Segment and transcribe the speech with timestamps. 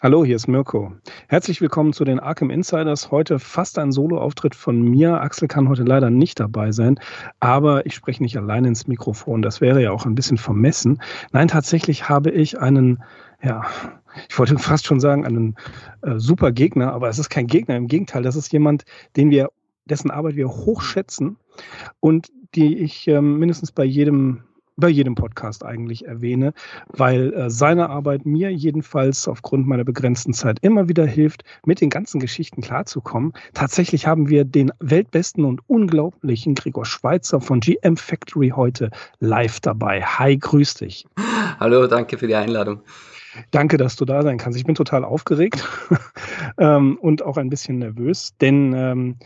[0.00, 0.92] Hallo, hier ist Mirko.
[1.26, 3.10] Herzlich willkommen zu den Arkham Insiders.
[3.10, 5.20] Heute fast ein Solo-Auftritt von mir.
[5.20, 7.00] Axel kann heute leider nicht dabei sein,
[7.40, 9.42] aber ich spreche nicht allein ins Mikrofon.
[9.42, 11.02] Das wäre ja auch ein bisschen vermessen.
[11.32, 13.02] Nein, tatsächlich habe ich einen,
[13.42, 13.64] ja,
[14.28, 15.56] ich wollte fast schon sagen, einen
[16.02, 17.74] äh, super Gegner, aber es ist kein Gegner.
[17.74, 18.84] Im Gegenteil, das ist jemand,
[19.16, 19.50] den wir,
[19.86, 21.38] dessen Arbeit wir hochschätzen
[21.98, 24.44] und die ich äh, mindestens bei jedem
[24.78, 26.54] bei jedem Podcast eigentlich erwähne,
[26.88, 31.90] weil äh, seine Arbeit mir jedenfalls aufgrund meiner begrenzten Zeit immer wieder hilft, mit den
[31.90, 33.32] ganzen Geschichten klarzukommen.
[33.54, 40.02] Tatsächlich haben wir den weltbesten und unglaublichen Gregor Schweizer von GM Factory heute live dabei.
[40.02, 41.06] Hi, grüß dich.
[41.58, 42.80] Hallo, danke für die Einladung.
[43.50, 44.58] Danke, dass du da sein kannst.
[44.58, 45.66] Ich bin total aufgeregt
[46.58, 49.16] ähm, und auch ein bisschen nervös, denn ähm,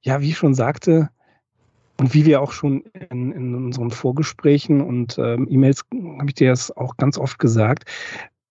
[0.00, 1.10] ja, wie ich schon sagte,
[2.02, 6.50] und wie wir auch schon in, in unseren Vorgesprächen und ähm, E-Mails, habe ich dir
[6.50, 7.84] das auch ganz oft gesagt,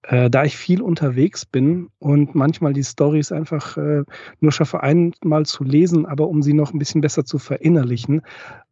[0.04, 4.04] äh, da ich viel unterwegs bin und manchmal die Stories einfach äh,
[4.40, 8.22] nur schaffe, einmal zu lesen, aber um sie noch ein bisschen besser zu verinnerlichen,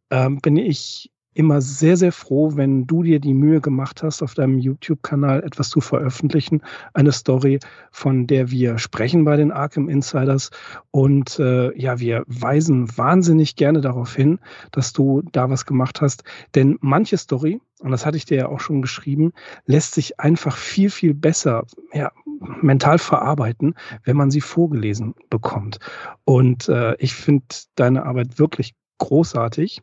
[0.08, 4.34] äh, bin ich immer sehr, sehr froh, wenn du dir die Mühe gemacht hast, auf
[4.34, 6.62] deinem YouTube-Kanal etwas zu veröffentlichen.
[6.92, 7.60] Eine Story,
[7.92, 10.50] von der wir sprechen bei den Arkham Insiders.
[10.90, 14.40] Und äh, ja, wir weisen wahnsinnig gerne darauf hin,
[14.72, 16.24] dass du da was gemacht hast.
[16.54, 19.32] Denn manche Story, und das hatte ich dir ja auch schon geschrieben,
[19.66, 25.78] lässt sich einfach viel, viel besser ja, mental verarbeiten, wenn man sie vorgelesen bekommt.
[26.24, 27.44] Und äh, ich finde
[27.76, 29.82] deine Arbeit wirklich großartig.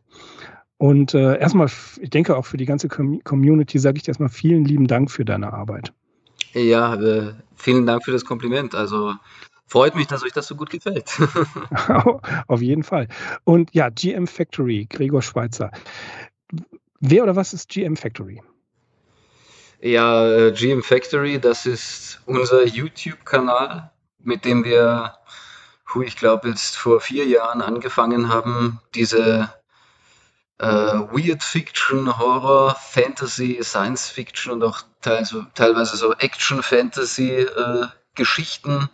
[0.78, 1.68] Und äh, erstmal,
[2.00, 5.24] ich denke auch für die ganze Community sage ich dir erstmal vielen lieben Dank für
[5.24, 5.92] deine Arbeit.
[6.52, 8.76] Ja, äh, vielen Dank für das Kompliment.
[8.76, 9.14] Also
[9.66, 11.10] freut mich, dass euch das so gut gefällt.
[12.46, 13.08] Auf jeden Fall.
[13.42, 15.72] Und ja, GM Factory, Gregor Schweizer.
[17.00, 18.40] Wer oder was ist GM Factory?
[19.80, 25.14] Ja, äh, GM Factory, das ist unser YouTube-Kanal, mit dem wir,
[26.04, 29.52] ich glaube, jetzt vor vier Jahren angefangen haben, diese
[30.58, 37.86] äh, Weird Fiction, Horror, Fantasy, Science Fiction und auch teils, teilweise so Action Fantasy äh,
[38.14, 38.88] Geschichten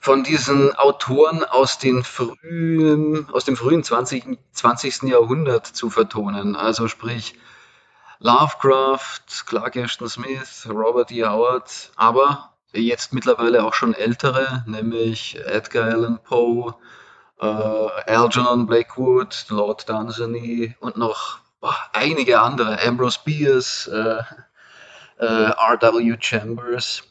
[0.00, 5.02] von diesen Autoren aus, den frühen, aus dem frühen 20, 20.
[5.04, 6.56] Jahrhundert zu vertonen.
[6.56, 7.34] Also sprich
[8.18, 11.24] Lovecraft, Clark Ashton Smith, Robert E.
[11.24, 16.74] Howard, aber jetzt mittlerweile auch schon ältere, nämlich Edgar Allan Poe,
[17.42, 24.22] äh, Algernon Blackwood, Lord Dunsany und noch boah, einige andere, Ambrose Bierce, äh,
[25.18, 26.16] äh, R.W.
[26.20, 27.02] Chambers.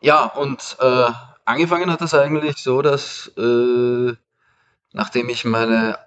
[0.00, 1.10] Ja, und äh,
[1.44, 4.14] angefangen hat das eigentlich so, dass äh,
[4.92, 5.98] nachdem ich meine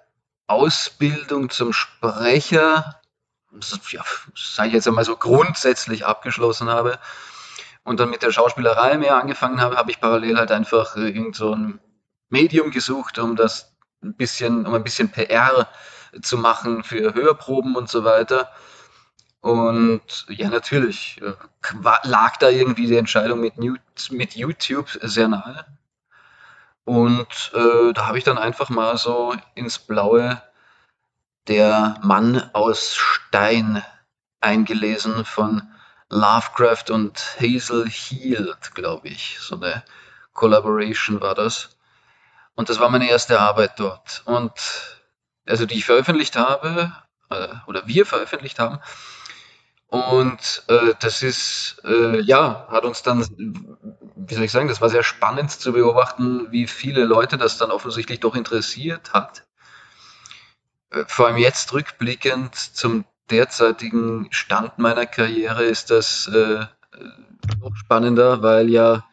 [0.46, 3.00] Ausbildung zum Sprecher,
[3.90, 4.04] ja,
[4.34, 6.98] sage ich jetzt einmal so grundsätzlich abgeschlossen habe
[7.84, 11.54] und dann mit der Schauspielerei mehr angefangen habe, habe ich parallel halt einfach irgend so
[11.54, 11.80] ein
[12.30, 15.68] Medium gesucht, um das ein bisschen, um ein bisschen PR
[16.22, 18.50] zu machen für Hörproben und so weiter.
[19.40, 21.32] Und ja, natürlich äh,
[22.02, 25.64] lag da irgendwie die Entscheidung mit, YouTube sehr nahe.
[26.84, 30.42] Und äh, da habe ich dann einfach mal so ins Blaue
[31.48, 33.82] der Mann aus Stein
[34.40, 35.62] eingelesen von
[36.10, 39.38] Lovecraft und Hazel Heald, glaube ich.
[39.40, 39.82] So eine
[40.32, 41.78] Collaboration war das.
[42.54, 44.22] Und das war meine erste Arbeit dort.
[44.26, 44.52] Und
[45.46, 46.92] also die ich veröffentlicht habe,
[47.30, 48.80] äh, oder wir veröffentlicht haben.
[49.88, 53.26] Und äh, das ist, äh, ja, hat uns dann,
[54.14, 57.72] wie soll ich sagen, das war sehr spannend zu beobachten, wie viele Leute das dann
[57.72, 59.44] offensichtlich doch interessiert hat.
[60.90, 66.66] Äh, vor allem jetzt rückblickend zum derzeitigen Stand meiner Karriere ist das äh,
[67.60, 69.04] noch spannender, weil ja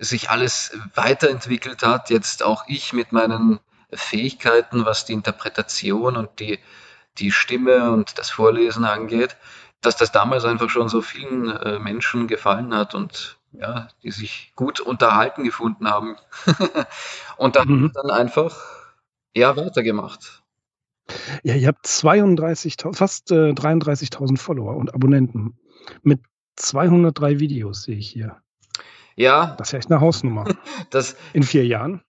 [0.00, 3.60] sich alles weiterentwickelt hat, jetzt auch ich mit meinen
[3.92, 6.58] Fähigkeiten, was die Interpretation und die,
[7.18, 9.36] die Stimme und das Vorlesen angeht,
[9.82, 14.52] dass das damals einfach schon so vielen äh, Menschen gefallen hat und ja, die sich
[14.54, 16.16] gut unterhalten gefunden haben.
[17.36, 17.92] und dann, mhm.
[17.92, 18.56] dann einfach
[19.34, 20.42] ja weitergemacht.
[21.42, 25.58] Ja, ihr habt 32.000, fast äh, 33.000 Follower und Abonnenten
[26.02, 26.20] mit
[26.56, 28.40] 203 Videos sehe ich hier.
[29.20, 29.54] Ja.
[29.58, 30.44] Das ist echt eine Hausnummer.
[30.90, 32.02] Das, In vier Jahren?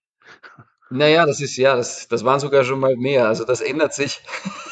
[0.88, 3.28] Naja, das ist ja, das, das waren sogar schon mal mehr.
[3.28, 4.22] Also das ändert sich.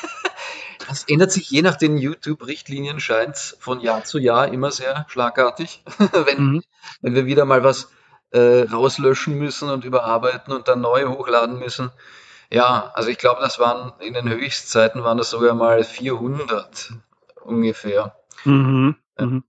[0.89, 5.85] Das ändert sich je nach den YouTube-Richtlinien, scheint von Jahr zu Jahr immer sehr schlagartig.
[6.27, 6.63] wenn, mhm.
[7.01, 7.93] wenn wir wieder mal was
[8.33, 11.93] äh, rauslöschen müssen und überarbeiten und dann neu hochladen müssen.
[12.51, 16.93] Ja, also ich glaube, das waren in den Höchstzeiten waren das sogar mal 400
[17.45, 18.17] ungefähr.
[18.45, 18.97] Mhm.
[19.17, 19.45] Mhm.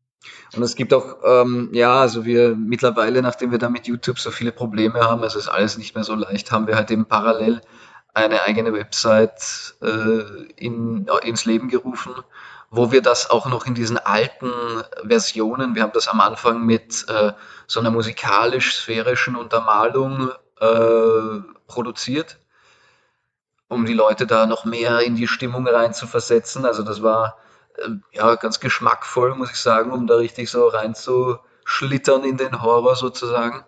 [0.56, 4.32] Und es gibt auch, ähm, ja, also wir mittlerweile, nachdem wir da mit YouTube so
[4.32, 7.62] viele Probleme haben, also ist alles nicht mehr so leicht, haben wir halt eben parallel
[8.14, 12.14] eine eigene Website äh, in, ins Leben gerufen,
[12.70, 14.52] wo wir das auch noch in diesen alten
[15.06, 17.34] Versionen, wir haben das am Anfang mit äh,
[17.68, 22.38] so einer musikalisch-sphärischen Untermalung äh, produziert,
[23.68, 26.66] um die Leute da noch mehr in die Stimmung rein zu versetzen.
[26.66, 27.38] Also das war
[28.12, 33.64] ja, ganz geschmackvoll, muss ich sagen, um da richtig so reinzuschlittern in den Horror sozusagen.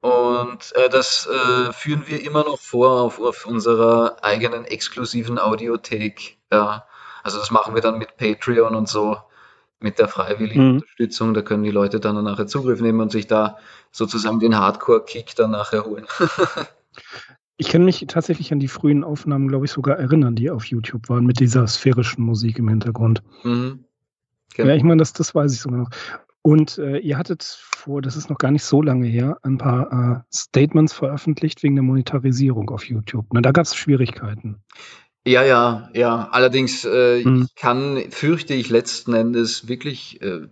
[0.00, 6.36] Und äh, das äh, führen wir immer noch vor auf, auf unserer eigenen exklusiven Audiothek.
[6.52, 6.86] Ja.
[7.22, 9.16] Also das machen wir dann mit Patreon und so,
[9.80, 10.74] mit der freiwilligen mhm.
[10.74, 11.32] Unterstützung.
[11.32, 13.56] Da können die Leute dann nachher Zugriff nehmen und sich da
[13.92, 16.06] sozusagen den Hardcore-Kick dann nachher holen.
[17.56, 21.08] Ich kann mich tatsächlich an die frühen Aufnahmen, glaube ich, sogar erinnern, die auf YouTube
[21.08, 23.22] waren, mit dieser sphärischen Musik im Hintergrund.
[23.44, 23.84] Mhm.
[24.54, 24.68] Genau.
[24.68, 25.90] Ja, ich meine, das, das weiß ich sogar noch.
[26.42, 29.92] Und äh, ihr hattet vor, das ist noch gar nicht so lange her, ein paar
[29.92, 33.26] äh, Statements veröffentlicht wegen der Monetarisierung auf YouTube.
[33.32, 34.62] Na, da gab es Schwierigkeiten.
[35.26, 36.28] Ja, ja, ja.
[36.32, 37.48] Allerdings äh, mhm.
[37.56, 40.42] kann, fürchte ich letzten Endes wirklich, äh,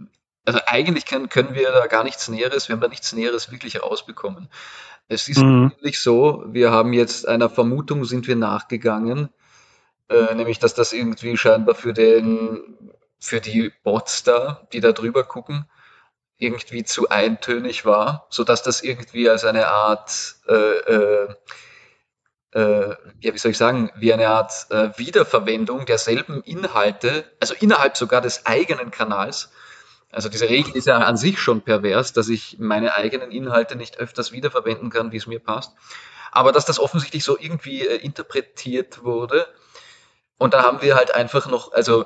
[0.47, 3.83] also eigentlich können, können wir da gar nichts Näheres, wir haben da nichts Näheres wirklich
[3.83, 4.49] rausbekommen.
[5.13, 5.71] Es ist mhm.
[5.71, 9.29] wirklich so, wir haben jetzt einer Vermutung sind wir nachgegangen,
[10.09, 15.23] äh, nämlich dass das irgendwie scheinbar für den für die Bots da, die da drüber
[15.23, 15.67] gucken,
[16.39, 21.35] irgendwie zu eintönig war, so dass das irgendwie als eine Art äh, äh,
[22.55, 27.97] äh, ja, wie soll ich sagen, wie eine Art äh, Wiederverwendung derselben Inhalte, also innerhalb
[27.97, 29.51] sogar des eigenen Kanals,
[30.13, 33.99] also diese Regel ist ja an sich schon pervers, dass ich meine eigenen Inhalte nicht
[33.99, 35.73] öfters wiederverwenden kann, wie es mir passt.
[36.31, 39.47] Aber dass das offensichtlich so irgendwie äh, interpretiert wurde.
[40.37, 42.05] Und da haben wir halt einfach noch, also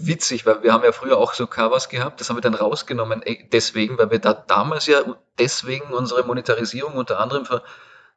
[0.00, 3.22] witzig, weil wir haben ja früher auch so Covers gehabt, das haben wir dann rausgenommen,
[3.22, 5.00] äh, deswegen, weil wir da damals ja
[5.38, 7.62] deswegen unsere Monetarisierung unter anderem ver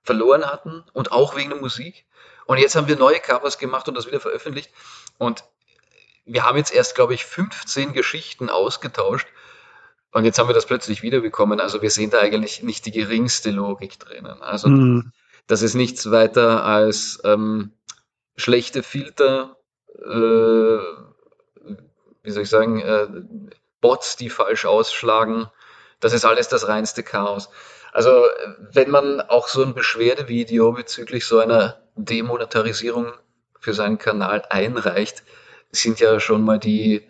[0.05, 2.05] verloren hatten und auch wegen der Musik.
[2.45, 4.69] Und jetzt haben wir neue Covers gemacht und das wieder veröffentlicht.
[5.17, 5.45] Und
[6.25, 9.27] wir haben jetzt erst, glaube ich, 15 Geschichten ausgetauscht
[10.11, 11.59] und jetzt haben wir das plötzlich wiederbekommen.
[11.59, 14.41] Also wir sehen da eigentlich nicht die geringste Logik drinnen.
[14.41, 15.11] Also mhm.
[15.47, 17.73] das ist nichts weiter als ähm,
[18.35, 19.57] schlechte Filter,
[19.97, 20.77] äh,
[22.23, 23.07] wie soll ich sagen, äh,
[23.81, 25.49] Bots, die falsch ausschlagen.
[25.99, 27.49] Das ist alles das reinste Chaos.
[27.91, 28.25] Also
[28.71, 33.13] wenn man auch so ein Beschwerdevideo bezüglich so einer Demonetarisierung
[33.59, 35.23] für seinen Kanal einreicht,
[35.73, 37.07] sind ja schon mal die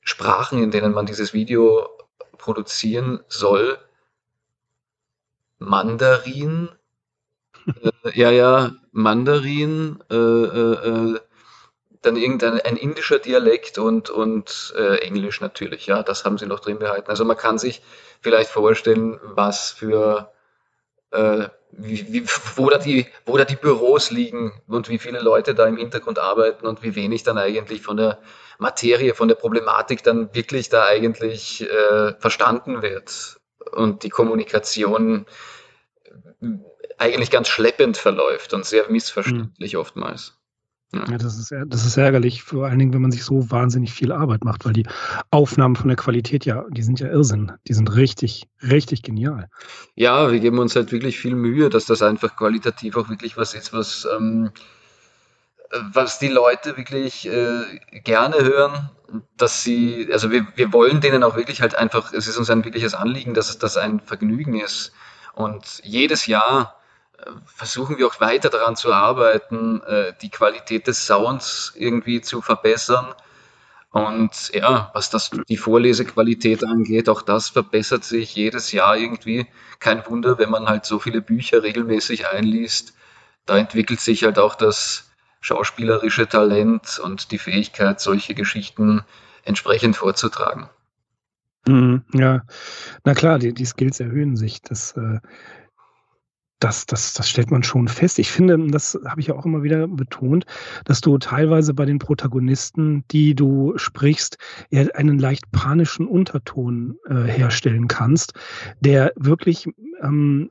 [0.00, 1.88] Sprachen, in denen man dieses Video
[2.38, 3.78] produzieren soll.
[5.58, 6.70] Mandarin,
[7.66, 11.20] äh, ja, ja, Mandarin, äh, äh, äh,
[12.02, 16.58] dann irgendein ein indischer Dialekt und, und äh, Englisch natürlich, ja, das haben sie noch
[16.58, 17.10] drin behalten.
[17.10, 17.80] Also man kann sich
[18.20, 20.32] vielleicht vorstellen, was für
[21.12, 22.26] äh, wie, wie,
[22.56, 26.18] wo, da die, wo da die Büros liegen und wie viele Leute da im Hintergrund
[26.18, 28.18] arbeiten und wie wenig dann eigentlich von der
[28.58, 33.40] Materie, von der Problematik dann wirklich da eigentlich äh, verstanden wird
[33.72, 35.26] und die Kommunikation
[36.98, 39.80] eigentlich ganz schleppend verläuft und sehr missverständlich mhm.
[39.80, 40.38] oftmals.
[40.94, 41.04] Ja.
[41.16, 44.44] das, ist, das ist ärgerlich, vor allen Dingen, wenn man sich so wahnsinnig viel Arbeit
[44.44, 44.86] macht, weil die
[45.30, 47.52] Aufnahmen von der Qualität ja, die sind ja Irrsinn.
[47.66, 49.48] Die sind richtig, richtig genial.
[49.94, 53.54] Ja, wir geben uns halt wirklich viel Mühe, dass das einfach qualitativ auch wirklich was
[53.54, 54.50] ist, was, ähm,
[55.92, 58.90] was die Leute wirklich äh, gerne hören,
[59.38, 62.64] dass sie, also wir, wir wollen denen auch wirklich halt einfach, es ist uns ein
[62.64, 64.92] wirkliches Anliegen, dass das ein Vergnügen ist.
[65.34, 66.76] Und jedes Jahr
[67.46, 73.14] versuchen wir auch weiter daran zu arbeiten, äh, die Qualität des Sounds irgendwie zu verbessern.
[73.90, 79.46] Und ja, was das die Vorlesequalität angeht, auch das verbessert sich jedes Jahr irgendwie.
[79.80, 82.94] Kein Wunder, wenn man halt so viele Bücher regelmäßig einliest.
[83.44, 85.10] Da entwickelt sich halt auch das
[85.40, 89.04] schauspielerische Talent und die Fähigkeit, solche Geschichten
[89.44, 90.70] entsprechend vorzutragen.
[91.66, 92.42] Mhm, ja,
[93.04, 94.62] na klar, die, die Skills erhöhen sich.
[94.62, 95.20] Das äh,
[96.62, 98.18] das, das, das stellt man schon fest.
[98.18, 100.44] Ich finde, das habe ich ja auch immer wieder betont,
[100.84, 104.38] dass du teilweise bei den Protagonisten, die du sprichst,
[104.70, 108.34] ja einen leicht panischen Unterton äh, herstellen kannst,
[108.80, 109.68] der wirklich
[110.02, 110.50] ähm,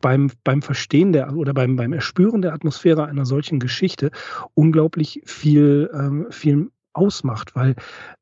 [0.00, 4.10] beim, beim Verstehen der oder beim, beim Erspüren der Atmosphäre einer solchen Geschichte
[4.54, 7.76] unglaublich viel, ähm, viel ausmacht, weil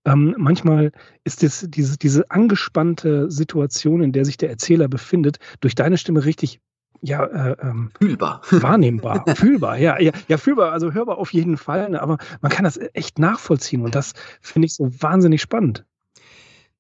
[0.05, 0.93] ähm, manchmal
[1.25, 6.25] ist es diese, diese angespannte Situation, in der sich der Erzähler befindet, durch deine Stimme
[6.25, 6.61] richtig
[7.01, 8.43] ja, äh, ähm, fühlbar.
[8.51, 12.65] Wahrnehmbar, fühlbar, ja, ja, ja, fühlbar, also hörbar auf jeden Fall, ne, aber man kann
[12.65, 15.85] das echt nachvollziehen und das finde ich so wahnsinnig spannend.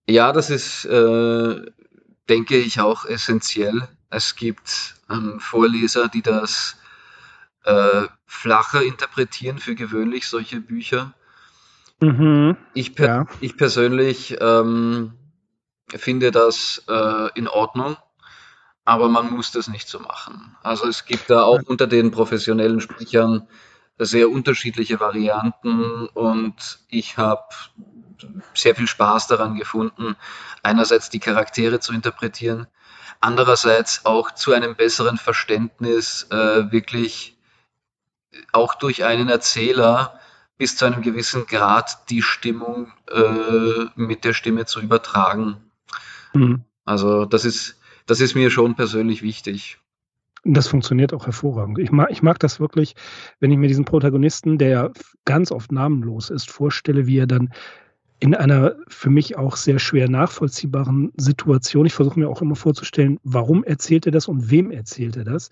[0.08, 1.56] Ja, das ist, äh,
[2.28, 3.88] denke ich, auch essentiell.
[4.10, 6.76] Es gibt ähm, Vorleser, die das
[7.64, 11.12] äh, flacher interpretieren für gewöhnlich, solche Bücher.
[12.00, 12.56] Mhm.
[12.74, 13.26] Ich, per ja.
[13.40, 15.12] ich persönlich ähm,
[15.88, 17.96] finde das äh, in Ordnung,
[18.88, 20.56] aber man muss das nicht so machen.
[20.62, 23.46] Also es gibt da auch unter den professionellen Sprechern
[23.98, 27.44] sehr unterschiedliche Varianten und ich habe
[28.54, 30.16] sehr viel Spaß daran gefunden,
[30.62, 32.66] einerseits die Charaktere zu interpretieren,
[33.20, 37.36] andererseits auch zu einem besseren Verständnis äh, wirklich
[38.52, 40.18] auch durch einen Erzähler
[40.56, 45.58] bis zu einem gewissen Grad die Stimmung äh, mit der Stimme zu übertragen.
[46.32, 46.64] Mhm.
[46.86, 47.78] Also das ist,
[48.08, 49.78] das ist mir schon persönlich wichtig.
[50.44, 51.78] Das funktioniert auch hervorragend.
[51.78, 52.94] Ich mag, ich mag das wirklich,
[53.40, 54.90] wenn ich mir diesen Protagonisten, der ja
[55.24, 57.50] ganz oft namenlos ist, vorstelle, wie er dann
[58.20, 61.86] in einer für mich auch sehr schwer nachvollziehbaren Situation.
[61.86, 65.50] Ich versuche mir auch immer vorzustellen, warum erzählt er das und wem erzählt er das.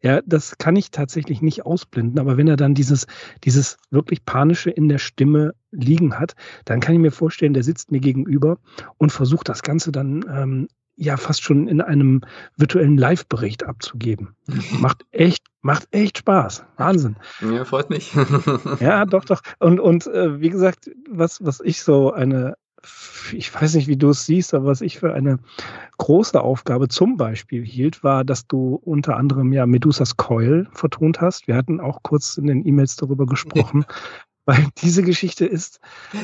[0.00, 2.20] Ja, das kann ich tatsächlich nicht ausblenden.
[2.20, 3.06] Aber wenn er dann dieses,
[3.42, 6.34] dieses wirklich panische in der Stimme liegen hat,
[6.66, 8.58] dann kann ich mir vorstellen, der sitzt mir gegenüber
[8.98, 12.22] und versucht das Ganze dann ähm, ja fast schon in einem
[12.56, 14.36] virtuellen Live-Bericht abzugeben.
[14.80, 16.64] macht echt, macht echt Spaß.
[16.76, 17.16] Wahnsinn.
[17.40, 18.12] Ja, freut mich.
[18.80, 19.42] ja, doch, doch.
[19.58, 22.54] Und, und äh, wie gesagt, was, was ich so eine,
[23.32, 25.38] ich weiß nicht, wie du es siehst, aber was ich für eine
[25.98, 31.48] große Aufgabe zum Beispiel hielt, war, dass du unter anderem ja Medusas Coil vertont hast.
[31.48, 33.84] Wir hatten auch kurz in den E-Mails darüber gesprochen.
[34.46, 35.80] Weil diese Geschichte ist,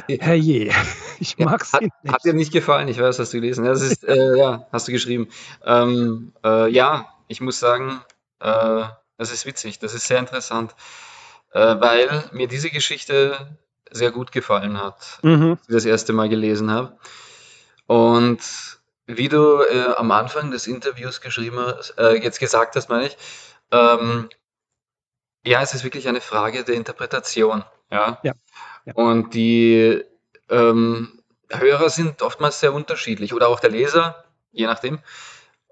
[0.09, 0.73] herrje,
[1.21, 2.13] ich mag sie nicht.
[2.15, 3.65] Hat dir nicht gefallen, ich weiß, hast du gelesen.
[3.65, 5.29] Das ist, äh, ja, hast du geschrieben.
[5.65, 8.03] Ähm, äh, ja, ich muss sagen,
[8.41, 8.85] äh,
[9.17, 10.75] das ist witzig, das ist sehr interessant,
[11.53, 13.57] äh, weil mir diese Geschichte
[13.91, 15.53] sehr gut gefallen hat, mhm.
[15.53, 16.97] als ich das erste Mal gelesen habe.
[17.87, 18.41] Und
[19.07, 23.17] wie du äh, am Anfang des Interviews geschrieben hast, äh, jetzt gesagt hast, meine ich,
[23.73, 24.29] ähm,
[25.45, 27.65] ja, es ist wirklich eine Frage der Interpretation.
[27.91, 28.19] Ja.
[28.23, 28.33] ja.
[28.85, 28.95] ja.
[28.95, 30.03] Und die
[30.49, 31.21] ähm,
[31.51, 35.01] Hörer sind oftmals sehr unterschiedlich oder auch der Leser, je nachdem.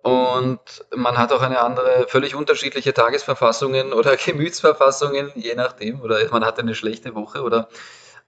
[0.03, 0.61] Und
[0.95, 6.01] man hat auch eine andere, völlig unterschiedliche Tagesverfassungen oder Gemütsverfassungen, je nachdem.
[6.01, 7.69] Oder man hat eine schlechte Woche oder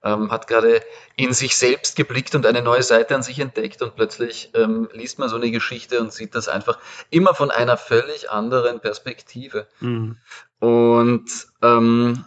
[0.02, 0.82] ähm, hat gerade
[1.16, 5.18] in sich selbst geblickt und eine neue Seite an sich entdeckt und plötzlich ähm, liest
[5.18, 6.78] man so eine Geschichte und sieht das einfach
[7.10, 9.66] immer von einer völlig anderen Perspektive.
[9.80, 10.16] Mhm.
[10.58, 11.30] Und
[11.62, 12.24] ähm,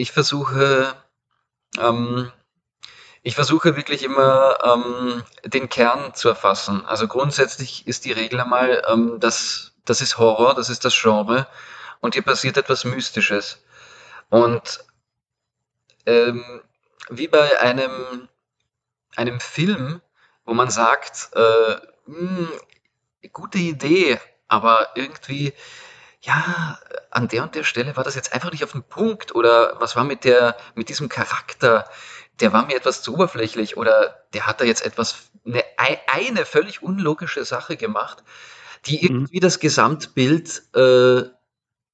[0.00, 0.94] ich versuche,
[1.78, 2.32] ähm,
[3.22, 6.86] ich versuche wirklich immer ähm, den Kern zu erfassen.
[6.86, 11.46] Also grundsätzlich ist die Regel einmal, ähm, dass das ist Horror, das ist das Genre
[12.00, 13.62] und hier passiert etwas Mystisches.
[14.30, 14.84] Und
[16.06, 16.62] ähm,
[17.10, 18.28] wie bei einem,
[19.16, 20.00] einem Film,
[20.46, 21.76] wo man sagt, äh,
[22.06, 22.48] mh, hm,
[23.32, 25.52] gute Idee, aber irgendwie
[26.22, 26.78] ja,
[27.10, 29.96] an der und der Stelle war das jetzt einfach nicht auf den Punkt oder was
[29.96, 31.88] war mit der, mit diesem Charakter?
[32.40, 35.64] Der war mir etwas zu oberflächlich oder der hat da jetzt etwas, eine,
[36.06, 38.22] eine völlig unlogische Sache gemacht,
[38.86, 39.02] die mhm.
[39.02, 39.42] irgendwie mhm.
[39.42, 41.22] das Gesamtbild äh,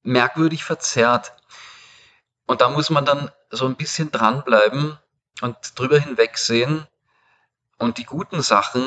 [0.03, 1.33] merkwürdig verzerrt.
[2.45, 4.97] Und da muss man dann so ein bisschen dranbleiben
[5.41, 6.85] und drüber hinwegsehen
[7.77, 8.83] und die guten Sachen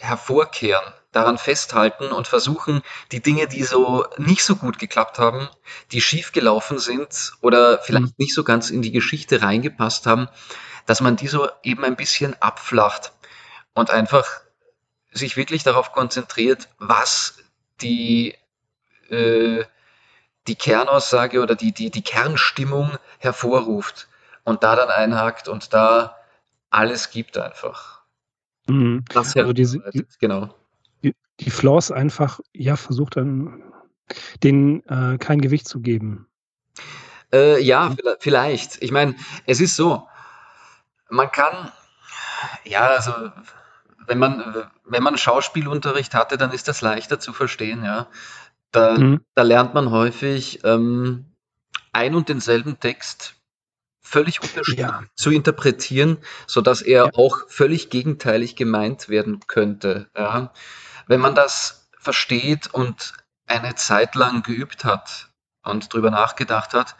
[0.00, 5.48] hervorkehren daran festhalten und versuchen, die Dinge, die so nicht so gut geklappt haben,
[5.90, 8.14] die schief gelaufen sind oder vielleicht mhm.
[8.18, 10.28] nicht so ganz in die Geschichte reingepasst haben,
[10.86, 13.12] dass man die so eben ein bisschen abflacht
[13.74, 14.26] und einfach
[15.10, 17.38] sich wirklich darauf konzentriert, was
[17.80, 18.36] die,
[19.08, 19.64] äh,
[20.46, 24.08] die Kernaussage oder die, die, die Kernstimmung hervorruft
[24.44, 26.16] und da dann einhakt und da
[26.70, 27.97] alles gibt einfach.
[28.68, 29.04] Mhm.
[29.08, 29.80] Das also diese,
[30.20, 30.54] genau
[31.40, 33.62] die Flaws einfach, ja, versucht dann,
[34.42, 36.26] denen äh, kein Gewicht zu geben.
[37.32, 38.82] Äh, ja, vielleicht.
[38.82, 39.14] Ich meine,
[39.46, 40.08] es ist so,
[41.10, 41.70] man kann,
[42.64, 43.12] ja, also
[44.06, 48.08] wenn man, wenn man Schauspielunterricht hatte, dann ist das leichter zu verstehen, ja.
[48.70, 49.20] Da, mhm.
[49.34, 51.26] da lernt man häufig ähm,
[51.92, 53.34] ein und denselben Text
[54.08, 55.04] völlig unterschiedlich ja.
[55.14, 57.10] zu interpretieren, sodass er ja.
[57.14, 60.08] auch völlig gegenteilig gemeint werden könnte.
[60.16, 60.52] Ja.
[61.06, 63.12] Wenn man das versteht und
[63.46, 65.28] eine Zeit lang geübt hat
[65.62, 66.96] und drüber nachgedacht hat,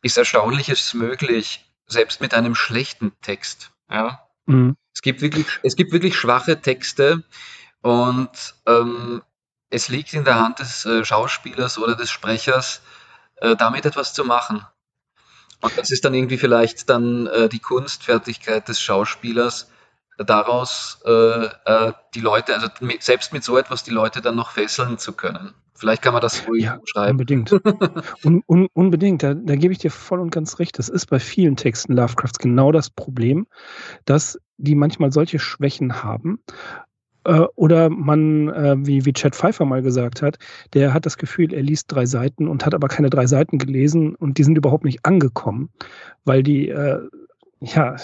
[0.00, 1.68] ist Erstaunliches möglich.
[1.86, 3.70] selbst mit einem schlechten Text.
[3.90, 4.26] Ja?
[4.46, 4.76] Mhm.
[4.94, 7.24] Es, gibt wirklich, es gibt wirklich schwache Texte
[7.82, 9.22] und ähm,
[9.68, 12.80] es liegt in der Hand des äh, Schauspielers oder des Sprechers,
[13.36, 14.64] äh, damit etwas zu machen.
[15.62, 19.70] Und das ist dann irgendwie vielleicht dann äh, die Kunstfertigkeit des Schauspielers,
[20.18, 24.50] daraus äh, äh, die Leute, also mit, selbst mit so etwas die Leute dann noch
[24.50, 25.54] fesseln zu können.
[25.74, 27.12] Vielleicht kann man das ruhig ja, schreiben.
[27.12, 27.52] Unbedingt.
[28.24, 30.78] un, un, unbedingt, da, da gebe ich dir voll und ganz recht.
[30.78, 33.46] Das ist bei vielen Texten Lovecrafts genau das Problem,
[34.04, 36.40] dass die manchmal solche Schwächen haben.
[37.24, 40.38] Äh, oder man, äh, wie, wie Chad Pfeiffer mal gesagt hat,
[40.74, 44.14] der hat das Gefühl, er liest drei Seiten und hat aber keine drei Seiten gelesen
[44.14, 45.70] und die sind überhaupt nicht angekommen,
[46.24, 47.00] weil die, äh,
[47.60, 47.96] ja,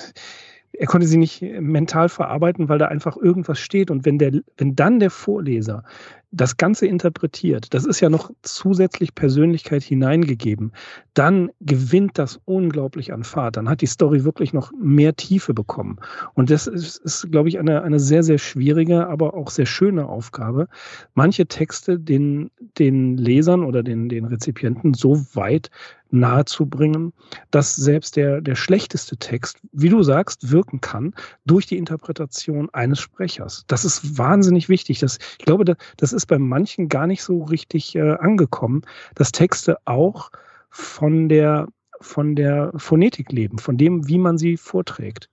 [0.78, 3.90] er konnte sie nicht mental verarbeiten, weil da einfach irgendwas steht.
[3.90, 5.82] Und wenn der, wenn dann der Vorleser
[6.30, 10.72] das Ganze interpretiert, das ist ja noch zusätzlich Persönlichkeit hineingegeben,
[11.14, 13.56] dann gewinnt das unglaublich an Fahrt.
[13.56, 15.98] Dann hat die Story wirklich noch mehr Tiefe bekommen.
[16.34, 20.06] Und das ist, ist glaube ich, eine, eine sehr, sehr schwierige, aber auch sehr schöne
[20.06, 20.68] Aufgabe,
[21.14, 25.70] manche Texte den, den Lesern oder den, den Rezipienten so weit
[26.10, 27.12] nahezubringen,
[27.50, 33.00] dass selbst der, der schlechteste Text, wie du sagst, wirken kann durch die Interpretation eines
[33.00, 33.64] Sprechers.
[33.66, 35.00] Das ist wahnsinnig wichtig.
[35.00, 38.82] Das, ich glaube, das ist bei manchen gar nicht so richtig äh, angekommen,
[39.14, 40.30] dass Texte auch
[40.70, 41.68] von der,
[42.00, 45.28] von der Phonetik leben, von dem, wie man sie vorträgt.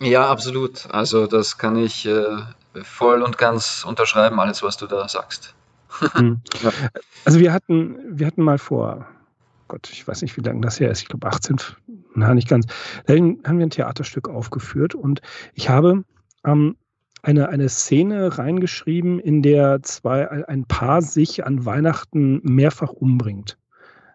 [0.00, 0.88] Ja, absolut.
[0.90, 2.24] Also das kann ich äh,
[2.82, 5.54] voll und ganz unterschreiben, alles, was du da sagst.
[6.12, 6.40] Hm.
[7.26, 9.06] Also wir hatten, wir hatten mal vor
[9.70, 11.56] Gott, ich weiß nicht, wie lange das her ist, ich glaube 18,
[12.16, 12.66] na nicht ganz,
[13.06, 15.22] da haben wir ein Theaterstück aufgeführt und
[15.54, 16.04] ich habe
[16.44, 16.76] ähm,
[17.22, 23.58] eine, eine Szene reingeschrieben, in der zwei, ein Paar sich an Weihnachten mehrfach umbringt.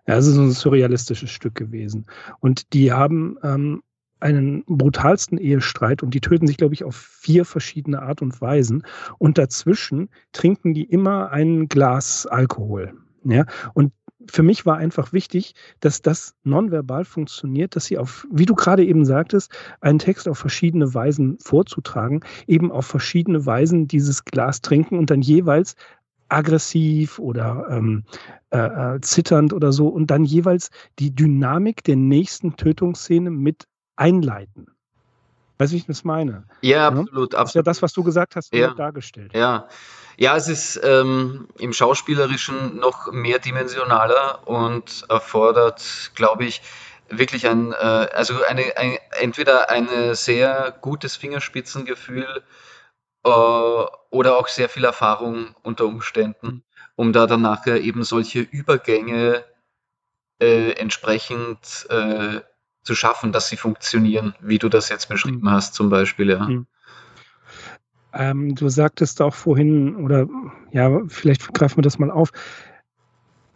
[0.08, 2.06] Ja, also so ein surrealistisches Stück gewesen.
[2.42, 3.82] Und die haben ähm,
[4.20, 8.84] einen brutalsten Ehestreit und die töten sich, glaube ich, auf vier verschiedene Art und Weisen.
[9.20, 12.94] Und dazwischen trinken die immer ein Glas Alkohol.
[13.24, 13.94] Ja, und
[14.32, 18.86] für mich war einfach wichtig, dass das nonverbal funktioniert, dass sie auf, wie du gerade
[18.86, 24.98] eben sagtest, einen Text auf verschiedene Weisen vorzutragen, eben auf verschiedene Weisen dieses Glas trinken
[24.98, 25.76] und dann jeweils
[26.30, 28.04] aggressiv oder ähm,
[28.50, 34.75] äh, äh, zitternd oder so und dann jeweils die Dynamik der nächsten Tötungsszene mit einleiten.
[35.58, 36.44] Weißt du, wie ich das meine?
[36.62, 37.34] Ja, absolut, absolut.
[37.34, 38.74] Das ist ja das, was du gesagt hast, ja.
[38.74, 39.34] dargestellt.
[39.34, 39.68] Ja,
[40.18, 46.62] ja, es ist ähm, im Schauspielerischen noch mehrdimensionaler und erfordert, glaube ich,
[47.10, 52.44] wirklich ein, äh, also eine, ein, entweder ein sehr gutes Fingerspitzengefühl
[53.24, 56.64] äh, oder auch sehr viel Erfahrung unter Umständen,
[56.96, 59.44] um da dann nachher eben solche Übergänge
[60.40, 62.42] äh, entsprechend äh,
[62.86, 65.52] zu schaffen, dass sie funktionieren, wie du das jetzt beschrieben mhm.
[65.52, 66.48] hast, zum Beispiel, ja.
[66.48, 66.68] Mhm.
[68.14, 70.28] Ähm, du sagtest auch vorhin, oder
[70.72, 72.32] ja, vielleicht greifen wir das mal auf,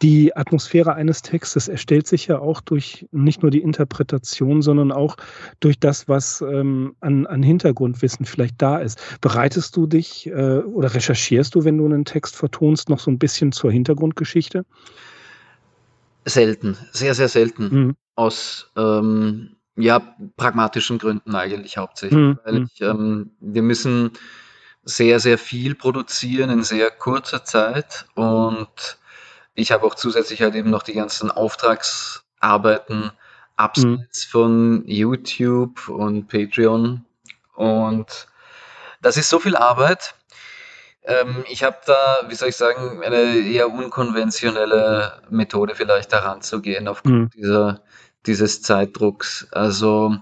[0.01, 5.17] die Atmosphäre eines Textes erstellt sich ja auch durch nicht nur die Interpretation, sondern auch
[5.59, 8.99] durch das, was ähm, an, an Hintergrundwissen vielleicht da ist.
[9.19, 13.19] Bereitest du dich äh, oder recherchierst du, wenn du einen Text vertonst, noch so ein
[13.19, 14.65] bisschen zur Hintergrundgeschichte?
[16.25, 17.63] Selten, sehr, sehr selten.
[17.63, 17.95] Mhm.
[18.19, 20.01] Aus ähm, ja,
[20.35, 22.19] pragmatischen Gründen eigentlich hauptsächlich.
[22.19, 22.39] Mhm.
[22.43, 24.11] Weil ich, ähm, wir müssen
[24.83, 28.97] sehr, sehr viel produzieren in sehr kurzer Zeit und
[29.53, 33.11] ich habe auch zusätzlich halt eben noch die ganzen Auftragsarbeiten
[33.55, 34.31] abseits mhm.
[34.31, 37.05] von YouTube und Patreon
[37.55, 38.27] und
[39.01, 40.15] das ist so viel Arbeit.
[41.03, 46.61] Ähm, ich habe da, wie soll ich sagen, eine eher unkonventionelle Methode vielleicht daran zu
[46.61, 47.29] gehen aufgrund mhm.
[47.29, 47.81] dieser,
[48.25, 49.47] dieses Zeitdrucks.
[49.51, 50.15] Also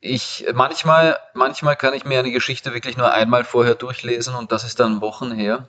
[0.00, 4.64] ich manchmal, manchmal kann ich mir eine Geschichte wirklich nur einmal vorher durchlesen und das
[4.64, 5.68] ist dann Wochen her.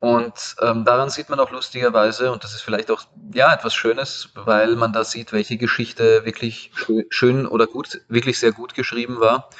[0.00, 3.02] Und ähm, daran sieht man auch lustigerweise, und das ist vielleicht auch
[3.34, 6.72] ja etwas Schönes, weil man da sieht, welche Geschichte wirklich
[7.10, 9.50] schön oder gut, wirklich sehr gut geschrieben war,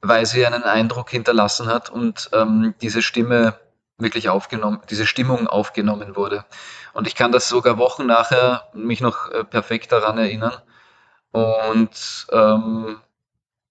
[0.00, 3.60] weil sie einen Eindruck hinterlassen hat und ähm, diese Stimme
[4.00, 6.44] wirklich aufgenommen, diese Stimmung aufgenommen wurde.
[6.92, 10.54] Und ich kann das sogar Wochen nachher mich noch äh, perfekt daran erinnern.
[11.32, 13.00] Und ähm,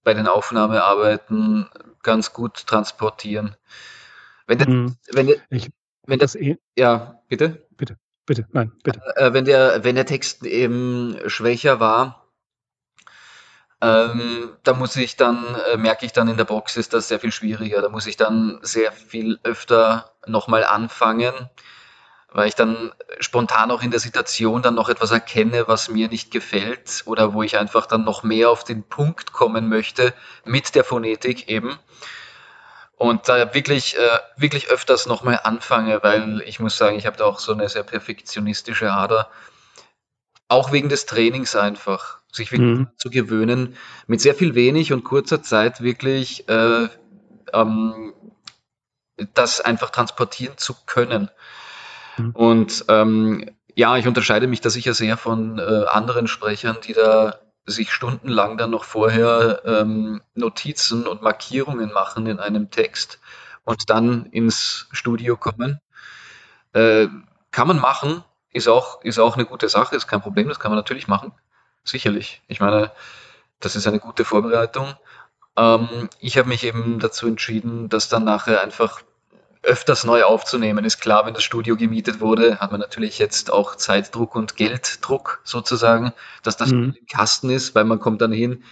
[0.02, 1.68] bei den Aufnahmearbeiten
[2.02, 3.56] ganz gut transportieren.
[4.46, 4.96] Wenn der, mhm.
[5.12, 5.70] wenn der, ich,
[6.06, 7.66] wenn das, eh, ja, bitte?
[7.76, 9.00] Bitte, bitte, nein, bitte.
[9.16, 12.26] Äh, wenn, der, wenn der Text eben schwächer war,
[13.82, 17.20] ähm, da muss ich dann, äh, merke ich dann in der Box, ist das sehr
[17.20, 17.80] viel schwieriger.
[17.80, 21.32] Da muss ich dann sehr viel öfter nochmal anfangen,
[22.28, 26.30] weil ich dann spontan auch in der Situation dann noch etwas erkenne, was mir nicht
[26.30, 30.12] gefällt oder wo ich einfach dann noch mehr auf den Punkt kommen möchte
[30.44, 31.78] mit der Phonetik eben.
[32.96, 37.24] Und da wirklich, äh, wirklich öfters nochmal anfange, weil ich muss sagen, ich habe da
[37.24, 39.30] auch so eine sehr perfektionistische Ader.
[40.48, 42.88] Auch wegen des Trainings einfach, sich wirklich mhm.
[42.96, 46.88] zu gewöhnen, mit sehr viel wenig und kurzer Zeit wirklich äh,
[47.52, 48.12] ähm,
[49.34, 51.30] das einfach transportieren zu können.
[52.16, 52.30] Mhm.
[52.30, 57.40] Und ähm, ja, ich unterscheide mich da sicher sehr von äh, anderen Sprechern, die da
[57.66, 63.20] sich stundenlang dann noch vorher ähm, Notizen und Markierungen machen in einem Text
[63.64, 65.80] und dann ins Studio kommen.
[66.72, 67.08] Äh,
[67.50, 70.70] kann man machen, ist auch, ist auch eine gute Sache, ist kein Problem, das kann
[70.70, 71.32] man natürlich machen.
[71.84, 72.42] Sicherlich.
[72.48, 72.92] Ich meine,
[73.60, 74.94] das ist eine gute Vorbereitung.
[75.56, 79.02] Ähm, ich habe mich eben dazu entschieden, das dann nachher einfach
[79.62, 80.84] öfters neu aufzunehmen.
[80.84, 85.40] Ist klar, wenn das Studio gemietet wurde, hat man natürlich jetzt auch Zeitdruck und Gelddruck
[85.44, 86.12] sozusagen,
[86.42, 86.96] dass das mhm.
[86.98, 88.64] im Kasten ist, weil man kommt dann hin,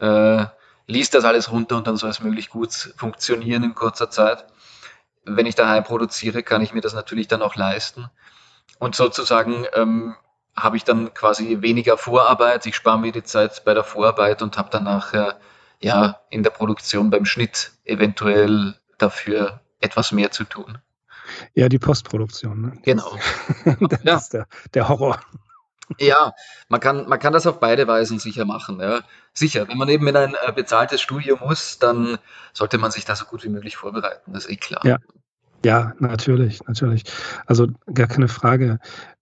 [0.00, 0.44] äh,
[0.86, 4.44] liest das alles runter und dann soll es möglichst gut funktionieren in kurzer Zeit.
[5.24, 8.10] Wenn ich daheim produziere, kann ich mir das natürlich dann auch leisten.
[8.78, 10.16] Und sozusagen ähm,
[10.56, 12.66] habe ich dann quasi weniger Vorarbeit.
[12.66, 15.38] Ich spare mir die Zeit bei der Vorarbeit und habe dann nachher
[15.80, 20.78] ja in der Produktion beim Schnitt eventuell dafür etwas mehr zu tun.
[21.54, 22.60] Ja, die Postproduktion.
[22.60, 22.72] Ne?
[22.82, 23.16] Genau.
[23.80, 24.16] das ja.
[24.16, 25.20] ist der, der Horror.
[25.98, 26.32] Ja,
[26.68, 28.80] man kann, man kann das auf beide Weisen sicher machen.
[28.80, 29.00] Ja.
[29.32, 32.18] Sicher, wenn man eben in ein äh, bezahltes Studio muss, dann
[32.52, 34.32] sollte man sich da so gut wie möglich vorbereiten.
[34.32, 34.84] Das ist eh klar.
[34.84, 34.98] Ja,
[35.64, 37.04] ja natürlich, natürlich.
[37.46, 38.78] Also gar keine Frage.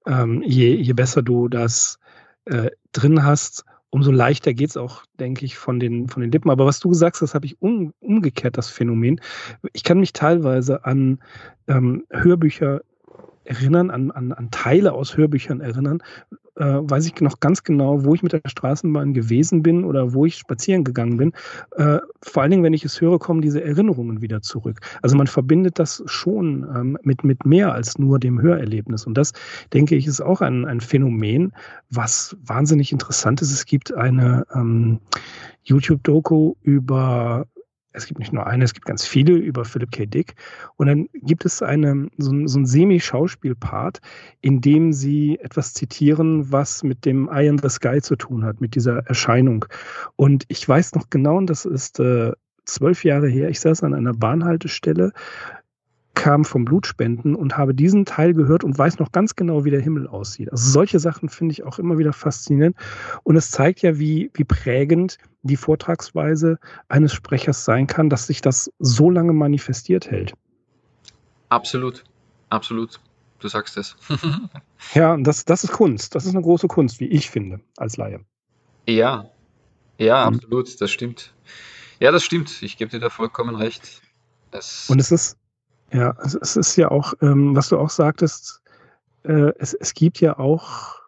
[0.07, 1.99] Ähm, je, je besser du das
[2.45, 6.51] äh, drin hast, umso leichter geht es auch, denke ich, von den, von den Lippen.
[6.51, 9.21] Aber was du sagst, das habe ich um, umgekehrt, das Phänomen.
[9.73, 11.21] Ich kann mich teilweise an
[11.67, 12.83] ähm, Hörbücher
[13.45, 16.03] erinnern, an, an, an Teile aus Hörbüchern erinnern,
[16.59, 20.27] äh, weiß ich noch ganz genau, wo ich mit der Straßenbahn gewesen bin oder wo
[20.27, 21.33] ich spazieren gegangen bin.
[21.77, 24.81] Äh, vor allen Dingen, wenn ich es höre, kommen diese Erinnerungen wieder zurück.
[25.03, 29.07] Also man verbindet das schon ähm, mit, mit mehr als nur dem Hörerlebnis.
[29.07, 29.33] Und das,
[29.73, 31.53] denke ich, ist auch ein, ein Phänomen,
[31.91, 33.53] was wahnsinnig interessant ist.
[33.53, 34.99] Es gibt eine ähm,
[35.65, 37.47] YouTube-Doku über
[37.93, 40.07] es gibt nicht nur eine, es gibt ganz viele über Philip K.
[40.07, 40.35] Dick.
[40.77, 44.01] Und dann gibt es eine, so, so ein Semi-Schauspiel-Part,
[44.41, 48.61] in dem sie etwas zitieren, was mit dem Eye in the Sky zu tun hat,
[48.61, 49.65] mit dieser Erscheinung.
[50.17, 52.33] Und ich weiß noch genau, und das ist äh,
[52.69, 55.13] zwölf Jahre her, ich saß an einer Bahnhaltestelle
[56.19, 59.81] kam vom Blutspenden und habe diesen Teil gehört und weiß noch ganz genau, wie der
[59.81, 60.51] Himmel aussieht.
[60.51, 62.77] Also solche Sachen finde ich auch immer wieder faszinierend.
[63.23, 68.41] Und es zeigt ja, wie, wie prägend die Vortragsweise eines Sprechers sein kann, dass sich
[68.41, 70.35] das so lange manifestiert hält.
[71.51, 72.03] Absolut,
[72.51, 72.99] absolut.
[73.39, 73.97] Du sagst es.
[74.95, 76.17] ja, das, das ist Kunst.
[76.17, 78.21] Das ist eine große Kunst, wie ich finde, als Laie.
[78.89, 79.31] Ja,
[79.99, 80.37] ja, mhm.
[80.37, 81.33] absolut, das stimmt.
[82.01, 82.61] Ja, das stimmt.
[82.63, 84.03] Ich gebe dir da vollkommen recht.
[84.51, 85.37] Es und es ist,
[85.93, 88.63] ja, es, es ist ja auch, ähm, was du auch sagtest,
[89.25, 90.99] äh, es, es gibt ja auch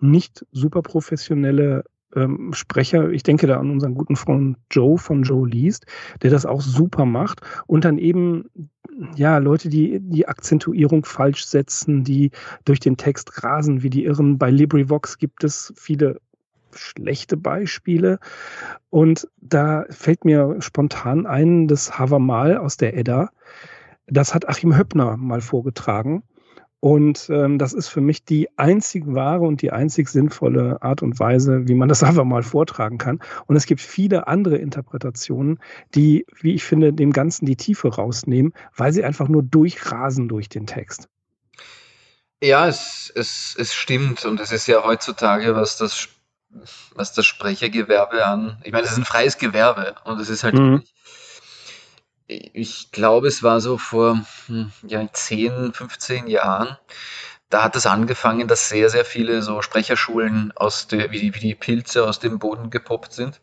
[0.00, 3.10] nicht super professionelle ähm, Sprecher.
[3.10, 5.86] Ich denke da an unseren guten Freund Joe von Joe Liest,
[6.22, 7.40] der das auch super macht.
[7.66, 8.46] Und dann eben,
[9.14, 12.30] ja, Leute, die die Akzentuierung falsch setzen, die
[12.64, 14.38] durch den Text rasen wie die Irren.
[14.38, 16.20] Bei LibriVox gibt es viele
[16.72, 18.18] schlechte Beispiele.
[18.90, 23.30] Und da fällt mir spontan ein, das Havamal aus der Edda,
[24.06, 26.22] das hat Achim Höppner mal vorgetragen.
[26.78, 31.18] Und ähm, das ist für mich die einzig wahre und die einzig sinnvolle Art und
[31.18, 33.20] Weise, wie man das einfach mal vortragen kann.
[33.46, 35.58] Und es gibt viele andere Interpretationen,
[35.94, 40.48] die, wie ich finde, dem Ganzen die Tiefe rausnehmen, weil sie einfach nur durchrasen durch
[40.48, 41.08] den Text.
[42.42, 44.24] Ja, es, es, es stimmt.
[44.26, 46.08] Und es ist ja heutzutage, was das,
[46.94, 48.58] was das Sprechergewerbe an.
[48.62, 50.82] Ich meine, es ist ein freies Gewerbe und es ist halt mhm
[52.26, 56.76] ich glaube, es war so vor hm, ja, 10, 15 Jahren.
[57.48, 61.40] Da hat es angefangen, dass sehr, sehr viele so Sprecherschulen aus der, wie, die, wie
[61.40, 63.40] die Pilze aus dem Boden gepoppt sind.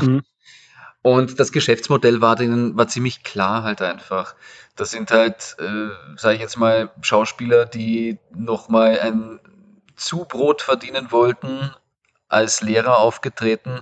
[0.00, 0.22] Mhm.
[1.02, 4.34] Und das Geschäftsmodell war denen war ziemlich klar halt einfach.
[4.74, 9.40] Das sind halt, äh, sage ich jetzt mal, Schauspieler, die nochmal ein
[9.94, 11.72] Zubrot verdienen wollten,
[12.28, 13.80] als Lehrer aufgetreten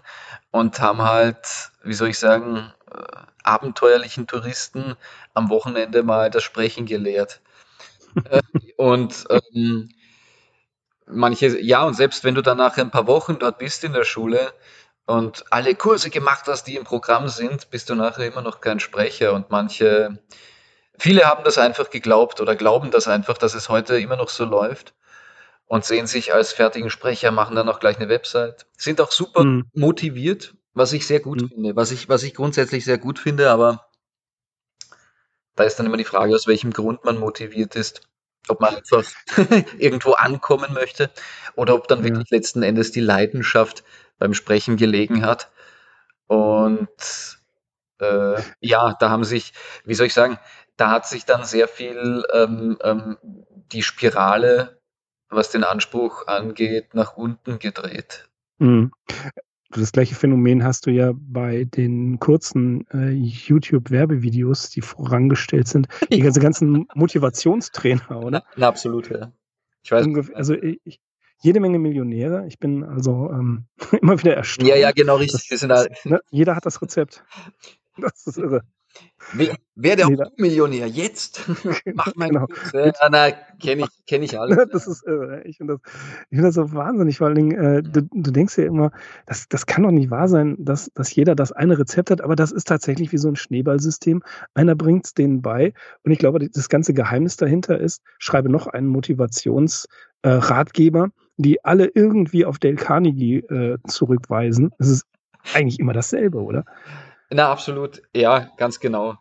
[0.50, 4.96] und haben halt, wie soll ich sagen, äh, abenteuerlichen Touristen
[5.34, 7.40] am Wochenende mal das Sprechen gelehrt.
[8.30, 8.40] Äh,
[8.76, 9.90] und ähm,
[11.06, 14.04] manche, ja, und selbst wenn du dann nach ein paar Wochen dort bist in der
[14.04, 14.52] Schule
[15.06, 18.80] und alle Kurse gemacht hast, die im Programm sind, bist du nachher immer noch kein
[18.80, 20.18] Sprecher und manche
[20.98, 24.44] viele haben das einfach geglaubt oder glauben das einfach, dass es heute immer noch so
[24.44, 24.94] läuft
[25.66, 29.44] und sehen sich als fertigen Sprecher, machen dann auch gleich eine Website, sind auch super
[29.44, 29.70] mhm.
[29.74, 31.48] motiviert, was ich sehr gut mhm.
[31.48, 33.88] finde, was ich, was ich grundsätzlich sehr gut finde, aber
[35.56, 38.02] da ist dann immer die Frage, aus welchem Grund man motiviert ist.
[38.48, 39.04] Ob man einfach
[39.78, 41.10] irgendwo ankommen möchte
[41.56, 42.04] oder ob dann ja.
[42.04, 43.82] wirklich letzten Endes die Leidenschaft
[44.18, 45.50] beim Sprechen gelegen hat.
[46.26, 47.38] Und
[47.98, 50.38] äh, ja, da haben sich, wie soll ich sagen,
[50.76, 53.16] da hat sich dann sehr viel ähm, ähm,
[53.72, 54.78] die Spirale,
[55.30, 58.28] was den Anspruch angeht, nach unten gedreht.
[58.58, 58.92] Mhm.
[59.70, 65.88] Das gleiche Phänomen hast du ja bei den kurzen äh, YouTube-Werbevideos, die vorangestellt sind.
[66.12, 68.44] Die ganze ganzen Motivationstrainer, oder?
[68.56, 69.32] Na, absolut, ja.
[69.82, 70.06] Ich weiß.
[70.34, 71.00] Also ich,
[71.42, 72.46] jede Menge Millionäre.
[72.46, 73.66] Ich bin also ähm,
[74.00, 74.68] immer wieder erstaunt.
[74.68, 75.48] Ja, ja, genau richtig.
[75.48, 77.24] Das, das, ne, jeder hat das Rezept.
[77.98, 78.62] Das ist irre.
[79.32, 81.40] Wer, wer der Millionär jetzt?
[81.94, 82.46] Mach mal genau.
[82.72, 84.56] Ja, na, kenne ich, kenn ich alles.
[84.72, 85.42] Das ist irre.
[85.44, 85.92] Ich finde das,
[86.28, 87.18] find das so wahnsinnig.
[87.18, 88.92] Vor allen Dingen, äh, du, du, denkst ja immer,
[89.26, 92.36] das, das kann doch nicht wahr sein, dass, dass jeder das eine Rezept hat, aber
[92.36, 94.22] das ist tatsächlich wie so ein Schneeballsystem.
[94.54, 95.72] Einer bringt es denen bei.
[96.04, 101.90] Und ich glaube, das ganze Geheimnis dahinter ist, schreibe noch einen Motivationsratgeber, äh, die alle
[101.94, 104.70] irgendwie auf Dale Carnegie äh, zurückweisen.
[104.78, 105.04] Es ist
[105.54, 106.64] eigentlich immer dasselbe, oder?
[107.30, 108.02] Na, absolut.
[108.14, 109.18] Ja, ganz genau.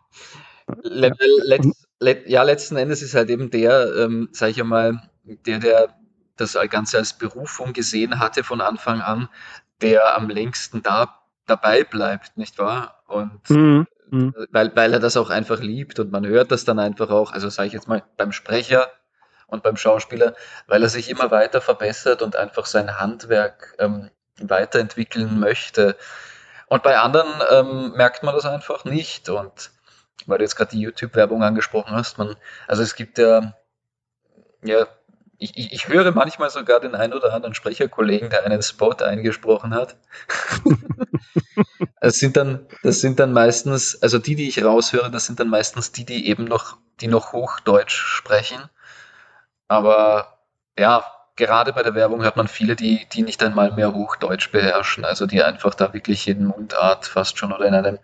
[0.82, 1.14] Let,
[1.44, 1.62] let,
[2.00, 5.94] let, ja, letzten Endes ist halt eben der, ähm, sag ich einmal, der, der
[6.36, 9.28] das Ganze als Berufung gesehen hatte von Anfang an,
[9.80, 13.02] der am längsten da dabei bleibt, nicht wahr?
[13.06, 13.86] Und mhm.
[14.10, 14.34] mhm.
[14.50, 17.48] weil, weil er das auch einfach liebt und man hört das dann einfach auch, also
[17.48, 18.90] sage ich jetzt mal beim Sprecher
[19.46, 20.34] und beim Schauspieler,
[20.66, 25.96] weil er sich immer weiter verbessert und einfach sein Handwerk ähm, weiterentwickeln möchte.
[26.68, 29.28] Und bei anderen ähm, merkt man das einfach nicht.
[29.28, 29.70] Und
[30.26, 33.54] weil du jetzt gerade die YouTube-Werbung angesprochen hast, man, also es gibt ja,
[34.62, 34.86] ja,
[35.38, 39.74] ich, ich, ich höre manchmal sogar den ein oder anderen Sprecherkollegen, der einen Spot eingesprochen
[39.74, 39.96] hat.
[42.00, 45.48] das sind dann, das sind dann meistens, also die, die ich raushöre, das sind dann
[45.48, 48.58] meistens die, die eben noch, die noch Hochdeutsch sprechen.
[49.68, 50.38] Aber
[50.78, 51.04] ja,
[51.36, 55.26] gerade bei der Werbung hat man viele, die, die nicht einmal mehr Hochdeutsch beherrschen, also
[55.26, 57.98] die einfach da wirklich in Mundart fast schon oder in einem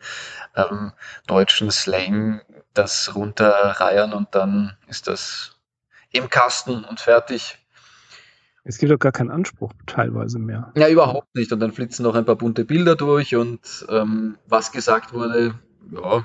[0.54, 0.92] ähm,
[1.26, 2.42] deutschen Slang
[2.74, 5.56] das runterreiern und dann ist das
[6.12, 7.58] im Kasten und fertig.
[8.64, 10.70] Es gibt doch gar keinen Anspruch teilweise mehr.
[10.76, 11.52] Ja, überhaupt nicht.
[11.52, 15.54] Und dann flitzen noch ein paar bunte Bilder durch und ähm, was gesagt wurde,
[15.90, 16.24] ja,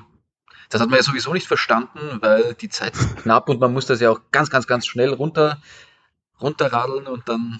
[0.70, 3.86] das hat man ja sowieso nicht verstanden, weil die Zeit ist knapp und man muss
[3.86, 5.58] das ja auch ganz, ganz, ganz schnell runter
[6.40, 7.58] runterradeln und dann.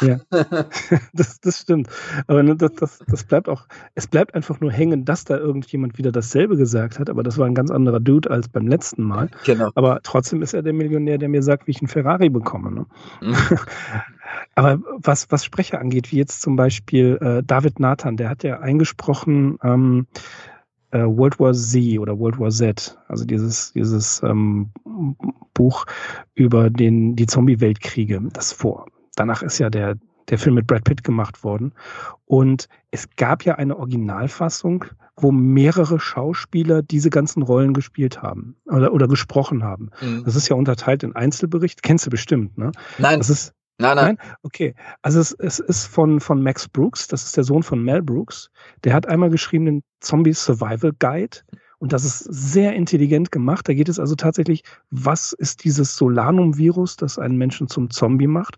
[0.00, 0.20] ja,
[1.12, 1.88] das, das stimmt.
[2.26, 5.98] Aber ne, das, das, das bleibt auch, es bleibt einfach nur hängen, dass da irgendjemand
[5.98, 9.30] wieder dasselbe gesagt hat, aber das war ein ganz anderer Dude als beim letzten Mal.
[9.44, 9.70] Genau.
[9.74, 12.70] Aber trotzdem ist er der Millionär, der mir sagt, wie ich einen Ferrari bekomme.
[12.72, 12.86] Ne?
[13.20, 13.34] Mhm.
[14.54, 18.60] aber was, was Sprecher angeht, wie jetzt zum Beispiel äh, David Nathan, der hat ja
[18.60, 20.06] eingesprochen, ähm,
[20.90, 24.70] äh, World War Z oder World War Z, also dieses, dieses ähm,
[25.54, 25.86] Buch
[26.34, 28.86] über den, die Zombie-Weltkriege, das vor.
[29.16, 29.96] Danach ist ja der,
[30.28, 31.72] der Film mit Brad Pitt gemacht worden.
[32.26, 34.84] Und es gab ja eine Originalfassung,
[35.16, 39.90] wo mehrere Schauspieler diese ganzen Rollen gespielt haben oder, oder gesprochen haben.
[40.00, 40.22] Mhm.
[40.24, 41.82] Das ist ja unterteilt in Einzelbericht.
[41.82, 42.70] Kennst du bestimmt, ne?
[42.98, 43.18] Nein.
[43.18, 44.16] Das ist, Nein, nein.
[44.20, 44.36] nein?
[44.42, 44.74] Okay.
[45.02, 48.50] Also es, es ist von, von Max Brooks, das ist der Sohn von Mel Brooks.
[48.84, 51.38] Der hat einmal geschrieben den Zombie Survival Guide.
[51.78, 53.68] Und das ist sehr intelligent gemacht.
[53.68, 58.56] Da geht es also tatsächlich, was ist dieses Solanum-Virus, das einen Menschen zum Zombie macht?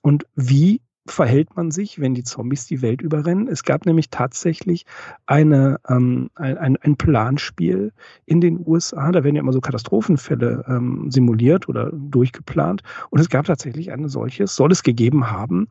[0.00, 3.48] Und wie verhält man sich, wenn die Zombies die Welt überrennen.
[3.48, 4.86] Es gab nämlich tatsächlich
[5.26, 7.92] eine, ähm, ein, ein, Planspiel
[8.24, 9.10] in den USA.
[9.10, 12.82] Da werden ja immer so Katastrophenfälle ähm, simuliert oder durchgeplant.
[13.10, 15.68] Und es gab tatsächlich eine solches, soll es gegeben haben.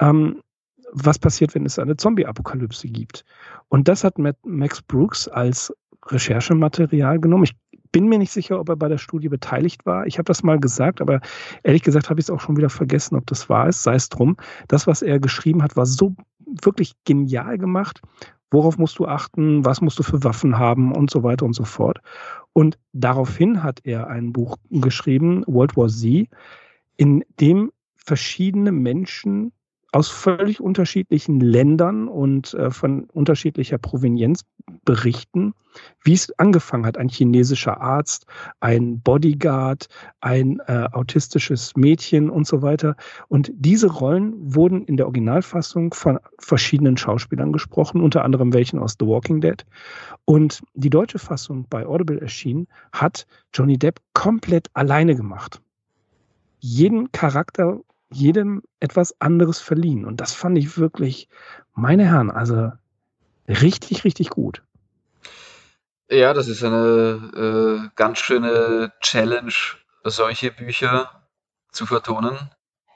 [0.00, 0.42] Ähm,
[0.92, 3.24] was passiert, wenn es eine Zombie-Apokalypse gibt?
[3.68, 5.72] Und das hat Max Brooks als
[6.06, 7.44] Recherchematerial genommen.
[7.44, 7.56] Ich
[7.92, 10.06] bin mir nicht sicher, ob er bei der Studie beteiligt war.
[10.06, 11.20] Ich habe das mal gesagt, aber
[11.62, 13.82] ehrlich gesagt habe ich es auch schon wieder vergessen, ob das wahr ist.
[13.82, 14.36] Sei es drum.
[14.68, 16.14] Das, was er geschrieben hat, war so
[16.62, 18.00] wirklich genial gemacht.
[18.50, 19.64] Worauf musst du achten?
[19.64, 20.92] Was musst du für Waffen haben?
[20.92, 21.98] Und so weiter und so fort.
[22.52, 26.28] Und daraufhin hat er ein Buch geschrieben, World War Z,
[26.96, 29.52] in dem verschiedene Menschen
[29.96, 34.44] aus völlig unterschiedlichen Ländern und äh, von unterschiedlicher Provenienz
[34.84, 35.54] berichten,
[36.02, 36.98] wie es angefangen hat.
[36.98, 38.26] Ein chinesischer Arzt,
[38.60, 39.88] ein Bodyguard,
[40.20, 42.94] ein äh, autistisches Mädchen und so weiter.
[43.28, 48.96] Und diese Rollen wurden in der Originalfassung von verschiedenen Schauspielern gesprochen, unter anderem welchen aus
[49.00, 49.64] The Walking Dead.
[50.26, 55.62] Und die deutsche Fassung bei Audible erschienen, hat Johnny Depp komplett alleine gemacht.
[56.58, 60.04] Jeden Charakter jedem etwas anderes verliehen.
[60.04, 61.28] Und das fand ich wirklich,
[61.74, 62.72] meine Herren, also
[63.48, 64.62] richtig, richtig gut.
[66.08, 69.52] Ja, das ist eine äh, ganz schöne Challenge,
[70.04, 71.10] solche Bücher
[71.72, 72.38] zu vertonen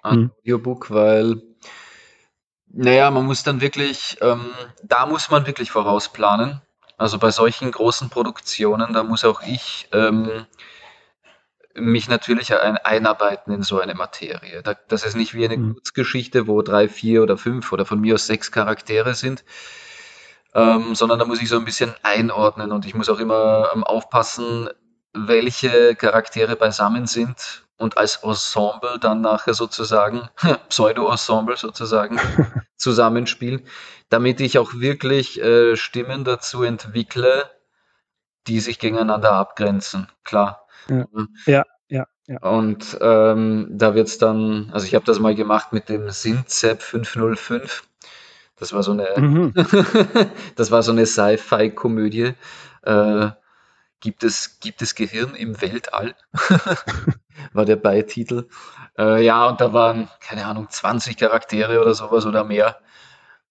[0.03, 0.31] an mhm.
[0.39, 1.43] Audiobook, weil,
[2.69, 4.47] naja, man muss dann wirklich, ähm,
[4.85, 6.63] da muss man wirklich vorausplanen.
[6.97, 10.47] Also bei solchen großen Produktionen, da muss auch ich ähm,
[11.75, 14.63] mich natürlich ein, einarbeiten in so eine Materie.
[14.63, 15.75] Da, das ist nicht wie eine mhm.
[15.75, 19.45] Kurzgeschichte, wo drei, vier oder fünf oder von mir aus sechs Charaktere sind,
[20.55, 23.85] ähm, sondern da muss ich so ein bisschen einordnen und ich muss auch immer ähm,
[23.85, 24.69] aufpassen,
[25.13, 30.29] welche Charaktere beisammen sind und als Ensemble dann nachher sozusagen,
[30.69, 32.21] Pseudo-Ensemble sozusagen,
[32.77, 33.67] zusammenspielen,
[34.09, 37.49] damit ich auch wirklich äh, Stimmen dazu entwickle,
[38.47, 40.09] die sich gegeneinander abgrenzen.
[40.25, 40.67] Klar.
[40.89, 41.07] Ja,
[41.47, 42.07] ja, ja.
[42.27, 42.39] ja.
[42.43, 47.85] Und ähm, da wird's dann, also ich habe das mal gemacht mit dem Synthzep 505.
[48.57, 49.55] Das war so eine, mhm.
[50.57, 52.35] das war so eine Sci-Fi-Komödie.
[52.83, 53.31] Äh,
[54.01, 56.15] gibt es, gibt es Gehirn im Weltall?
[57.53, 58.49] war der Beititel.
[58.99, 62.79] Äh, ja, und da waren, keine Ahnung, 20 Charaktere oder sowas oder mehr.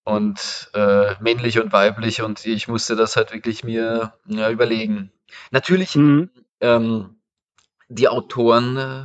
[0.04, 2.22] Und äh, männlich und weiblich.
[2.22, 5.12] Und ich musste das halt wirklich mir ja, überlegen.
[5.52, 6.30] Natürlich mhm.
[6.62, 7.19] ähm,
[7.89, 9.04] die Autoren äh,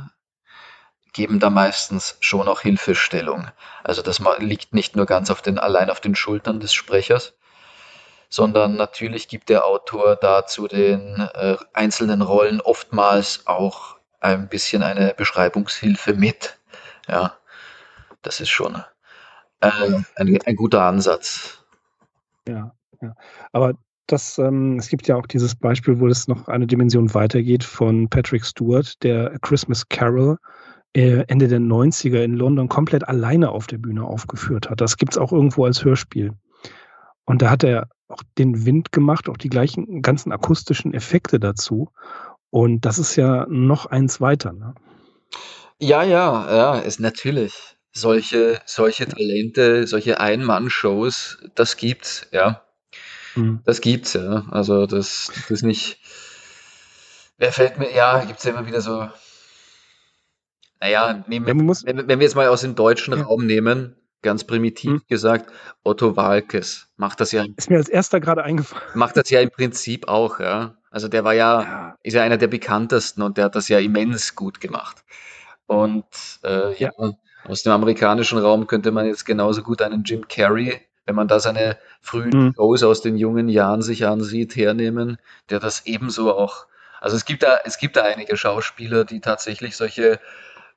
[1.11, 3.47] geben da meistens schon auch Hilfestellung.
[3.83, 7.33] Also das liegt nicht nur ganz auf den, allein auf den Schultern des Sprechers,
[8.29, 14.83] sondern natürlich gibt der Autor da zu den äh, einzelnen Rollen oftmals auch ein bisschen
[14.83, 16.57] eine Beschreibungshilfe mit.
[17.07, 17.37] Ja,
[18.21, 18.75] das ist schon
[19.61, 19.71] äh,
[20.15, 21.63] ein, ein guter Ansatz.
[22.47, 23.15] Ja, ja.
[23.51, 23.73] Aber
[24.07, 28.09] das, ähm, es gibt ja auch dieses Beispiel, wo es noch eine Dimension weitergeht von
[28.09, 30.37] Patrick Stewart, der A Christmas Carol
[30.95, 34.79] äh, Ende der 90er in London komplett alleine auf der Bühne aufgeführt hat.
[34.79, 36.31] Das gibt es auch irgendwo als Hörspiel.
[37.25, 41.91] Und da hat er auch den Wind gemacht, auch die gleichen ganzen akustischen Effekte dazu.
[42.49, 44.53] Und das ist ja noch eins weiter.
[44.53, 44.73] Ne?
[45.79, 47.75] Ja, ja, ja, ist natürlich.
[47.91, 52.64] Solche, solche Talente, solche Ein-Mann-Shows, das gibt's, ja.
[53.35, 53.59] Mhm.
[53.65, 54.45] Das gibt's, ja.
[54.51, 55.99] Also das, das ist nicht.
[57.37, 59.09] Wer fällt mir, ja, gibt es ja immer wieder so.
[60.79, 63.23] Naja, nehmen, ja, muss, wenn, wenn, wir jetzt mal aus dem deutschen ja.
[63.23, 65.01] Raum nehmen, ganz primitiv mhm.
[65.07, 65.51] gesagt,
[65.83, 67.45] Otto Walkes macht das ja.
[67.55, 68.83] Ist mir als erster gerade eingefallen.
[68.93, 70.75] Macht das ja im Prinzip auch, ja.
[70.89, 73.79] Also der war ja, ja, ist ja einer der bekanntesten und der hat das ja
[73.79, 75.03] immens gut gemacht.
[75.67, 76.05] Und
[76.43, 76.91] äh, ja.
[76.97, 77.11] ja,
[77.43, 81.39] aus dem amerikanischen Raum könnte man jetzt genauso gut einen Jim Carrey wenn man da
[81.39, 82.53] seine frühen mhm.
[82.55, 85.17] Shows aus den jungen Jahren sich ansieht, hernehmen,
[85.49, 86.65] der das ebenso auch,
[86.99, 90.19] also es gibt da, es gibt da einige Schauspieler, die tatsächlich solche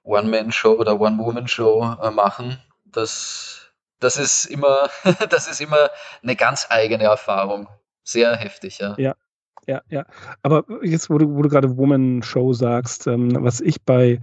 [0.04, 2.58] One-Man-Show oder One-Woman-Show äh, machen.
[2.84, 4.88] Das, das ist immer,
[5.30, 5.90] das ist immer
[6.22, 7.68] eine ganz eigene Erfahrung.
[8.02, 8.94] Sehr heftig, ja.
[8.98, 9.14] Ja,
[9.66, 10.06] ja, ja.
[10.42, 14.20] Aber jetzt, wo du, wo du gerade Woman-Show sagst, ähm, was ich bei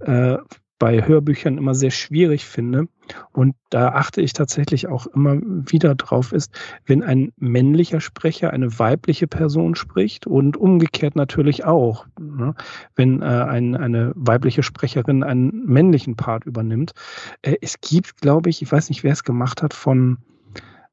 [0.00, 0.36] äh,
[0.82, 2.88] bei Hörbüchern immer sehr schwierig finde.
[3.30, 6.52] Und da achte ich tatsächlich auch immer wieder drauf, ist,
[6.86, 12.56] wenn ein männlicher Sprecher eine weibliche Person spricht und umgekehrt natürlich auch, ne,
[12.96, 16.94] wenn äh, ein, eine weibliche Sprecherin einen männlichen Part übernimmt.
[17.42, 20.18] Äh, es gibt, glaube ich, ich weiß nicht, wer es gemacht hat, von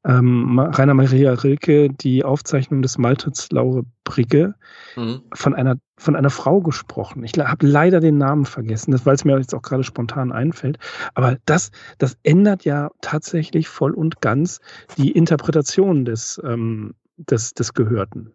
[0.06, 4.56] ähm, Rainer Maria Rilke die Aufzeichnung des Maltritz Laure Brigge
[4.96, 5.22] mhm.
[5.34, 7.26] von einer von einer Frau gesprochen.
[7.26, 10.80] Ich habe leider den Namen vergessen, weil es mir jetzt auch gerade spontan einfällt.
[11.14, 14.62] Aber das, das ändert ja tatsächlich voll und ganz
[14.98, 18.32] die Interpretation des, ähm, des, des Gehörten.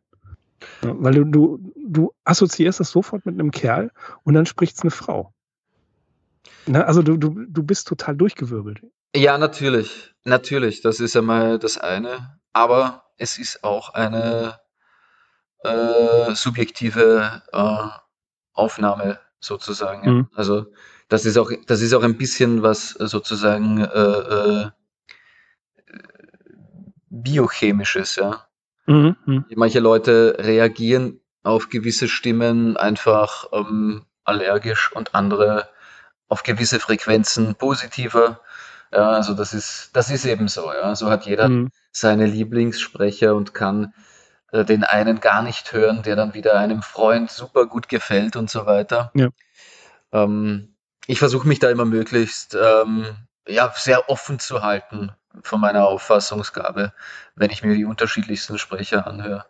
[0.82, 3.90] Ja, weil du, du, du assoziierst das sofort mit einem Kerl
[4.24, 5.32] und dann spricht es eine Frau.
[6.66, 8.82] Na, also du, du, du bist total durchgewirbelt.
[9.14, 10.14] Ja, natürlich.
[10.24, 12.38] Natürlich, das ist einmal das eine.
[12.52, 14.58] Aber es ist auch eine
[15.62, 17.88] äh, subjektive äh,
[18.52, 20.04] Aufnahme sozusagen.
[20.04, 20.12] Ja.
[20.12, 20.28] Mhm.
[20.34, 20.66] Also
[21.08, 24.70] das ist auch, das ist auch ein bisschen was sozusagen äh, äh,
[27.10, 28.46] biochemisches, ja.
[28.86, 29.16] Mhm.
[29.26, 29.44] Mhm.
[29.54, 35.68] Manche Leute reagieren auf gewisse Stimmen einfach ähm, allergisch und andere
[36.28, 38.40] auf gewisse Frequenzen positiver.
[38.92, 40.94] Ja, also das ist, das ist eben so, ja.
[40.94, 41.70] So hat jeder mhm.
[41.90, 43.92] seine Lieblingssprecher und kann
[44.52, 48.50] äh, den einen gar nicht hören, der dann wieder einem Freund super gut gefällt und
[48.50, 49.10] so weiter.
[49.14, 49.28] Ja.
[50.12, 50.76] Ähm,
[51.06, 53.06] ich versuche mich da immer möglichst ähm,
[53.46, 55.12] ja, sehr offen zu halten
[55.42, 56.92] von meiner Auffassungsgabe,
[57.34, 59.44] wenn ich mir die unterschiedlichsten Sprecher anhöre.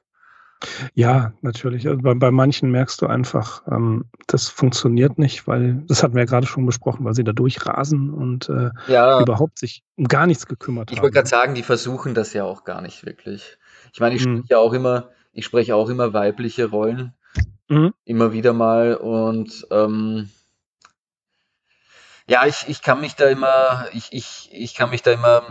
[0.94, 1.86] Ja, natürlich.
[1.88, 6.22] Also bei, bei manchen merkst du einfach, ähm, das funktioniert nicht, weil, das hatten wir
[6.22, 10.26] ja gerade schon besprochen, weil sie da durchrasen und äh, Ja, überhaupt sich um gar
[10.26, 11.02] nichts gekümmert ich haben.
[11.02, 13.58] wollte gerade sagen, die versuchen das ja auch gar nicht wirklich.
[13.92, 14.36] Ich meine, ich Mhm.
[14.38, 17.14] spreche ja auch immer, ich spreche auch immer weibliche Rollen,
[17.68, 17.92] Mhm.
[18.04, 20.30] immer wieder mal und ähm,
[22.26, 25.42] ja, ich, ich kann mich da immer, ich, ich, ich kann mich da immer,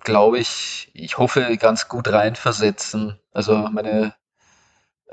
[0.00, 3.18] glaube ich, ich hoffe, ganz gut reinversetzen.
[3.32, 4.14] Also meine,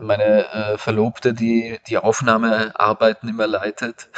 [0.02, 4.10] meine äh, Verlobte, die die Aufnahmearbeiten immer leitet,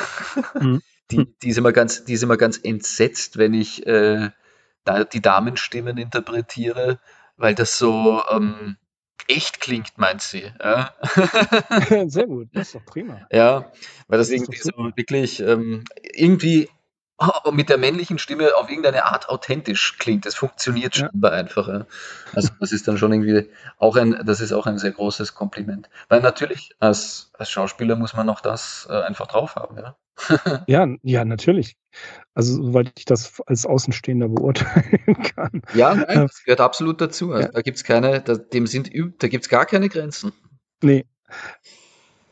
[0.60, 0.82] Mhm.
[1.12, 4.30] die, die ist immer ganz, die ist immer ganz entsetzt, wenn ich äh,
[4.86, 7.00] da die Damenstimmen interpretiere,
[7.38, 8.78] weil das so ähm,
[9.28, 10.52] echt klingt, meint sie.
[10.62, 10.94] Ja?
[12.08, 13.22] Sehr gut, das ist doch prima.
[13.32, 13.72] Ja,
[14.08, 16.70] weil das Das irgendwie so wirklich ähm, irgendwie
[17.51, 20.26] mit der männlichen Stimme auf irgendeine Art authentisch klingt.
[20.26, 21.07] Das funktioniert Ja.
[21.07, 21.68] scheinbar einfach.
[21.68, 21.86] Ja.
[22.34, 25.89] Also das ist dann schon irgendwie auch ein, das ist auch ein sehr großes Kompliment.
[26.09, 29.78] Weil natürlich als, als Schauspieler muss man noch das äh, einfach drauf haben.
[29.78, 29.95] Ja.
[30.68, 31.76] Ja, ja, natürlich.
[32.36, 35.61] Also, soweit ich das als Außenstehender beurteilen kann.
[35.74, 37.32] Ja, nein, Äh, das gehört absolut dazu.
[37.32, 37.51] Also ja.
[37.51, 40.32] da gibt's keine, da, dem sind, da gibt's gar keine Grenzen.
[40.84, 41.05] Nee.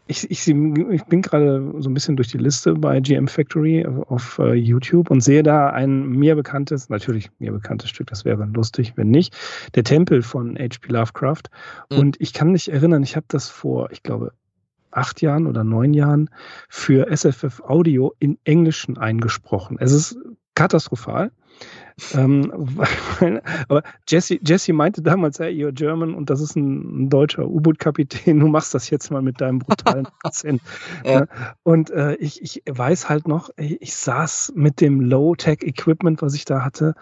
[0.08, 4.40] Ich, ich, ich bin gerade so ein bisschen durch die Liste bei GM Factory auf,
[4.40, 8.94] äh, YouTube und sehe da ein mir bekanntes, natürlich mir bekanntes Stück, das wäre lustig,
[8.98, 9.34] wenn nicht,
[9.76, 10.92] der Tempel von H.P.
[10.92, 11.44] Lovecraft.
[11.90, 11.98] Mhm.
[11.98, 14.34] Und ich kann mich erinnern, ich habe das vor, ich glaube,
[14.92, 16.30] acht Jahren oder neun Jahren
[16.68, 19.78] für SFF Audio in Englischen eingesprochen.
[19.80, 20.18] Es ist
[20.56, 21.32] katastrophal.
[22.14, 22.52] Ähm,
[23.20, 27.48] weil, aber Jesse, Jesse meinte damals, hey, you're German und das ist ein, ein deutscher
[27.48, 30.62] U-Boot-Kapitän, du machst das jetzt mal mit deinem brutalen Akzent.
[31.06, 31.22] Ja.
[31.22, 31.28] Ne?
[31.64, 36.46] Und äh, ich, ich weiß halt noch, ich, ich saß mit dem Low-Tech-Equipment, was ich
[36.46, 36.96] da hatte,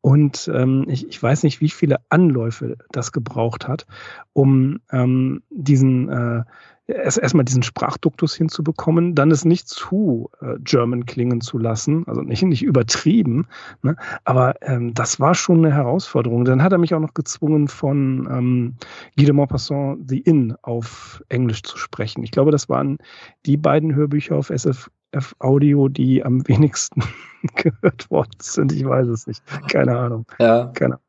[0.00, 3.86] und ähm, ich, ich weiß nicht, wie viele Anläufe das gebraucht hat,
[4.34, 6.44] um ähm, diesen äh,
[6.86, 12.20] erst erstmal diesen Sprachduktus hinzubekommen, dann es nicht zu äh, German klingen zu lassen, also
[12.20, 13.46] nicht, nicht übertrieben,
[13.82, 13.96] ne?
[14.24, 16.44] aber ähm, das war schon eine Herausforderung.
[16.44, 18.74] Dann hat er mich auch noch gezwungen, von ähm,
[19.16, 22.22] Guy de Maupassant The Inn auf Englisch zu sprechen.
[22.22, 22.98] Ich glaube, das waren
[23.46, 24.90] die beiden Hörbücher auf SFF
[25.38, 27.02] Audio, die am wenigsten
[27.54, 28.72] gehört worden sind.
[28.72, 29.42] Ich weiß es nicht.
[29.70, 30.26] Keine Ahnung.
[30.38, 30.66] Ja.
[30.74, 31.04] Keine Ahnung.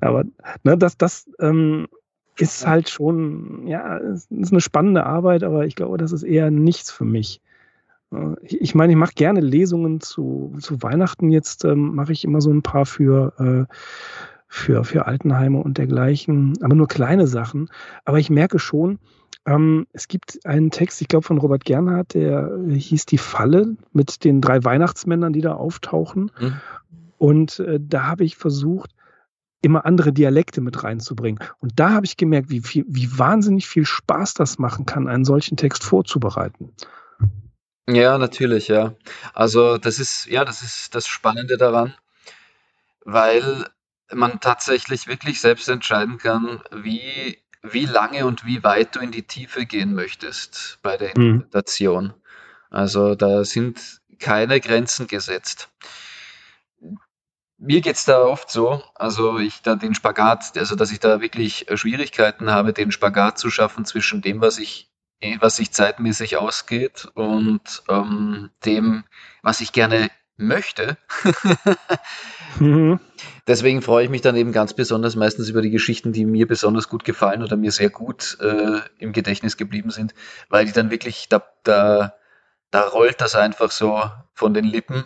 [0.00, 0.24] Aber
[0.64, 1.86] ne, das, das ähm,
[2.36, 6.90] ist halt schon, ja, ist eine spannende Arbeit, aber ich glaube, das ist eher nichts
[6.90, 7.40] für mich.
[8.12, 11.30] Äh, Ich meine, ich mache gerne Lesungen zu, zu Weihnachten.
[11.30, 13.32] Jetzt ähm, mache ich immer so ein paar für,
[13.68, 13.74] äh,
[14.48, 17.68] für, für Altenheime und dergleichen, aber nur kleine Sachen.
[18.04, 18.98] Aber ich merke schon,
[19.46, 24.24] ähm, es gibt einen Text, ich glaube von Robert Gernhardt, der hieß Die Falle mit
[24.24, 26.30] den drei Weihnachtsmännern, die da auftauchen.
[26.36, 26.54] Hm.
[27.18, 28.90] Und äh, da habe ich versucht,
[29.64, 31.42] immer andere Dialekte mit reinzubringen.
[31.58, 35.24] Und da habe ich gemerkt, wie, viel, wie wahnsinnig viel Spaß das machen kann, einen
[35.24, 36.74] solchen Text vorzubereiten.
[37.88, 38.94] Ja, natürlich, ja.
[39.34, 41.94] Also das ist, ja, das ist das Spannende daran,
[43.04, 43.66] weil
[44.12, 49.26] man tatsächlich wirklich selbst entscheiden kann, wie, wie lange und wie weit du in die
[49.26, 51.24] Tiefe gehen möchtest bei der Mhm.
[51.36, 52.14] Interpretation.
[52.70, 55.68] Also da sind keine Grenzen gesetzt.
[57.58, 61.70] Mir geht's da oft so, also ich da den Spagat, also dass ich da wirklich
[61.70, 64.90] äh, Schwierigkeiten habe, den Spagat zu schaffen zwischen dem, was ich,
[65.20, 69.04] eh, was sich zeitmäßig ausgeht und ähm, dem,
[69.42, 70.96] was ich gerne möchte.
[72.58, 72.98] Mhm.
[73.46, 76.88] Deswegen freue ich mich dann eben ganz besonders meistens über die Geschichten, die mir besonders
[76.88, 80.14] gut gefallen oder mir sehr gut äh, im Gedächtnis geblieben sind,
[80.48, 82.14] weil die dann wirklich, da, da,
[82.70, 84.02] da rollt das einfach so
[84.32, 85.04] von den Lippen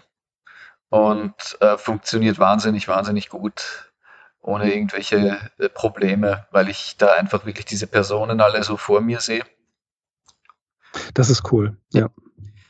[0.91, 3.93] und äh, funktioniert wahnsinnig, wahnsinnig gut,
[4.41, 9.21] ohne irgendwelche äh, Probleme, weil ich da einfach wirklich diese Personen alle so vor mir
[9.21, 9.45] sehe.
[11.15, 11.77] Das ist cool.
[11.93, 12.09] Ja.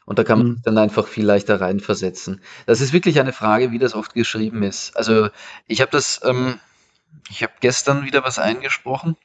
[0.07, 0.55] Und da kann man Mhm.
[0.55, 2.43] sich dann einfach viel leichter reinversetzen.
[2.66, 4.97] Das ist wirklich eine Frage, wie das oft geschrieben ist.
[4.97, 5.29] Also
[5.66, 6.59] ich habe das, ähm,
[7.31, 9.16] ich habe gestern wieder was eingesprochen.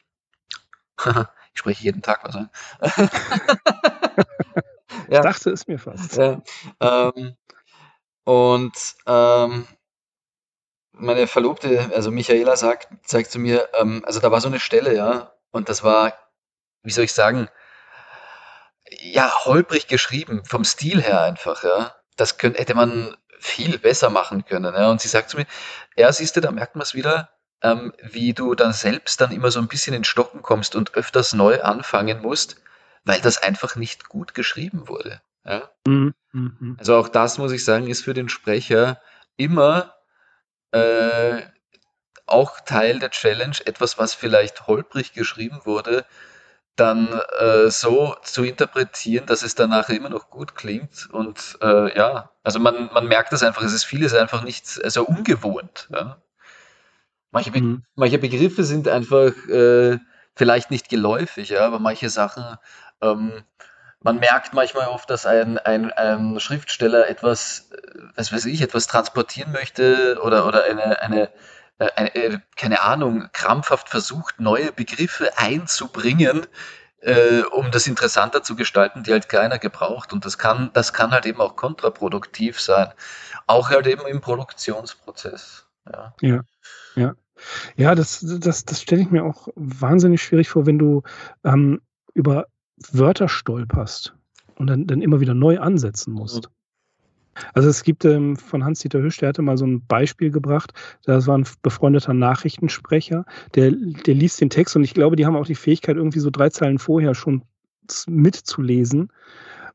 [1.53, 2.49] ich spreche jeden Tag was ein.
[5.09, 6.17] Ich dachte es mir fast.
[6.17, 6.41] Ja,
[6.79, 7.35] ähm,
[8.23, 8.73] und
[9.05, 9.67] ähm,
[10.93, 14.95] meine Verlobte, also Michaela, sagt, sagt zu mir, ähm, also da war so eine Stelle,
[14.95, 16.13] ja, und das war,
[16.83, 17.49] wie soll ich sagen,
[19.01, 21.95] ja, holprig geschrieben, vom Stil her einfach, ja.
[22.15, 24.89] Das könnte, hätte man viel besser machen können, ja.
[24.89, 25.47] Und sie sagt zu mir,
[25.95, 27.29] ja, siehst du, da merkt man es wieder,
[27.61, 31.33] ähm, wie du dann selbst dann immer so ein bisschen in Stocken kommst und öfters
[31.33, 32.57] neu anfangen musst,
[33.03, 35.21] weil das einfach nicht gut geschrieben wurde.
[35.45, 35.69] Ja?
[35.87, 36.13] Mhm.
[36.31, 36.75] Mhm.
[36.79, 38.99] Also auch das, muss ich sagen, ist für den Sprecher
[39.37, 39.93] immer
[40.71, 41.41] äh,
[42.25, 46.05] auch Teil der Challenge, etwas, was vielleicht holprig geschrieben wurde,
[46.75, 51.07] dann äh, so zu interpretieren, dass es danach immer noch gut klingt.
[51.11, 55.05] Und äh, ja, also man, man merkt das einfach, es ist vieles einfach nicht also
[55.05, 55.87] ungewohnt.
[55.91, 56.21] Ja?
[57.31, 57.83] Manche, Be mhm.
[57.95, 59.99] manche Begriffe sind einfach äh,
[60.35, 62.57] vielleicht nicht geläufig, ja, aber manche Sachen,
[63.01, 63.43] ähm,
[64.03, 67.69] man merkt manchmal oft, dass ein, ein, ein Schriftsteller etwas,
[68.15, 71.29] was weiß ich, etwas transportieren möchte oder, oder eine, eine,
[71.79, 76.45] äh, eine, äh, keine Ahnung, krampfhaft versucht, neue Begriffe einzubringen,
[76.99, 80.11] äh, um das interessanter zu gestalten, die halt keiner gebraucht.
[80.11, 82.91] Und das kann, das kann halt eben auch kontraproduktiv sein.
[83.47, 85.65] Auch halt eben im Produktionsprozess.
[85.91, 86.41] Ja, ja.
[86.95, 87.13] ja.
[87.75, 91.03] Ja, das, das, das stelle ich mir auch wahnsinnig schwierig vor, wenn du
[91.43, 91.81] ähm,
[92.13, 92.45] über
[92.91, 94.15] Wörter stolperst
[94.55, 96.49] und dann, dann immer wieder neu ansetzen musst.
[97.53, 101.25] Also es gibt ähm, von Hans-Dieter Hüsch, der hatte mal so ein Beispiel gebracht, das
[101.25, 105.47] war ein befreundeter Nachrichtensprecher, der, der liest den Text und ich glaube, die haben auch
[105.47, 107.43] die Fähigkeit, irgendwie so drei Zeilen vorher schon
[108.07, 109.09] mitzulesen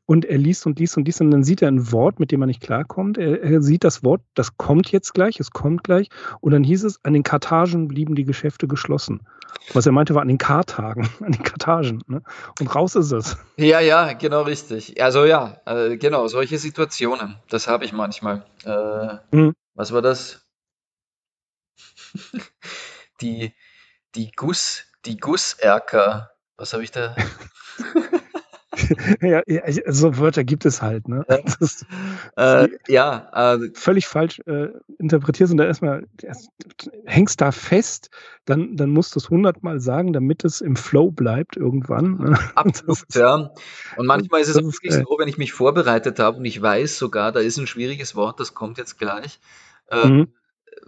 [0.09, 2.41] und er liest und liest und liest und dann sieht er ein Wort, mit dem
[2.41, 3.19] er nicht klarkommt.
[3.19, 6.09] Er, er, sieht das Wort, das kommt jetzt gleich, es kommt gleich.
[6.41, 9.21] Und dann hieß es, an den Kartagen blieben die Geschäfte geschlossen.
[9.73, 12.01] Was er meinte, war an den Kartagen, an den Kartagen.
[12.07, 12.23] Ne?
[12.59, 13.37] Und raus ist es.
[13.57, 14.99] Ja, ja, genau richtig.
[14.99, 18.43] Also ja, äh, genau, solche Situationen, das habe ich manchmal.
[18.65, 19.53] Äh, mhm.
[19.75, 20.43] Was war das?
[23.21, 23.53] die,
[24.15, 26.31] die Guss, die Gusserker.
[26.57, 27.15] Was habe ich da?
[29.21, 29.41] ja,
[29.87, 31.07] so Wörter gibt es halt.
[31.07, 31.25] Ne?
[31.59, 31.85] Das,
[32.37, 36.07] äh, ja, äh, völlig falsch äh, interpretierst und da erstmal
[37.05, 38.09] hängst da fest,
[38.45, 42.17] dann, dann musst du es hundertmal sagen, damit es im Flow bleibt irgendwann.
[42.17, 42.39] Ne?
[42.55, 43.51] Absolut, ist, ja.
[43.97, 46.97] Und manchmal ist es wirklich ist, so, wenn ich mich vorbereitet habe und ich weiß
[46.97, 49.39] sogar, da ist ein schwieriges Wort, das kommt jetzt gleich.
[49.89, 50.27] Äh, mhm.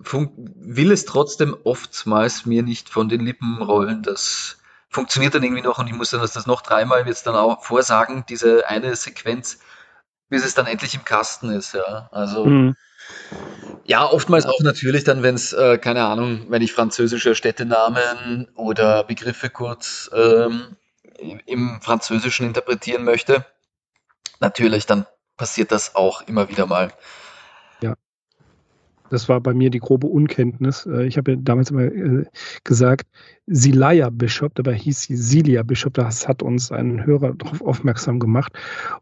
[0.04, 4.61] Will es trotzdem oftmals mir nicht von den Lippen rollen, dass
[4.92, 8.26] funktioniert dann irgendwie noch und ich muss dann das noch dreimal jetzt dann auch vorsagen,
[8.28, 9.60] diese eine Sequenz,
[10.30, 12.10] bis es dann endlich im Kasten ist, ja.
[12.12, 12.76] Also mhm.
[13.86, 19.06] ja, oftmals auch natürlich dann, wenn es, äh, keine Ahnung, wenn ich französische Städtenamen oder
[19.06, 20.76] Begriffe kurz ähm,
[21.46, 23.46] im Französischen interpretieren möchte,
[24.42, 25.06] natürlich, dann
[25.38, 26.92] passiert das auch immer wieder mal.
[29.12, 30.86] Das war bei mir die grobe Unkenntnis.
[30.86, 32.26] Äh, ich habe ja damals immer äh,
[32.64, 33.08] gesagt,
[33.46, 35.94] Silaya Bishop, dabei hieß sie Silia Bishop.
[35.96, 38.54] Das hat uns ein Hörer darauf aufmerksam gemacht.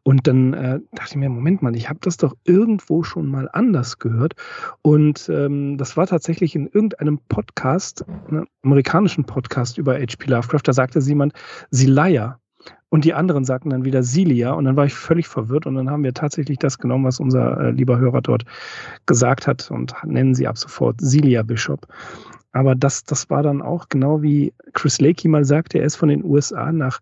[0.01, 3.47] Und dann äh, dachte ich mir, Moment mal, ich habe das doch irgendwo schon mal
[3.53, 4.33] anders gehört.
[4.81, 10.25] Und ähm, das war tatsächlich in irgendeinem Podcast, einem amerikanischen Podcast über H.P.
[10.31, 10.61] Lovecraft.
[10.63, 11.33] Da sagte jemand
[11.69, 12.39] Silaya.
[12.89, 15.91] Und die anderen sagten dann wieder Silia und dann war ich völlig verwirrt und dann
[15.91, 18.45] haben wir tatsächlich das genommen, was unser äh, lieber Hörer dort
[19.05, 21.87] gesagt hat und nennen sie ab sofort Silia Bishop.
[22.51, 26.09] Aber das, das war dann auch genau wie Chris Lakey mal sagte, er ist von
[26.09, 26.99] den USA nach,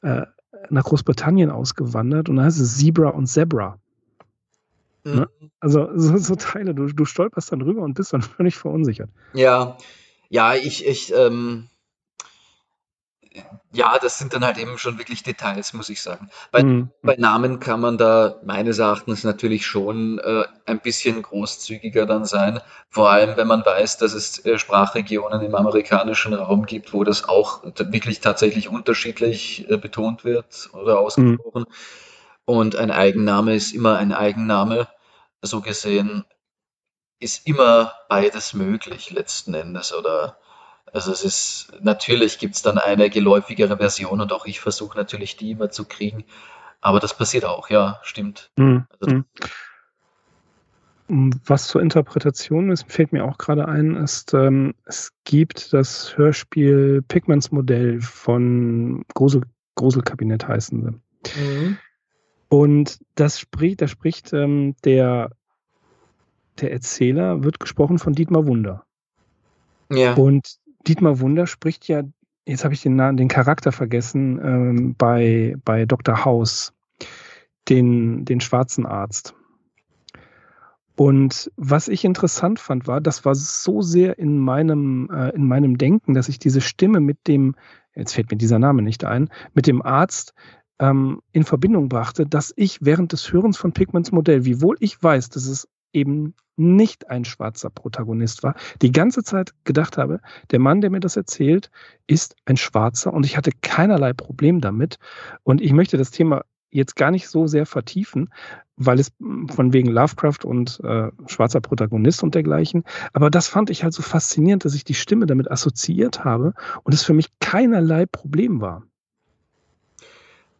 [0.00, 0.22] äh,
[0.70, 3.78] nach Großbritannien ausgewandert und da heißt es Zebra und Zebra.
[5.04, 5.14] Mhm.
[5.14, 5.28] Ne?
[5.60, 9.10] Also so, so, Teile, du, du stolperst dann drüber und bist dann völlig verunsichert.
[9.34, 9.76] Ja,
[10.30, 11.67] ja, ich, ich, ähm,
[13.72, 16.30] ja, das sind dann halt eben schon wirklich Details, muss ich sagen.
[16.50, 16.90] Bei, mhm.
[17.02, 22.60] bei Namen kann man da meines Erachtens natürlich schon äh, ein bisschen großzügiger dann sein.
[22.88, 27.28] Vor allem, wenn man weiß, dass es äh, Sprachregionen im amerikanischen Raum gibt, wo das
[27.28, 31.66] auch wirklich tatsächlich unterschiedlich äh, betont wird oder ausgesprochen.
[31.68, 31.74] Mhm.
[32.44, 34.88] Und ein Eigenname ist immer ein Eigenname.
[35.42, 36.24] So gesehen
[37.20, 40.38] ist immer beides möglich letzten Endes oder
[40.92, 45.36] also es ist, natürlich gibt es dann eine geläufigere Version und auch ich versuche natürlich
[45.36, 46.24] die immer zu kriegen.
[46.80, 48.50] Aber das passiert auch, ja, stimmt.
[48.56, 48.86] Mhm.
[49.00, 49.22] Also,
[51.08, 51.40] mhm.
[51.44, 57.02] was zur Interpretation ist, fällt mir auch gerade ein, ist, ähm, es gibt das Hörspiel
[57.08, 59.42] Pigments Modell von Grusel,
[59.74, 61.40] Gruselkabinett heißen sie.
[61.40, 61.78] Mhm.
[62.48, 65.30] Und das spricht, da spricht ähm, der,
[66.60, 68.84] der Erzähler, wird gesprochen von Dietmar Wunder.
[69.90, 70.14] Ja.
[70.14, 70.58] Und
[70.88, 72.02] Dietmar Wunder spricht ja,
[72.46, 76.24] jetzt habe ich den, Namen, den Charakter vergessen, ähm, bei, bei Dr.
[76.24, 76.72] House,
[77.68, 79.34] den, den schwarzen Arzt.
[80.96, 85.78] Und was ich interessant fand, war, das war so sehr in meinem, äh, in meinem
[85.78, 87.54] Denken, dass ich diese Stimme mit dem,
[87.94, 90.34] jetzt fällt mir dieser Name nicht ein, mit dem Arzt
[90.80, 95.28] ähm, in Verbindung brachte, dass ich während des Hörens von Pigments Modell, wiewohl ich weiß,
[95.28, 100.80] dass es eben nicht ein schwarzer Protagonist war, die ganze Zeit gedacht habe, der Mann,
[100.80, 101.70] der mir das erzählt,
[102.06, 104.98] ist ein Schwarzer und ich hatte keinerlei Problem damit.
[105.42, 108.30] Und ich möchte das Thema jetzt gar nicht so sehr vertiefen,
[108.76, 112.84] weil es hm, von wegen Lovecraft und äh, schwarzer Protagonist und dergleichen.
[113.12, 116.94] Aber das fand ich halt so faszinierend, dass ich die Stimme damit assoziiert habe und
[116.94, 118.82] es für mich keinerlei Problem war.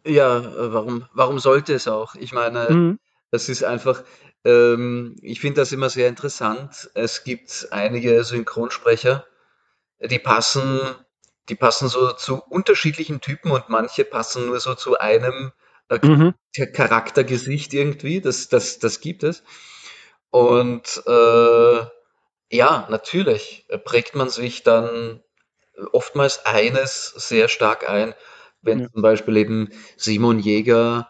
[0.06, 2.14] Ja, äh, warum, warum sollte es auch?
[2.14, 2.98] Ich meine, mhm.
[3.30, 4.02] das ist einfach,
[4.44, 6.90] ähm, ich finde das immer sehr interessant.
[6.94, 9.26] Es gibt einige Synchronsprecher,
[10.00, 10.80] die passen,
[11.48, 15.52] die passen so zu unterschiedlichen Typen und manche passen nur so zu einem
[15.88, 16.34] äh, mhm.
[16.72, 18.20] Charaktergesicht irgendwie.
[18.20, 19.42] Das, das, das gibt es.
[20.30, 21.86] Und äh,
[22.50, 25.22] ja, natürlich prägt man sich dann
[25.92, 28.14] oftmals eines sehr stark ein.
[28.60, 28.92] Wenn ja.
[28.92, 31.08] zum Beispiel eben Simon Jäger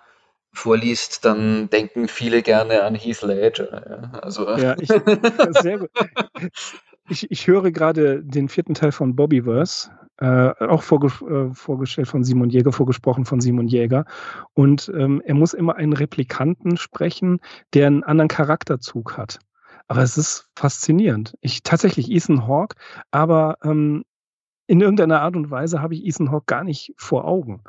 [0.53, 4.11] vorliest, dann denken viele gerne an Heath Ledger.
[4.13, 4.49] Ja, also.
[4.57, 4.89] ja ich,
[5.63, 5.91] sehr gut.
[7.09, 12.25] Ich, ich höre gerade den vierten Teil von Bobbyverse, äh, auch vorge äh, vorgestellt von
[12.25, 14.05] Simon Jäger, vorgesprochen von Simon Jäger.
[14.55, 17.41] Und ähm, er muss immer einen Replikanten sprechen,
[17.73, 19.39] der einen anderen Charakterzug hat.
[19.87, 21.35] Aber es ist faszinierend.
[21.41, 22.77] Ich tatsächlich Ethan Hawke,
[23.11, 24.05] aber ähm,
[24.67, 27.63] in irgendeiner Art und Weise habe ich Ethan Hawke gar nicht vor Augen.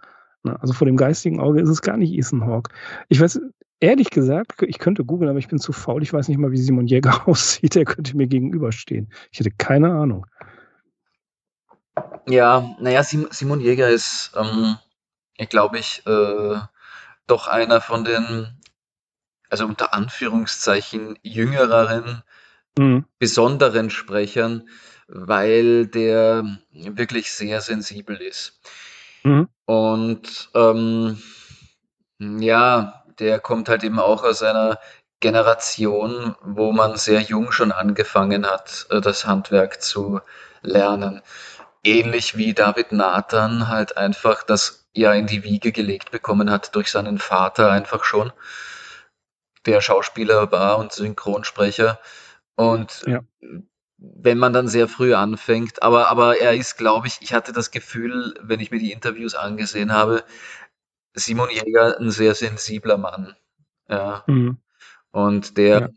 [0.49, 0.61] Ne?
[0.61, 2.71] Also vor dem geistigen Auge ist es gar nicht Ethan Hawke.
[3.07, 3.39] Ich weiß,
[3.79, 6.03] ehrlich gesagt, ich könnte googeln, aber ich bin zu faul.
[6.03, 7.75] Ich weiß nicht mal, wie Simon Jäger aussieht.
[7.75, 9.11] Er könnte mir gegenüberstehen.
[9.31, 10.25] Ich hätte keine Ahnung.
[12.27, 14.77] Ja, naja, Simon Jäger ist, ähm,
[15.49, 16.57] glaube ich, äh,
[17.27, 18.47] doch einer von den,
[19.49, 22.23] also unter Anführungszeichen, jüngereren,
[22.77, 23.05] mhm.
[23.17, 24.69] besonderen Sprechern,
[25.07, 28.61] weil der wirklich sehr sensibel ist.
[29.23, 29.47] Mhm.
[29.65, 31.21] Und ähm,
[32.19, 34.79] ja, der kommt halt eben auch aus einer
[35.19, 40.21] Generation, wo man sehr jung schon angefangen hat, äh, das Handwerk zu
[40.61, 41.21] lernen.
[41.83, 46.91] Ähnlich wie David Nathan halt einfach das ja in die Wiege gelegt bekommen hat durch
[46.91, 48.31] seinen Vater einfach schon,
[49.65, 51.99] der Schauspieler war und Synchronsprecher.
[52.55, 53.21] Und ja
[54.01, 55.83] wenn man dann sehr früh anfängt.
[55.83, 59.35] Aber, aber er ist, glaube ich, ich hatte das Gefühl, wenn ich mir die Interviews
[59.35, 60.23] angesehen habe,
[61.13, 63.35] Simon Jäger ein sehr sensibler Mann.
[63.87, 64.23] Ja.
[64.27, 64.57] Mhm.
[65.11, 65.89] Und der, ja.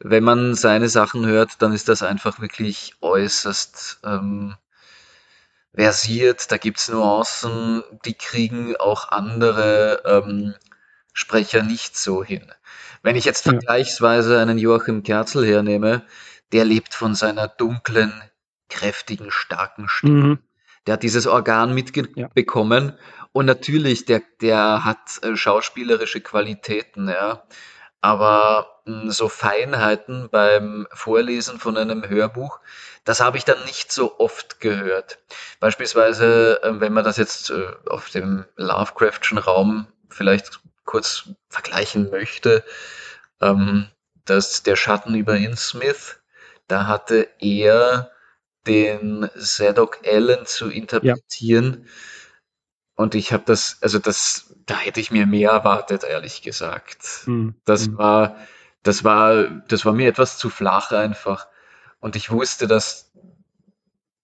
[0.00, 4.54] wenn man seine Sachen hört, dann ist das einfach wirklich äußerst ähm,
[5.74, 6.52] versiert.
[6.52, 10.54] Da gibt's Nuancen, die kriegen auch andere ähm,
[11.12, 12.52] Sprecher nicht so hin.
[13.02, 16.02] Wenn ich jetzt vergleichsweise einen Joachim Kerzel hernehme,
[16.52, 18.12] der lebt von seiner dunklen,
[18.68, 20.24] kräftigen, starken Stimme.
[20.24, 20.38] Mhm.
[20.86, 23.26] Der hat dieses Organ mitbekommen ja.
[23.32, 27.44] und natürlich, der, der hat äh, schauspielerische Qualitäten, ja.
[28.00, 32.58] Aber mh, hm, so Feinheiten beim Vorlesen von einem Hörbuch,
[33.04, 35.18] das habe ich dann nicht so oft gehört.
[35.60, 42.64] Beispielsweise, äh, wenn man das jetzt äh, auf dem Lovecraftschen Raum vielleicht kurz vergleichen möchte,
[43.40, 43.86] ähm,
[44.24, 46.21] dass der Schatten über Innsmouth
[46.68, 48.10] da hatte er
[48.66, 51.84] den Zadok Allen zu interpretieren.
[51.84, 51.90] Ja.
[52.94, 57.26] Und ich habe das, also das, da hätte ich mir mehr erwartet, ehrlich gesagt.
[57.26, 57.54] Mhm.
[57.64, 57.98] Das mhm.
[57.98, 58.36] war,
[58.82, 61.48] das war, das war mir etwas zu flach einfach.
[62.00, 63.10] Und ich wusste, dass,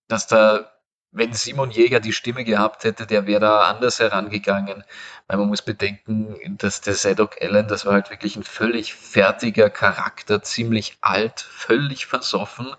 [0.06, 0.77] dass da
[1.10, 4.84] wenn Simon Jäger die Stimme gehabt hätte, der wäre da anders herangegangen.
[5.26, 9.70] Weil man muss bedenken, dass der Zadok Allen, das war halt wirklich ein völlig fertiger
[9.70, 12.74] Charakter, ziemlich alt, völlig versoffen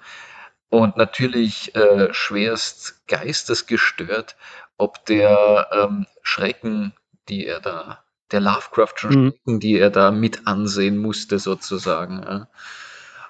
[0.69, 4.36] und natürlich äh, schwerst geistesgestört,
[4.77, 6.93] ob der ähm, Schrecken,
[7.27, 9.32] die er da, der Lovecraftschen mhm.
[9.32, 12.21] Schrecken, die er da mit ansehen musste, sozusagen.
[12.23, 12.47] Ja.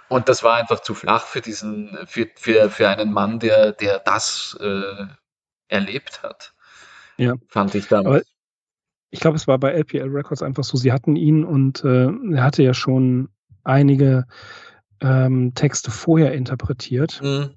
[0.10, 4.00] Und das war einfach zu flach für diesen, für, für, für einen Mann, der, der
[4.00, 5.06] das äh,
[5.68, 6.54] erlebt hat.
[7.18, 7.36] Ja.
[7.48, 8.08] Fand ich damals.
[8.08, 8.22] Aber
[9.12, 12.44] ich glaube, es war bei LPL Records einfach so, sie hatten ihn und äh, er
[12.44, 13.30] hatte ja schon
[13.64, 14.26] einige
[15.02, 17.22] ähm, Texte vorher interpretiert.
[17.22, 17.56] Mhm.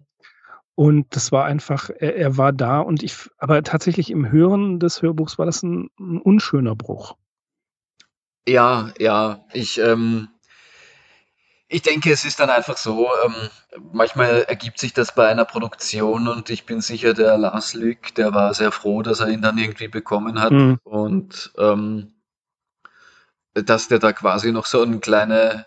[0.74, 5.02] Und das war einfach, er, er, war da und ich, aber tatsächlich im Hören des
[5.02, 7.16] Hörbuchs war das ein, ein unschöner Bruch.
[8.48, 10.28] Ja, ja, ich, ähm,
[11.72, 13.34] ich denke, es ist dann einfach so, ähm,
[13.92, 18.34] manchmal ergibt sich das bei einer Produktion und ich bin sicher, der Lars Lück, der
[18.34, 20.78] war sehr froh, dass er ihn dann irgendwie bekommen hat mhm.
[20.84, 22.12] und ähm,
[23.54, 25.66] dass der da quasi noch so eine kleine,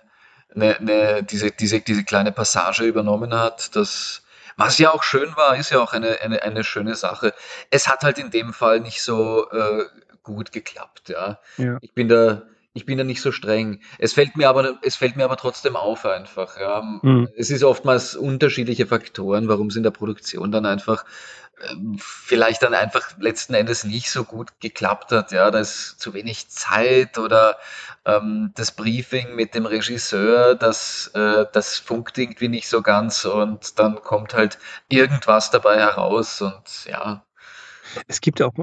[0.53, 4.22] eine, eine, diese, diese, diese kleine Passage übernommen hat, das,
[4.58, 7.34] was ja auch schön war, ist ja auch eine, eine, eine schöne Sache.
[7.72, 9.86] Es hat halt in dem Fall nicht so äh,
[10.22, 11.39] gut geklappt, ja.
[11.58, 11.80] ja.
[11.82, 12.43] Ich bin da
[12.76, 13.80] ich bin da nicht so streng.
[13.99, 16.59] Es fällt mir aber, es fällt mir aber trotzdem auf einfach.
[16.59, 16.82] Ja.
[17.01, 17.30] Mhm.
[17.38, 21.05] Es ist oftmals unterschiedliche Faktoren, warum es in der Produktion dann einfach
[21.71, 25.32] ähm, vielleicht dann einfach letzten Endes nicht so gut geklappt hat.
[25.32, 27.57] Ja, da ist zu wenig Zeit oder
[28.03, 33.80] ähm, das Briefing mit dem Regisseur, das, äh, das funkt irgendwie nicht so ganz und
[33.80, 34.59] dann kommt halt
[34.89, 37.26] irgendwas dabei heraus und ja.
[38.07, 38.53] Es gibt ja auch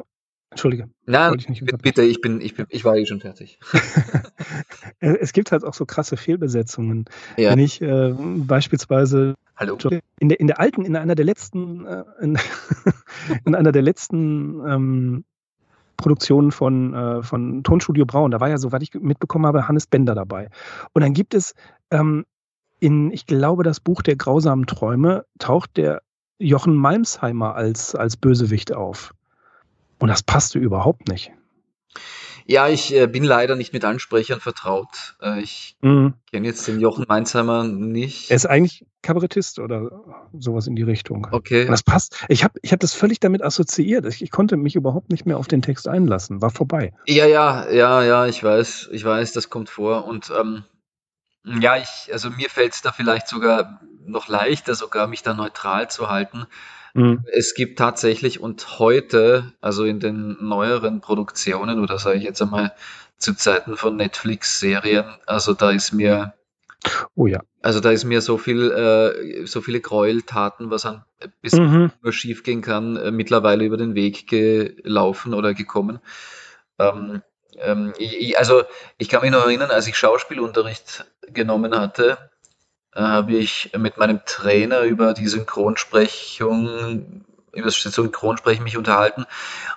[0.53, 0.90] Entschuldige.
[1.07, 3.59] Nein, ich bitte, ich bin, ich bin, ich war eh schon fertig.
[5.00, 7.07] es gibt halt auch so krasse Fehlbesetzungen.
[7.38, 7.50] Ja.
[7.50, 9.78] Wenn ich äh, beispielsweise Hallo.
[10.18, 12.38] In der, in der alten, in einer der letzten, äh, in,
[13.46, 15.24] in, einer der letzten ähm,
[15.96, 20.14] Produktionen von, äh, von Tonstudio Braun, da war ja, soweit ich mitbekommen habe, Hannes Bender
[20.14, 20.50] dabei.
[20.92, 21.55] Und dann gibt es
[21.90, 22.26] ähm,
[22.78, 26.03] in, ich glaube, das Buch der grausamen Träume taucht der
[26.38, 29.14] Jochen Malmsheimer als, als Bösewicht auf.
[30.03, 31.30] Und das passte überhaupt nicht.
[32.44, 35.14] Ja, ich äh, bin leider nicht mit Ansprechern vertraut.
[35.22, 36.14] Äh, ich mhm.
[36.28, 38.28] kenne jetzt den Jochen Mainzheimer nicht.
[38.28, 40.03] Er ist eigentlich Kabarettist oder
[40.36, 41.28] sowas in die Richtung.
[41.30, 41.66] Okay.
[41.66, 42.24] Und das passt.
[42.26, 44.05] Ich habe ich hab das völlig damit assoziiert.
[44.07, 46.42] Ich, ich, konnte mich überhaupt nicht mehr auf den Text einlassen.
[46.42, 46.92] War vorbei.
[47.07, 48.88] Ja, ja, ja, ja, ich weiß.
[48.90, 50.05] Ich weiß, das kommt vor.
[50.07, 50.64] Und ähm,
[51.44, 55.88] ja, ich, also mir fällt es da vielleicht sogar noch leichter, sogar mich da neutral
[55.88, 56.48] zu halten
[56.95, 57.24] Mhm.
[57.32, 62.72] Es gibt tatsächlich und heute, also in den neueren Produktionen oder sage ich jetzt einmal
[63.18, 66.34] zu Zeiten von Netflix-Serien, also da ist mir
[67.14, 67.40] Oh ja.
[67.61, 71.05] Also da ist mir so viel, äh, so viele Gräueltaten, was an
[71.40, 71.93] bis mhm.
[72.03, 76.01] nur schief gehen kann, äh, mittlerweile über den Weg gelaufen oder gekommen.
[76.78, 77.22] Ähm,
[77.59, 78.64] ähm, ich, also
[78.99, 82.18] ich kann mich noch erinnern, als ich Schauspielunterricht genommen hatte,
[82.95, 89.24] habe ich mit meinem Trainer über die Synchronsprechung, über das Synchronsprechen mich unterhalten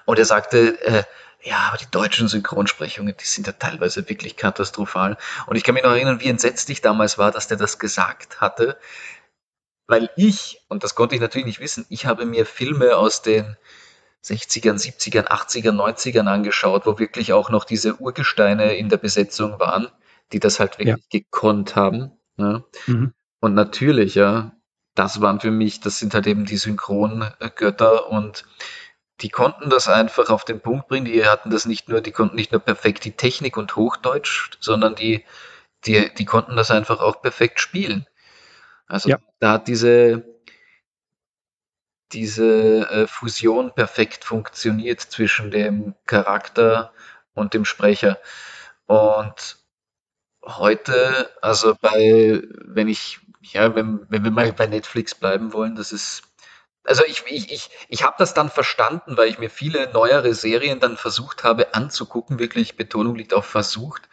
[0.05, 1.03] und er sagte, äh,
[1.41, 5.15] ja, aber die deutschen Synchronsprechungen, die sind ja teilweise wirklich katastrophal.
[5.45, 8.41] Und ich kann mich noch erinnern, wie entsetzt ich damals war, dass der das gesagt
[8.41, 8.77] hatte,
[9.87, 13.55] weil ich, und das konnte ich natürlich nicht wissen, ich habe mir Filme aus den
[14.23, 19.87] 60ern, 70ern, 80ern, 90ern angeschaut, wo wirklich auch noch diese Urgesteine in der Besetzung waren,
[20.31, 21.19] die das halt wirklich ja.
[21.19, 22.11] gekonnt haben.
[22.37, 22.63] Ja.
[22.87, 23.13] Mhm.
[23.39, 24.51] Und natürlich, ja,
[24.95, 28.45] das waren für mich, das sind halt eben die Synchrongötter und
[29.21, 31.05] die konnten das einfach auf den Punkt bringen.
[31.05, 34.95] Die hatten das nicht nur, die konnten nicht nur perfekt die Technik und Hochdeutsch, sondern
[34.95, 35.23] die,
[35.85, 38.07] die, die konnten das einfach auch perfekt spielen.
[38.87, 39.19] Also ja.
[39.39, 40.23] da hat diese,
[42.11, 46.93] diese äh, Fusion perfekt funktioniert zwischen dem Charakter
[47.33, 48.19] und dem Sprecher.
[48.85, 49.57] Und
[50.45, 55.91] heute, also bei, wenn ich, ja, wenn, wenn wir mal bei Netflix bleiben wollen, das
[55.91, 56.23] ist,
[56.83, 60.79] also ich, ich, ich, ich habe das dann verstanden, weil ich mir viele neuere Serien
[60.79, 64.07] dann versucht habe anzugucken, wirklich Betonung liegt auf versucht.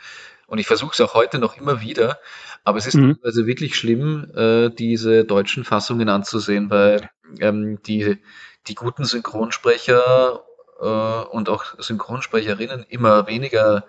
[0.47, 2.19] Und ich versuche es auch heute noch immer wieder.
[2.65, 3.19] Aber es ist mhm.
[3.23, 7.11] also wirklich schlimm, äh, diese deutschen Fassungen anzusehen, weil
[7.41, 8.19] ähm, die,
[8.69, 10.45] die guten Synchronsprecher
[10.81, 13.87] äh, und auch Synchronsprecherinnen immer weniger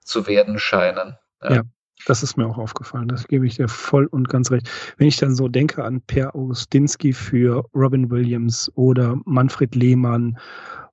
[0.00, 1.18] zu werden scheinen.
[1.42, 1.54] Ja.
[1.54, 1.62] ja.
[2.06, 3.08] Das ist mir auch aufgefallen.
[3.08, 4.68] Das gebe ich dir voll und ganz recht.
[4.98, 10.38] Wenn ich dann so denke an Per Augustinski für Robin Williams oder Manfred Lehmann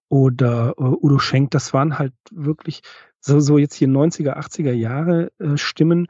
[0.09, 2.81] oder uh, Udo Schenk, das waren halt wirklich
[3.19, 6.07] so, so jetzt hier 90er, 80er Jahre äh, Stimmen.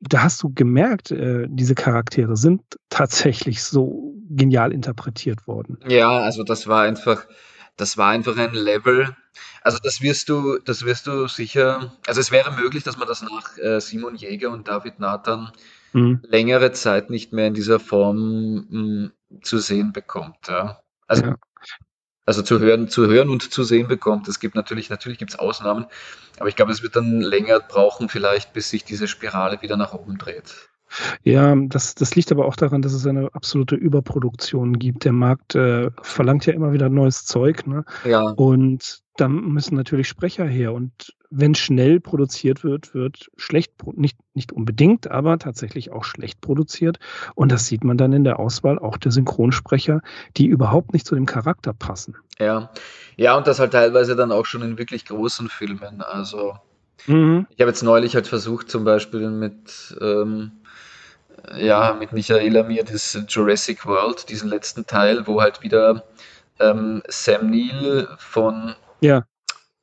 [0.00, 5.78] Da hast du gemerkt, äh, diese Charaktere sind tatsächlich so genial interpretiert worden.
[5.88, 7.26] Ja, also das war einfach,
[7.76, 9.14] das war einfach ein Level.
[9.62, 11.92] Also das wirst du, das wirst du sicher.
[12.06, 15.52] Also es wäre möglich, dass man das nach äh, Simon Jäger und David Nathan
[15.92, 16.20] mhm.
[16.22, 19.12] längere Zeit nicht mehr in dieser Form mh, hm,
[19.42, 20.48] zu sehen bekommt.
[20.48, 20.80] Ja.
[21.06, 21.36] Also, ja.
[22.24, 24.28] also zu hören, zu hören und zu sehen bekommt.
[24.28, 25.86] Es gibt natürlich, natürlich gibt es Ausnahmen,
[26.38, 29.92] aber ich glaube, es wird dann länger brauchen, vielleicht, bis sich diese Spirale wieder nach
[29.92, 30.70] oben dreht.
[31.22, 35.04] Ja, das, das liegt aber auch daran, dass es eine absolute Überproduktion gibt.
[35.04, 37.66] Der Markt äh, verlangt ja immer wieder neues Zeug.
[37.66, 37.84] Ne?
[38.04, 38.22] Ja.
[38.22, 40.72] Und da müssen natürlich Sprecher her.
[40.72, 46.98] Und wenn schnell produziert wird, wird schlecht, nicht, nicht unbedingt, aber tatsächlich auch schlecht produziert.
[47.34, 50.02] Und das sieht man dann in der Auswahl auch der Synchronsprecher,
[50.36, 52.16] die überhaupt nicht zu dem Charakter passen.
[52.38, 52.70] Ja,
[53.16, 56.02] ja, und das halt teilweise dann auch schon in wirklich großen Filmen.
[56.02, 56.54] Also
[57.06, 57.46] mhm.
[57.50, 60.52] ich habe jetzt neulich halt versucht, zum Beispiel mit ähm,
[61.54, 66.04] ja, mit Michaela mir das Jurassic World, diesen letzten Teil, wo halt wieder
[66.58, 69.24] ähm, Sam Neill von ja,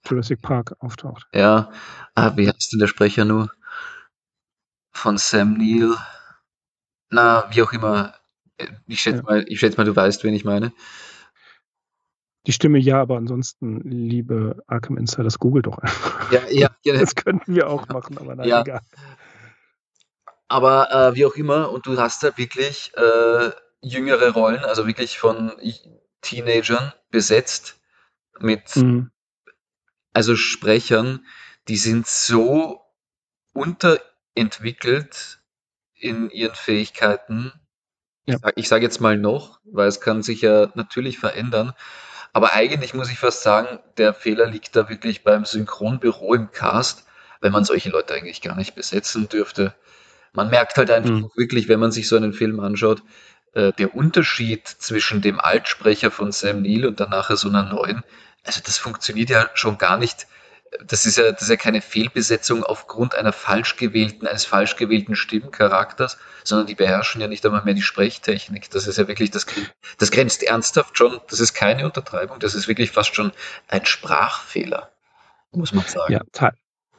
[0.06, 1.28] Jurassic Park auftaucht.
[1.34, 1.72] Ja,
[2.16, 3.52] ah, wie heißt denn der Sprecher nur?
[4.92, 5.96] Von Sam Neill.
[7.10, 8.14] Na, wie auch immer.
[8.88, 9.24] Ich schätze ja.
[9.24, 10.74] mal, ich schätze mal, du weißt, wen ich meine.
[12.46, 16.32] Die Stimme ja, aber ansonsten, liebe Arkham Insiders, google doch einfach.
[16.32, 16.94] Ja, ja, ja.
[17.00, 18.62] Das könnten wir auch machen, aber nein, Ja.
[18.62, 18.82] egal.
[20.48, 25.18] Aber äh, wie auch immer, und du hast da wirklich äh, jüngere Rollen, also wirklich
[25.18, 25.52] von
[26.22, 27.80] Teenagern besetzt
[28.40, 29.12] mit Mhm.
[30.14, 31.26] also Sprechern,
[31.68, 32.82] die sind so
[33.54, 35.40] unterentwickelt
[35.96, 37.52] in ihren Fähigkeiten.
[38.26, 38.36] Ja.
[38.36, 41.74] Ich sag- Ich sage jetzt mal noch, weil es kann sich ja natürlich verändern.
[42.34, 47.06] Aber eigentlich muss ich fast sagen, der Fehler liegt da wirklich beim Synchronbüro im Cast,
[47.42, 49.76] weil man solche Leute eigentlich gar nicht besetzen dürfte.
[50.34, 51.30] Man merkt halt einfach Mhm.
[51.36, 53.04] wirklich, wenn man sich so einen Film anschaut,
[53.54, 58.04] äh, der Unterschied zwischen dem Altsprecher von Sam Neill und dann nachher so einer neuen,
[58.44, 60.28] also das funktioniert ja schon gar nicht.
[60.84, 65.16] Das ist ja, das ist ja keine Fehlbesetzung aufgrund einer falsch gewählten, eines falsch gewählten
[65.16, 68.72] Stimmcharakters, sondern die beherrschen ja nicht einmal mehr die Sprechtechnik.
[68.72, 69.46] Das ist ja wirklich, das,
[70.00, 73.32] das grenzt ernsthaft schon, das ist keine Untertreibung, das ist wirklich fast schon
[73.68, 74.92] ein Sprachfehler,
[75.52, 76.14] muss man sagen.
[76.14, 76.22] Ja,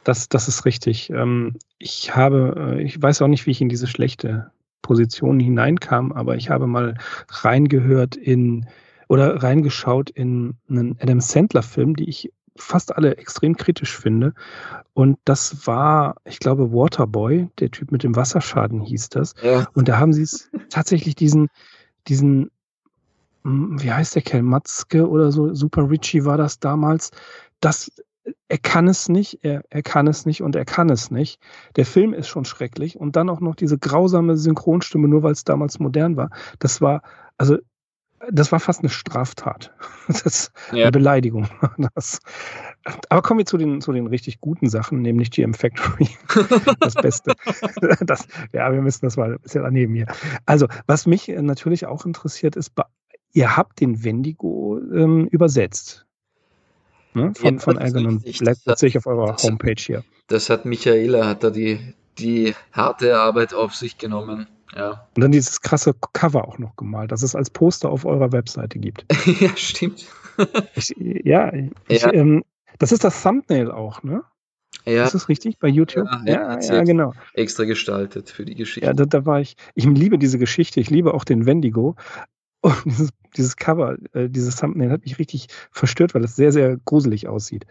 [0.05, 1.09] das, das ist richtig.
[1.09, 4.51] Ähm, ich habe, äh, ich weiß auch nicht, wie ich in diese schlechte
[4.81, 6.95] Position hineinkam, aber ich habe mal
[7.29, 8.67] reingehört in
[9.07, 14.33] oder reingeschaut in einen Adam Sandler-Film, die ich fast alle extrem kritisch finde.
[14.93, 19.33] Und das war, ich glaube, Waterboy, der Typ mit dem Wasserschaden hieß das.
[19.43, 19.67] Ja.
[19.73, 21.49] Und da haben sie es tatsächlich diesen,
[22.07, 22.51] diesen,
[23.43, 27.11] hm, wie heißt der Kerl, Matzke oder so, Super Richie war das damals.
[27.59, 27.91] Das,
[28.47, 31.39] er kann es nicht, er, er kann es nicht und er kann es nicht.
[31.75, 35.43] Der Film ist schon schrecklich und dann auch noch diese grausame Synchronstimme, nur weil es
[35.43, 36.29] damals modern war.
[36.59, 37.01] Das war,
[37.37, 37.57] also,
[38.31, 39.73] das war fast eine Straftat.
[40.07, 40.83] Das ist Ja.
[40.83, 41.47] eine Beleidigung.
[41.95, 42.19] Das,
[43.09, 46.09] aber kommen wir zu den, zu den richtig guten Sachen, nämlich GM Factory.
[46.79, 47.33] Das Beste.
[48.01, 50.05] Das, ja, wir müssen das mal ein bisschen daneben hier.
[50.45, 52.71] Also, was mich natürlich auch interessiert, ist,
[53.33, 56.04] ihr habt den Wendigo ähm, übersetzt.
[57.15, 57.33] Ne?
[57.35, 58.39] Von, Ja, von richtig.
[58.39, 60.03] Black, Das das hat- sehe ich auf eurer Homepage hier.
[60.27, 61.79] Das hat Michaela, hat da die,
[62.19, 64.47] die harte Arbeit auf sich genommen.
[64.75, 65.07] Ja.
[65.15, 68.77] Und dann dieses krasse Cover auch noch gemalt, das es als Poster auf eurer Webseite
[68.79, 69.05] gibt.
[69.39, 70.05] ja, stimmt.
[70.75, 71.53] Ich, ja,
[71.87, 72.11] ich, Ja.
[72.13, 72.43] Ähm,
[72.79, 74.21] das ist das Thumbnail auch, ne?
[74.85, 76.05] Ja, Ist das richtig bei YouTube?
[76.25, 77.13] Ja, ja, ja, genau.
[77.33, 78.85] extra gestaltet für die Geschichte.
[78.85, 79.55] Ja, da, da war ich.
[79.75, 80.81] Ich liebe diese Geschichte.
[80.81, 81.95] Ich liebe auch den Wendigo.
[82.65, 86.77] Und dieses, dieses Cover, äh, dieses Thumbnail hat mich richtig verstört, weil es sehr, sehr
[86.77, 87.67] gruselig aussieht.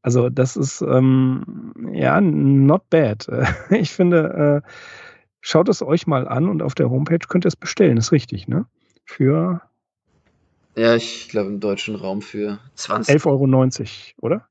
[0.00, 3.28] Also, das ist, ähm, ja, not bad.
[3.70, 4.68] Ich finde, äh,
[5.42, 7.98] schaut es euch mal an und auf der Homepage könnt ihr es bestellen.
[7.98, 8.64] Ist richtig, ne?
[9.04, 9.60] Für
[10.76, 13.16] Ja, ich glaube im deutschen Raum für 20.
[13.16, 14.48] 11,90 Euro, oder?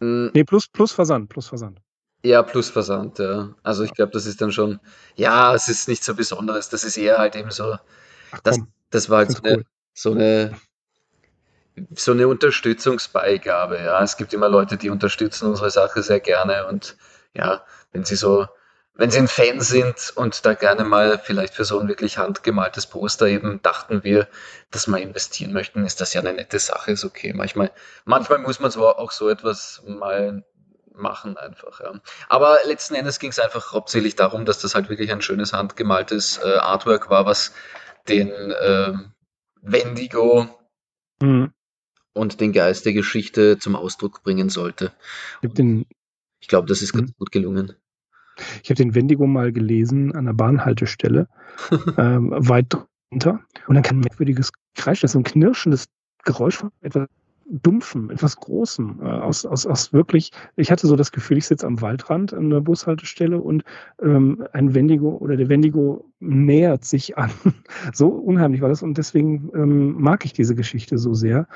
[0.00, 1.82] Mm, Nee, plus, plus Versand, plus Versand.
[2.22, 3.50] Ja, plus Versand, ja.
[3.62, 4.80] Also ich glaube, das ist dann schon,
[5.14, 6.70] ja, es ist nichts so Besonderes.
[6.70, 7.76] Das ist eher halt eben so,
[8.32, 8.58] Ach das,
[8.90, 9.64] das war halt eine, cool.
[9.92, 10.56] so eine,
[11.94, 14.02] so eine Unterstützungsbeigabe, ja.
[14.02, 16.96] Es gibt immer Leute, die unterstützen unsere Sache sehr gerne und
[17.34, 18.46] ja, wenn sie so,
[18.94, 22.86] wenn sie ein Fan sind und da gerne mal vielleicht für so ein wirklich handgemaltes
[22.86, 24.26] Poster eben dachten wir,
[24.70, 27.34] dass wir investieren möchten, ist das ja eine nette Sache, ist okay.
[27.34, 27.70] Manchmal,
[28.06, 30.44] manchmal muss man so auch so etwas mal
[30.96, 31.80] machen einfach.
[31.80, 31.92] Ja.
[32.30, 36.40] Aber letzten Endes ging es einfach hauptsächlich darum, dass das halt wirklich ein schönes handgemaltes
[36.42, 37.52] äh, Artwork war, was
[38.08, 38.30] den
[38.64, 39.12] ähm,
[39.62, 40.48] Wendigo
[41.22, 41.52] Mhm.
[42.12, 44.92] und den Geist der Geschichte zum Ausdruck bringen sollte.
[45.42, 45.84] Ich habe
[46.40, 47.14] Ich glaube, das ist ganz Mhm.
[47.18, 47.72] gut gelungen.
[48.62, 51.28] ich hab den Wendigo mal gelesen an der Bahnhaltestelle,
[51.98, 52.66] ähm, weit
[53.10, 53.40] drunter.
[53.66, 55.86] Und dann kam ein merkwürdiges Kreisch, das ist so ein knirschendes
[56.24, 57.08] Geräusch von etwas
[57.48, 59.00] Dumpfen, etwas Großem.
[59.00, 62.50] Äh, aus, aus, aus wirklich, ich hatte so das Gefühl, ich sitze am Waldrand an
[62.50, 63.62] der Bushaltestelle und
[64.02, 67.30] ähm, ein Wendigo oder der Wendigo nähert sich an.
[67.92, 71.46] so unheimlich war das und deswegen ähm, mag ich diese Geschichte so sehr.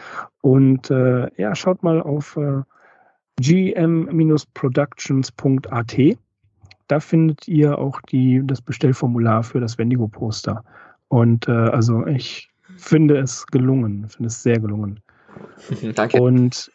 [0.43, 2.62] Und äh, ja, schaut mal auf äh,
[3.41, 6.18] gm-productions.at.
[6.88, 10.62] Da findet ihr auch die, das Bestellformular für das Wendigo-Poster.
[11.09, 15.01] Und äh, also ich finde es gelungen, finde es sehr gelungen.
[15.95, 16.20] Danke.
[16.20, 16.70] Und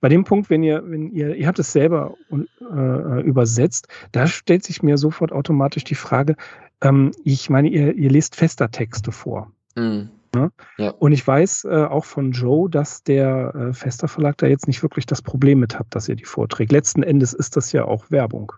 [0.00, 4.64] bei dem Punkt, wenn ihr, wenn ihr, ihr habt es selber äh, übersetzt, da stellt
[4.64, 6.36] sich mir sofort automatisch die Frage,
[6.80, 9.52] ähm, ich meine, ihr, ihr lest fester Texte vor.
[9.76, 10.10] Mhm.
[10.98, 14.82] Und ich weiß äh, auch von Joe, dass der äh, Fester Verlag da jetzt nicht
[14.82, 16.70] wirklich das Problem mit hat, dass ihr die vorträgt.
[16.70, 18.52] Letzten Endes ist das ja auch Werbung.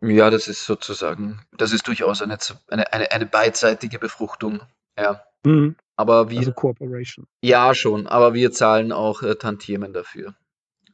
[0.00, 2.38] Ja, das ist sozusagen, das ist durchaus eine,
[2.68, 4.60] eine, eine, eine beidseitige Befruchtung.
[4.96, 5.22] Ja.
[5.44, 5.74] Mhm.
[6.00, 7.26] Aber wir, Also Cooperation.
[7.42, 10.34] ja schon, aber wir zahlen auch äh, Tantiemen dafür.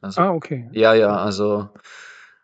[0.01, 0.69] Also, Ah, okay.
[0.73, 1.69] ja, ja, also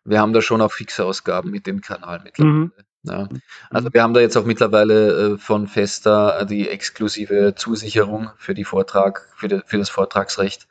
[0.05, 2.53] wir haben da schon auch fixe Ausgaben mit dem Kanal mittlerweile.
[2.53, 2.71] Mhm.
[3.03, 3.27] Ja.
[3.69, 8.63] Also wir haben da jetzt auch mittlerweile äh, von Festa die exklusive Zusicherung für die
[8.63, 10.69] Vortrag, für, die, für das Vortragsrecht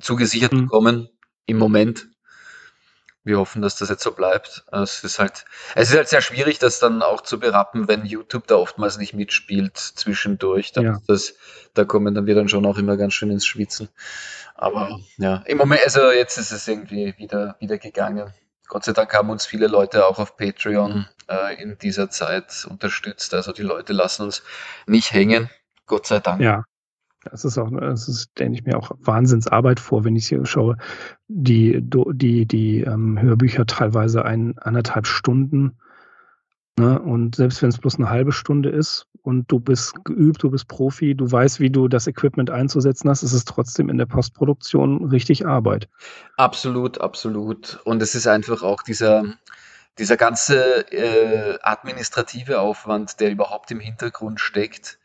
[0.00, 0.62] zugesichert mhm.
[0.62, 1.08] bekommen
[1.46, 2.08] im Moment.
[3.28, 4.64] Wir hoffen, dass das jetzt so bleibt.
[4.72, 8.46] Es ist halt, es ist halt sehr schwierig, das dann auch zu berappen, wenn YouTube
[8.46, 10.72] da oftmals nicht mitspielt zwischendurch.
[10.76, 10.98] Ja.
[11.06, 11.34] das,
[11.74, 13.90] da kommen dann wir dann schon auch immer ganz schön ins Schwitzen.
[14.54, 18.32] Aber ja, im Moment, also jetzt ist es irgendwie wieder, wieder gegangen.
[18.66, 23.34] Gott sei Dank haben uns viele Leute auch auf Patreon äh, in dieser Zeit unterstützt.
[23.34, 24.42] Also die Leute lassen uns
[24.86, 25.50] nicht hängen.
[25.84, 26.40] Gott sei Dank.
[26.40, 26.64] Ja.
[27.30, 30.76] Das ist auch, das ist, denke ich mir auch Wahnsinnsarbeit vor, wenn ich hier schaue.
[31.28, 35.78] Die, die, die ähm, Hörbücher teilweise ein, anderthalb Stunden.
[36.78, 36.98] Ne?
[36.98, 40.68] Und selbst wenn es bloß eine halbe Stunde ist und du bist geübt, du bist
[40.68, 45.04] Profi, du weißt, wie du das Equipment einzusetzen hast, ist es trotzdem in der Postproduktion
[45.06, 45.88] richtig Arbeit.
[46.36, 47.80] Absolut, absolut.
[47.84, 49.24] Und es ist einfach auch dieser,
[49.98, 54.98] dieser ganze äh, administrative Aufwand, der überhaupt im Hintergrund steckt.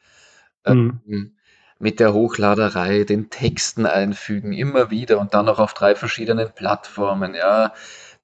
[0.68, 1.02] Mhm.
[1.08, 1.36] Ähm,
[1.84, 7.36] mit der Hochladerei, den Texten einfügen, immer wieder und dann noch auf drei verschiedenen Plattformen,
[7.36, 7.74] ja.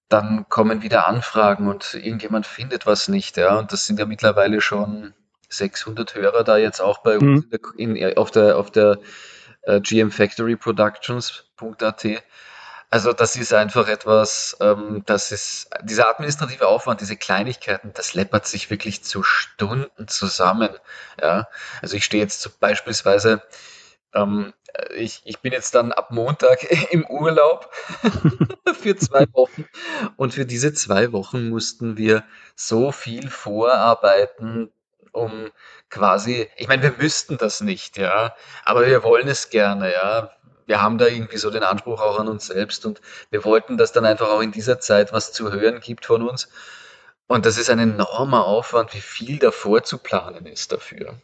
[0.08, 3.60] Dann kommen wieder Anfragen und irgendjemand findet was nicht, ja.
[3.60, 5.14] Und das sind ja mittlerweile schon
[5.50, 7.50] 600 Hörer da jetzt auch bei uns mhm.
[7.50, 9.00] der, in, auf der, auf der
[9.64, 12.08] äh, gmfactoryproductions.at.
[12.92, 18.48] Also das ist einfach etwas, ähm, das ist, dieser administrative Aufwand, diese Kleinigkeiten, das läppert
[18.48, 20.70] sich wirklich zu Stunden zusammen.
[21.22, 21.48] Ja,
[21.82, 23.44] also ich stehe jetzt so beispielsweise,
[24.16, 24.54] ähm,
[24.96, 27.72] ich, ich bin jetzt dann ab Montag im Urlaub
[28.82, 29.66] für zwei Wochen.
[30.18, 32.24] Und für diese zwei Wochen mussten wir
[32.56, 34.72] so viel vorarbeiten,
[35.12, 35.52] um
[35.90, 40.32] quasi, ich meine, wir müssten das nicht, ja, aber wir wollen es gerne, ja
[40.70, 43.02] wir haben da irgendwie so den Anspruch auch an uns selbst und
[43.32, 46.48] wir wollten, dass dann einfach auch in dieser Zeit was zu hören gibt von uns.
[47.26, 51.16] Und das ist ein enormer Aufwand, wie viel davor zu planen ist dafür.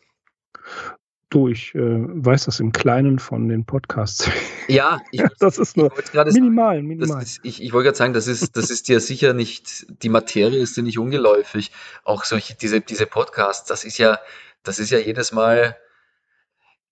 [1.30, 4.30] Du, ich äh, weiß das im Kleinen von den Podcasts.
[4.68, 7.22] Ja, ich, das ist nur minimal, minimal.
[7.22, 10.60] Ist, ich, ich wollte gerade sagen, das ist, das ist dir sicher nicht, die Materie
[10.60, 11.72] ist dir nicht ungeläufig.
[12.04, 14.18] Auch solche, diese, diese Podcasts, das ist ja,
[14.64, 15.78] das ist ja jedes Mal,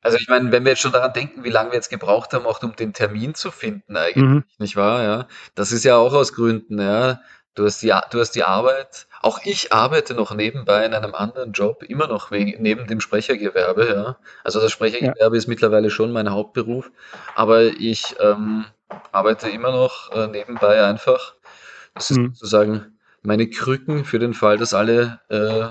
[0.04, 2.46] also ich meine, wenn wir jetzt schon daran denken, wie lange wir jetzt gebraucht haben,
[2.46, 4.44] auch um den Termin zu finden eigentlich, mhm.
[4.60, 5.04] nicht wahr?
[5.04, 7.22] Ja, das ist ja auch aus Gründen, ja.
[7.56, 9.08] Du hast die, du hast die Arbeit.
[9.22, 13.88] Auch ich arbeite noch nebenbei in einem anderen Job, immer noch wegen, neben dem Sprechergewerbe,
[13.88, 14.18] ja.
[14.44, 15.38] Also das Sprechergewerbe ja.
[15.38, 16.92] ist mittlerweile schon mein Hauptberuf,
[17.36, 18.66] aber ich ähm,
[19.12, 21.36] arbeite immer noch äh, nebenbei einfach.
[21.94, 22.34] Das ist mhm.
[22.34, 25.70] sozusagen meine Krücken für den Fall, dass alle äh,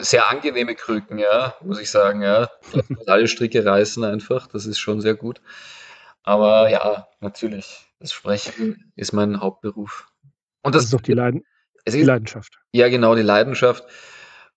[0.00, 2.48] sehr angenehme Krücken, ja, muss ich sagen, ja.
[3.06, 5.40] alle Stricke reißen einfach, das ist schon sehr gut.
[6.22, 10.08] Aber ja, natürlich, das Sprechen ist mein Hauptberuf.
[10.62, 11.44] Und das, das ist doch die, Leiden
[11.92, 12.58] die Leidenschaft.
[12.72, 13.84] Ja, genau, die Leidenschaft.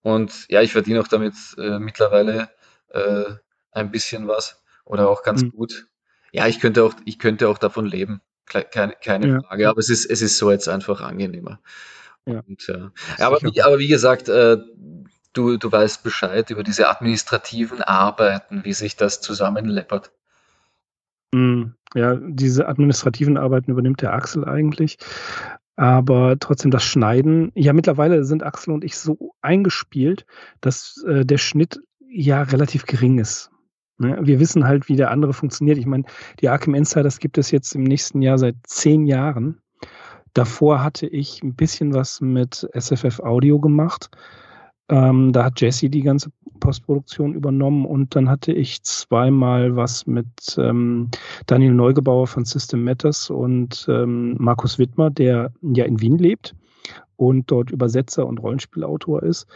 [0.02, 2.50] Und ja, ich verdiene auch damit äh, mittlerweile
[2.90, 3.26] äh,
[3.72, 5.52] ein bisschen was oder auch ganz mhm.
[5.52, 5.88] gut.
[6.32, 9.42] Ja, ich könnte auch, ich könnte auch davon leben, keine, keine ja.
[9.42, 9.70] Frage.
[9.70, 11.60] Aber es ist, es ist so jetzt einfach angenehmer.
[12.26, 12.44] Ja.
[12.48, 12.90] Und, äh,
[13.22, 14.58] aber, wie, aber wie gesagt, äh,
[15.38, 20.12] du, du weißt Bescheid über diese administrativen Arbeiten, wie sich das zusammenleppert.
[21.32, 24.98] Mm, ja, diese administrativen Arbeiten übernimmt der Axel eigentlich.
[25.76, 30.26] Aber trotzdem das Schneiden, ja, mittlerweile sind Axel und ich so eingespielt,
[30.60, 31.80] dass äh, der Schnitt
[32.10, 33.52] ja relativ gering ist.
[34.00, 34.18] Ne?
[34.22, 35.78] Wir wissen halt, wie der andere funktioniert.
[35.78, 36.06] Ich meine,
[36.40, 39.62] die Arkham Insiders gibt es jetzt im nächsten Jahr seit zehn Jahren.
[40.34, 44.10] Davor hatte ich ein bisschen was mit SFF Audio gemacht.
[44.90, 50.28] Ähm, da hat Jesse die ganze Postproduktion übernommen und dann hatte ich zweimal was mit
[50.58, 51.10] ähm,
[51.46, 56.56] Daniel Neugebauer von System Matters und ähm, Markus Wittmer, der ja in Wien lebt
[57.18, 59.48] und dort Übersetzer und Rollenspielautor ist.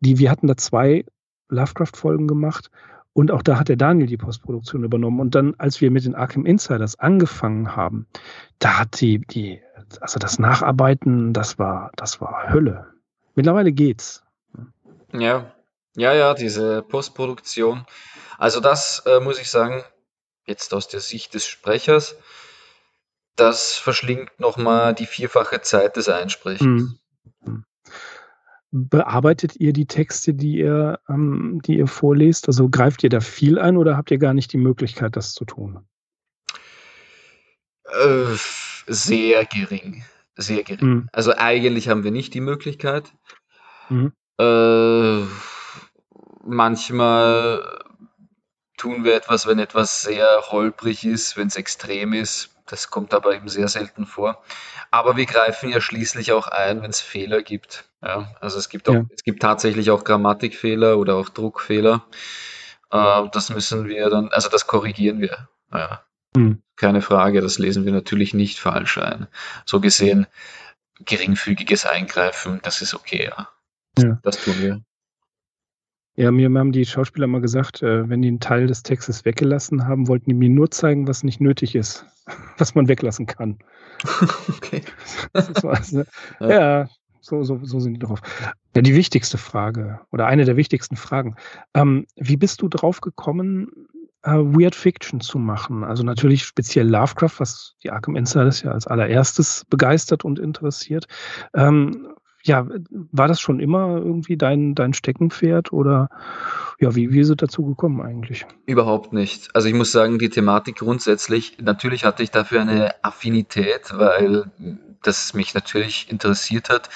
[0.00, 1.04] Die, wir hatten da zwei
[1.50, 2.70] Lovecraft-Folgen gemacht
[3.12, 5.18] und auch da hat der Daniel die Postproduktion übernommen.
[5.20, 8.06] Und dann, als wir mit den Arkham Insiders angefangen haben,
[8.60, 9.60] da hat die, die,
[10.00, 12.86] also das Nacharbeiten, das war, das war Hölle.
[13.34, 14.22] Mittlerweile geht's.
[15.12, 15.54] Ja,
[15.96, 17.86] ja, ja, diese Postproduktion.
[18.38, 19.82] Also das äh, muss ich sagen,
[20.46, 22.16] jetzt aus der Sicht des Sprechers,
[23.36, 26.98] das verschlingt nochmal die vierfache Zeit des Einsprechens.
[27.44, 27.64] Mhm.
[28.70, 32.48] Bearbeitet ihr die Texte, die ihr, ähm, die ihr vorlest?
[32.48, 35.46] Also greift ihr da viel ein oder habt ihr gar nicht die Möglichkeit, das zu
[35.46, 35.86] tun?
[37.84, 38.36] Äh,
[38.86, 40.04] sehr gering.
[40.36, 40.86] Sehr gering.
[40.86, 41.08] Mhm.
[41.12, 43.12] Also eigentlich haben wir nicht die Möglichkeit.
[43.88, 44.12] Mhm.
[44.38, 45.24] Äh,
[46.44, 47.78] manchmal
[48.76, 52.50] tun wir etwas, wenn etwas sehr holprig ist, wenn es extrem ist.
[52.66, 54.42] Das kommt aber eben sehr selten vor.
[54.90, 57.84] Aber wir greifen ja schließlich auch ein, wenn es Fehler gibt.
[58.02, 59.04] Ja, also es gibt auch, ja.
[59.14, 62.04] es gibt tatsächlich auch Grammatikfehler oder auch Druckfehler.
[62.90, 65.48] Äh, das müssen wir dann, also das korrigieren wir.
[65.72, 66.04] Ja.
[66.36, 66.62] Hm.
[66.76, 69.26] Keine Frage, das lesen wir natürlich nicht falsch ein.
[69.64, 70.26] So gesehen,
[71.00, 73.48] geringfügiges Eingreifen, das ist okay, ja.
[74.02, 74.18] Ja.
[74.22, 74.80] Das tun wir.
[76.18, 79.86] Ja, mir haben die Schauspieler mal gesagt, äh, wenn die einen Teil des Textes weggelassen
[79.86, 82.06] haben, wollten die mir nur zeigen, was nicht nötig ist,
[82.58, 83.58] was man weglassen kann.
[84.48, 84.82] okay.
[85.92, 86.06] Ne?
[86.40, 86.48] ja.
[86.48, 86.88] ja,
[87.20, 88.20] so, so, so sind die drauf.
[88.74, 91.36] Ja, die wichtigste Frage oder eine der wichtigsten Fragen.
[91.74, 93.68] Ähm, wie bist du drauf gekommen,
[94.22, 95.84] äh, Weird Fiction zu machen?
[95.84, 101.06] Also natürlich speziell Lovecraft, was die Arkham Insiders ja als allererstes begeistert und interessiert.
[101.54, 102.08] Ähm,
[102.42, 106.08] ja, war das schon immer irgendwie dein, dein Steckenpferd oder
[106.80, 108.46] ja, wie, wie ist es dazu gekommen eigentlich?
[108.66, 109.54] Überhaupt nicht.
[109.54, 114.50] Also ich muss sagen, die Thematik grundsätzlich, natürlich hatte ich dafür eine Affinität, weil
[115.02, 116.88] das mich natürlich interessiert hat.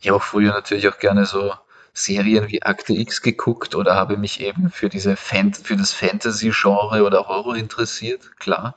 [0.00, 1.52] Ich habe auch früher natürlich auch gerne so
[1.94, 7.04] Serien wie Akte X geguckt oder habe mich eben für diese Fan für das Fantasy-Genre
[7.04, 8.76] oder Horror interessiert, klar.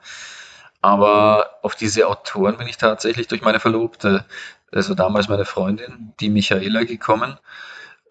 [0.81, 4.25] Aber auf diese Autoren bin ich tatsächlich durch meine Verlobte
[4.71, 7.37] also damals meine Freundin, die Michaela, gekommen,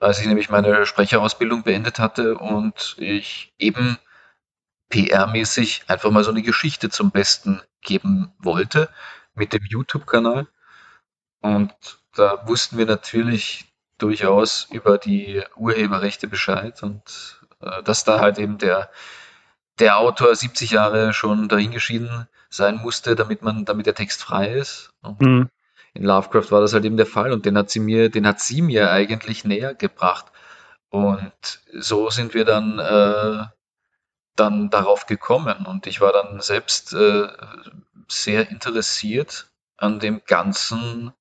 [0.00, 3.98] als ich nämlich meine Sprecherausbildung beendet hatte und ich eben
[4.90, 8.88] PR-mäßig einfach mal so eine Geschichte zum Besten geben wollte
[9.34, 10.46] mit dem YouTube-Kanal.
[11.40, 11.74] Und
[12.14, 13.66] da wussten wir natürlich
[13.98, 18.90] durchaus über die Urheberrechte Bescheid und äh, dass da halt eben der,
[19.78, 24.92] der Autor 70 Jahre schon dahingeschieden sein musste, damit man, damit der Text frei ist.
[25.18, 25.50] Mhm
[25.94, 28.40] in Lovecraft war das halt eben der Fall und den hat sie mir, den hat
[28.40, 30.26] sie mir eigentlich näher gebracht.
[30.90, 31.32] Und
[31.72, 33.46] so sind wir dann, äh,
[34.36, 37.28] dann darauf gekommen und ich war dann selbst äh,
[38.08, 41.12] sehr interessiert an dem ganzen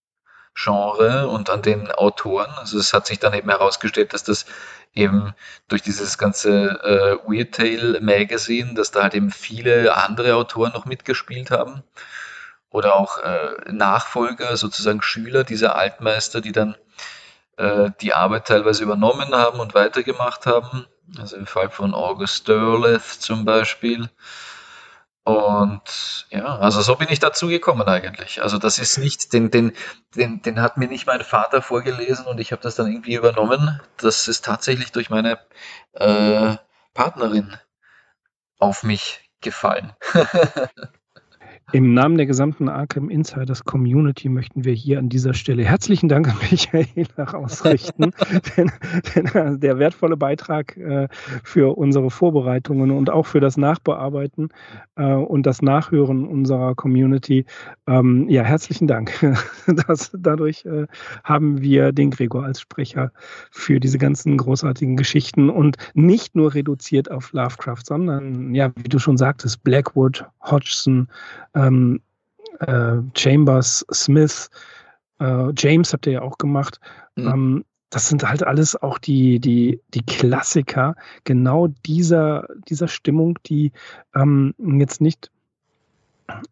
[0.56, 2.52] Genre und an den Autoren.
[2.58, 4.46] Also es hat sich dann eben herausgestellt, dass das
[4.94, 5.34] eben
[5.68, 10.86] durch dieses ganze äh, Weird Tale Magazine, dass da halt eben viele andere Autoren noch
[10.86, 11.84] mitgespielt haben
[12.74, 16.76] oder auch äh, Nachfolger, sozusagen Schüler dieser Altmeister, die dann
[17.56, 20.88] äh, die Arbeit teilweise übernommen haben und weitergemacht haben.
[21.20, 24.10] Also im Fall von August Derleth zum Beispiel.
[25.24, 28.42] Und ja, also so bin ich dazu gekommen eigentlich.
[28.42, 29.74] Also das ist nicht, den, den,
[30.16, 33.80] den, den hat mir nicht mein Vater vorgelesen und ich habe das dann irgendwie übernommen.
[33.98, 35.38] Das ist tatsächlich durch meine
[35.94, 36.56] äh,
[36.96, 37.56] Partnerin
[38.58, 39.94] auf mich gefallen.
[41.72, 46.28] Im Namen der gesamten Arkham Insiders Community möchten wir hier an dieser Stelle herzlichen Dank
[46.28, 48.12] an Michaela ausrichten,
[48.58, 48.72] denn,
[49.16, 51.08] denn, äh, der wertvolle Beitrag äh,
[51.44, 54.50] für unsere Vorbereitungen und auch für das Nachbearbeiten
[54.96, 57.46] äh, und das Nachhören unserer Community.
[57.88, 59.14] Ähm, ja, herzlichen Dank.
[59.88, 60.88] Das, dadurch äh,
[61.24, 63.12] haben wir den Gregor als Sprecher
[63.52, 69.00] für diese ganzen großartigen Geschichten und nicht nur reduziert auf Lovecraft, sondern, ja, wie du
[69.00, 71.08] schon sagtest, Blackwood, Hodgson,
[71.68, 72.02] ähm,
[72.60, 74.50] äh, Chambers, Smith,
[75.20, 76.80] äh, James habt ihr ja auch gemacht.
[77.16, 77.28] Mhm.
[77.28, 80.96] Ähm, das sind halt alles auch die, die, die Klassiker
[81.26, 83.72] genau dieser, dieser Stimmung, die
[84.16, 85.30] ähm, jetzt nicht,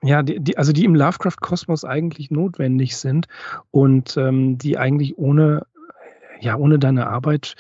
[0.04, 3.28] ja, die, die, also die im Lovecraft-Kosmos eigentlich notwendig sind
[3.72, 5.66] und ähm, die eigentlich ohne,
[6.40, 7.56] ja, ohne deine Arbeit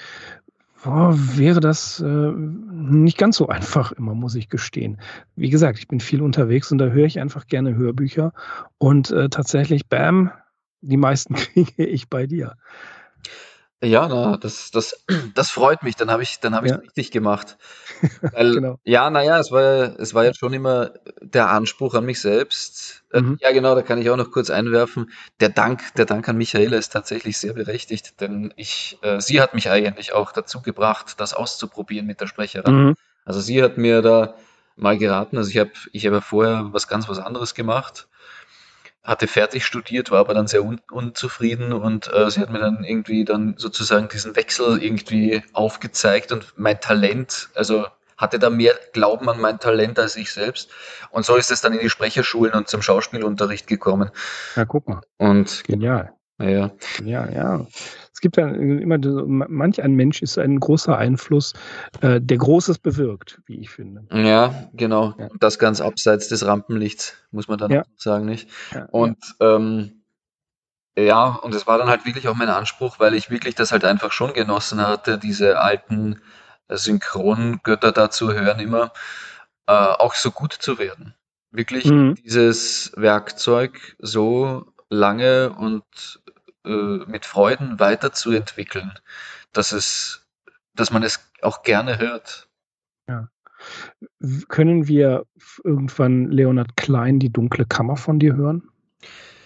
[0.86, 5.00] oh, wäre das äh, nicht ganz so einfach immer, muss ich gestehen.
[5.36, 8.34] Wie gesagt, ich bin viel unterwegs und da höre ich einfach gerne Hörbücher
[8.78, 10.32] und äh, tatsächlich, bam,
[10.82, 12.56] die meisten kriege ich bei dir.
[13.84, 15.96] Ja, na, das, das, das freut mich.
[15.96, 16.78] Dann habe ich, dann habe ich ja.
[16.80, 17.58] richtig gemacht.
[18.22, 18.80] Weil, genau.
[18.84, 23.04] Ja, naja, es war, es war ja schon immer der Anspruch an mich selbst.
[23.12, 23.38] Äh, mhm.
[23.42, 25.12] Ja, genau, da kann ich auch noch kurz einwerfen.
[25.40, 29.56] Der Dank, der Dank an Michaela ist tatsächlich sehr berechtigt, denn ich, äh, sie hat
[29.56, 32.72] mich eigentlich auch dazu gebracht, das auszuprobieren mit der Sprecherei.
[32.72, 32.96] Mhm.
[33.26, 34.36] Also sie hat mir da
[34.76, 35.38] mal geraten.
[35.38, 38.08] Also ich habe, ich habe vorher was ganz was anderes gemacht
[39.04, 42.84] hatte fertig studiert, war aber dann sehr un unzufrieden und äh, sie hat mir dann
[42.84, 47.86] irgendwie dann sozusagen diesen Wechsel irgendwie aufgezeigt und mein Talent, also
[48.18, 50.70] hatte da mehr Glauben an mein Talent als ich selbst.
[51.10, 54.12] Und so ist es dann in die Sprecherschulen und zum Schauspielunterricht gekommen.
[54.56, 55.02] Ja, guck mal.
[55.18, 56.14] Und genial.
[56.40, 56.72] Ja,
[57.04, 57.30] ja.
[57.30, 57.68] ja.
[58.14, 61.54] Es gibt ja immer, manch ein Mensch ist ein großer Einfluss,
[62.02, 64.06] äh, der Großes bewirkt, wie ich finde.
[64.12, 65.14] Ja, genau.
[65.18, 65.30] Ja.
[65.40, 67.84] Das ganz abseits des Rampenlichts, muss man dann ja.
[67.98, 68.50] sagen, nicht?
[68.74, 70.04] Ja, und ähm,
[70.98, 73.86] ja, und es war dann halt wirklich auch mein Anspruch, weil ich wirklich das halt
[73.86, 76.22] einfach schon genossen hatte, diese alten
[76.70, 78.92] Synchrongötter da zu hören immer,
[79.68, 81.16] äh, auch so gut zu werden.
[81.52, 82.16] wirklich mhm.
[82.16, 86.21] dieses Werkzeug so lange und äh,
[86.64, 88.92] mit Freuden weiterzuentwickeln,
[89.52, 90.28] dass es,
[90.76, 92.48] dass man es auch gerne hört.
[93.08, 93.30] Ja.
[94.48, 95.26] Können wir
[95.64, 98.64] irgendwann Leonard Klein die dunkle Kammer von dir hören?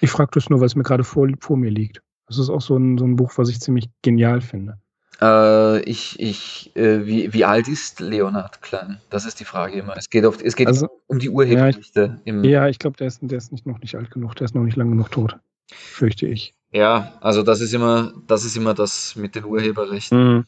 [0.02, 2.02] Ich frage das nur, weil es mir gerade vor, vor mir liegt.
[2.28, 4.80] Das ist auch so ein, so ein Buch, was ich ziemlich genial finde.
[5.22, 9.00] Äh, ich, ich, äh, wie, wie alt ist Leonard Klein?
[9.10, 9.96] Das ist die Frage immer.
[9.96, 12.20] Es geht, auf, es geht also, um die Urheberrechte.
[12.26, 14.36] Ja, ich, ja, ich glaube, der ist, der ist nicht, noch nicht alt genug.
[14.36, 15.38] Der ist noch nicht lang genug tot.
[15.72, 16.54] Fürchte ich.
[16.76, 20.46] Ja, also das ist immer, das ist immer das mit den Urheberrechten.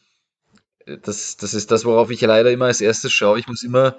[0.84, 1.00] Mhm.
[1.00, 3.38] Das, das ist das, worauf ich leider immer als erstes schaue.
[3.38, 3.96] Ich muss immer,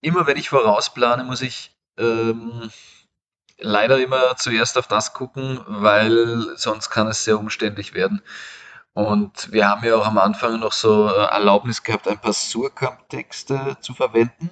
[0.00, 2.70] immer wenn ich vorausplane, muss ich ähm,
[3.58, 8.22] leider immer zuerst auf das gucken, weil sonst kann es sehr umständlich werden.
[8.94, 13.76] Und wir haben ja auch am Anfang noch so äh, Erlaubnis gehabt, ein paar Surkamp-Texte
[13.82, 14.48] zu verwenden.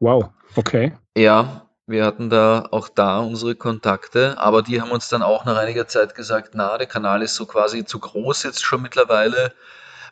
[0.00, 0.92] Wow, okay.
[1.16, 5.56] Ja, wir hatten da auch da unsere Kontakte, aber die haben uns dann auch nach
[5.56, 9.52] einiger Zeit gesagt, na, der Kanal ist so quasi zu groß jetzt schon mittlerweile.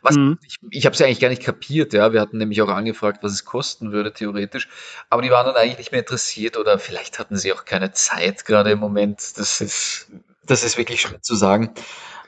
[0.01, 0.39] Was, mhm.
[0.47, 2.13] Ich, ich habe es ja eigentlich gar nicht kapiert, ja.
[2.13, 4.67] Wir hatten nämlich auch angefragt, was es kosten würde, theoretisch.
[5.09, 8.45] Aber die waren dann eigentlich nicht mehr interessiert oder vielleicht hatten sie auch keine Zeit
[8.45, 9.37] gerade im Moment.
[9.37, 10.07] Das ist,
[10.45, 11.73] das ist wirklich schwer zu sagen.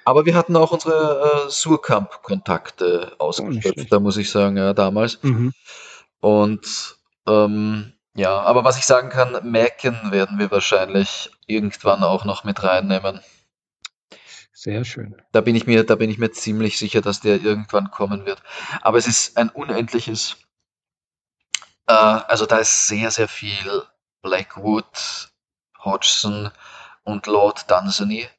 [0.05, 5.19] Aber wir hatten auch unsere äh, Surkamp-Kontakte ausgeschöpft, da muss ich sagen, ja, damals.
[5.23, 5.53] Mhm.
[6.19, 12.43] Und ähm, ja, aber was ich sagen kann, Macken werden wir wahrscheinlich irgendwann auch noch
[12.43, 13.21] mit reinnehmen.
[14.51, 15.21] Sehr schön.
[15.31, 18.41] Da bin ich mir, da bin ich mir ziemlich sicher, dass der irgendwann kommen wird.
[18.81, 20.37] Aber es ist ein unendliches,
[21.87, 23.83] äh, also da ist sehr, sehr viel
[24.21, 25.33] Blackwood,
[25.79, 26.51] Hodgson
[27.03, 28.29] und Lord Dunsany.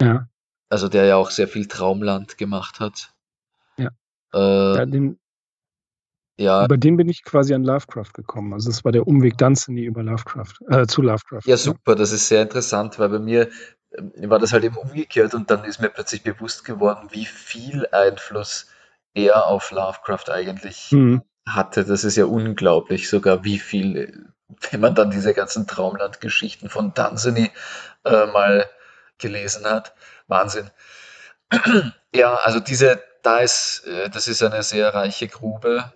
[0.00, 0.28] Ja.
[0.68, 3.12] Also der ja auch sehr viel Traumland gemacht hat.
[3.78, 3.90] Ja.
[4.34, 5.18] Äh, ja, den,
[6.42, 6.64] ja.
[6.64, 8.52] Über den bin ich quasi an Lovecraft gekommen.
[8.52, 11.42] Also es war der Umweg Dunsany über Lovecraft, äh, zu Lovecraft.
[11.44, 13.48] Ja, super, das ist sehr interessant, weil bei mir
[13.92, 17.86] äh, war das halt eben umgekehrt und dann ist mir plötzlich bewusst geworden, wie viel
[17.92, 18.66] Einfluss
[19.14, 21.22] er auf Lovecraft eigentlich mhm.
[21.46, 21.84] hatte.
[21.84, 24.32] Das ist ja unglaublich, sogar wie viel,
[24.70, 27.50] wenn man dann diese ganzen Traumland-Geschichten von Dunsany
[28.04, 28.66] äh, mal
[29.18, 29.94] gelesen hat.
[30.26, 30.70] Wahnsinn.
[32.14, 35.92] ja, also diese, da ist, äh, das ist eine sehr reiche Grube.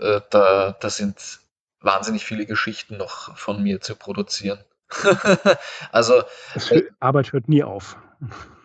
[0.00, 1.40] Äh, da, da sind
[1.80, 4.58] wahnsinnig viele Geschichten noch von mir zu produzieren.
[5.92, 6.22] also.
[6.70, 7.96] Äh, Arbeit hört nie auf.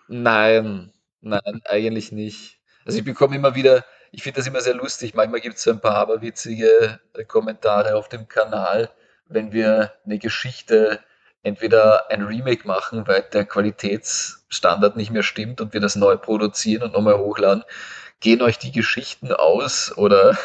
[0.08, 0.92] Nein,
[1.22, 2.60] nein, eigentlich nicht.
[2.86, 5.14] Also ich bekomme immer wieder, ich finde das immer sehr lustig.
[5.14, 8.90] Manchmal gibt es so ein paar aberwitzige Kommentare auf dem Kanal,
[9.28, 11.00] wenn wir eine Geschichte
[11.42, 16.84] entweder ein Remake machen, weil der Qualitätsstandard nicht mehr stimmt und wir das neu produzieren
[16.84, 17.64] und nochmal hochladen.
[18.22, 20.38] Gehen euch die Geschichten aus oder,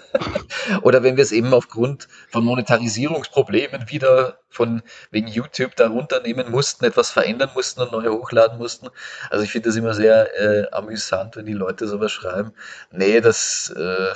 [0.82, 6.84] oder wenn wir es eben aufgrund von Monetarisierungsproblemen wieder von wegen YouTube da runternehmen mussten,
[6.84, 8.88] etwas verändern mussten und neu hochladen mussten.
[9.30, 12.52] Also ich finde das immer sehr äh, amüsant, wenn die Leute sowas schreiben.
[12.90, 14.14] Nee, das, äh,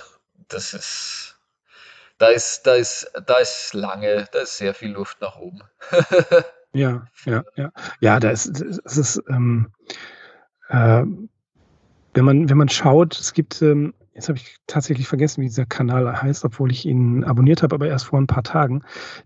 [0.48, 1.32] das ist
[2.22, 5.60] da ist, da ist, da ist lange, da ist sehr viel Luft nach oben.
[6.72, 7.72] ja, ja, ja.
[7.98, 9.72] Ja, da ist, es ist, ähm,
[10.68, 11.02] äh,
[12.14, 15.66] wenn man, wenn man schaut, es gibt, ähm, jetzt habe ich tatsächlich vergessen, wie dieser
[15.66, 18.82] Kanal heißt, obwohl ich ihn abonniert habe, aber erst vor ein paar Tagen.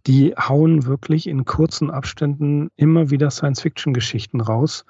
[0.07, 4.85] Die hauen wirklich in kurzen Abständen immer wieder Science-Fiction-Geschichten raus.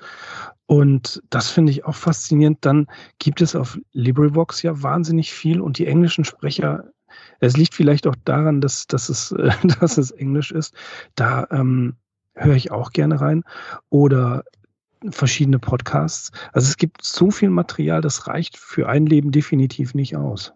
[0.66, 2.58] Und das finde ich auch faszinierend.
[2.60, 2.86] Dann
[3.18, 6.84] gibt es auf LibriVox ja wahnsinnig viel und die englischen Sprecher
[7.40, 9.34] es liegt vielleicht auch daran, dass, dass, es,
[9.80, 10.74] dass es Englisch ist.
[11.14, 11.96] Da ähm,
[12.34, 13.42] höre ich auch gerne rein.
[13.88, 14.44] Oder
[15.12, 16.32] verschiedene Podcasts.
[16.52, 20.52] Also es gibt so viel Material, das reicht für ein Leben definitiv nicht aus.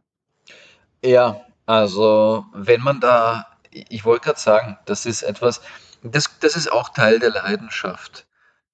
[1.02, 5.60] Ja, also wenn man da, ich wollte gerade sagen, das ist etwas,
[6.02, 8.26] das, das ist auch Teil der Leidenschaft.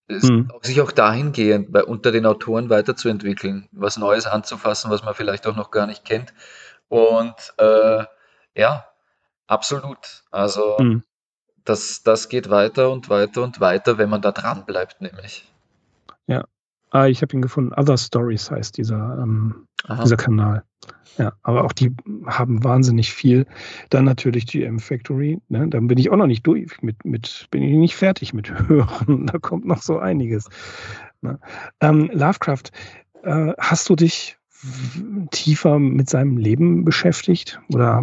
[0.08, 0.52] Mhm.
[0.62, 5.56] Sich auch dahingehend bei, unter den Autoren weiterzuentwickeln, was Neues anzufassen, was man vielleicht auch
[5.56, 6.32] noch gar nicht kennt.
[6.88, 8.04] Und äh,
[8.54, 8.86] ja,
[9.48, 10.22] absolut.
[10.30, 11.02] Also mhm.
[11.64, 15.44] das, das geht weiter und weiter und weiter, wenn man da dran bleibt, nämlich.
[16.26, 16.44] Ja.
[16.90, 17.72] Ah, ich habe ihn gefunden.
[17.74, 19.66] Other Stories heißt dieser, ähm,
[20.02, 20.64] dieser Kanal.
[21.18, 21.94] Ja, aber auch die
[22.26, 23.46] haben wahnsinnig viel.
[23.90, 25.40] Dann natürlich GM Factory.
[25.48, 25.68] Ne?
[25.68, 29.26] Dann bin ich auch noch nicht durch mit, mit bin ich nicht fertig mit Hören.
[29.26, 30.48] Da kommt noch so einiges.
[31.22, 31.38] Ne?
[31.80, 32.70] Ähm, Lovecraft,
[33.22, 34.36] äh, hast du dich
[35.30, 37.60] tiefer mit seinem Leben beschäftigt?
[37.72, 38.02] Oder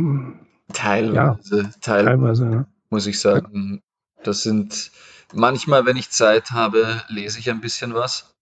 [0.72, 2.66] teilweise, ja, teilweise, teilweise ne?
[2.90, 3.82] muss ich sagen.
[4.24, 4.92] Das sind
[5.34, 8.36] manchmal, wenn ich Zeit habe, lese ich ein bisschen was.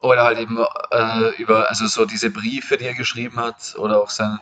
[0.00, 0.58] Oder halt eben
[0.90, 4.40] äh, über, also so diese Briefe, die er geschrieben hat, oder auch sein,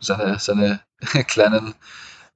[0.00, 0.80] seine, seine
[1.26, 1.74] kleinen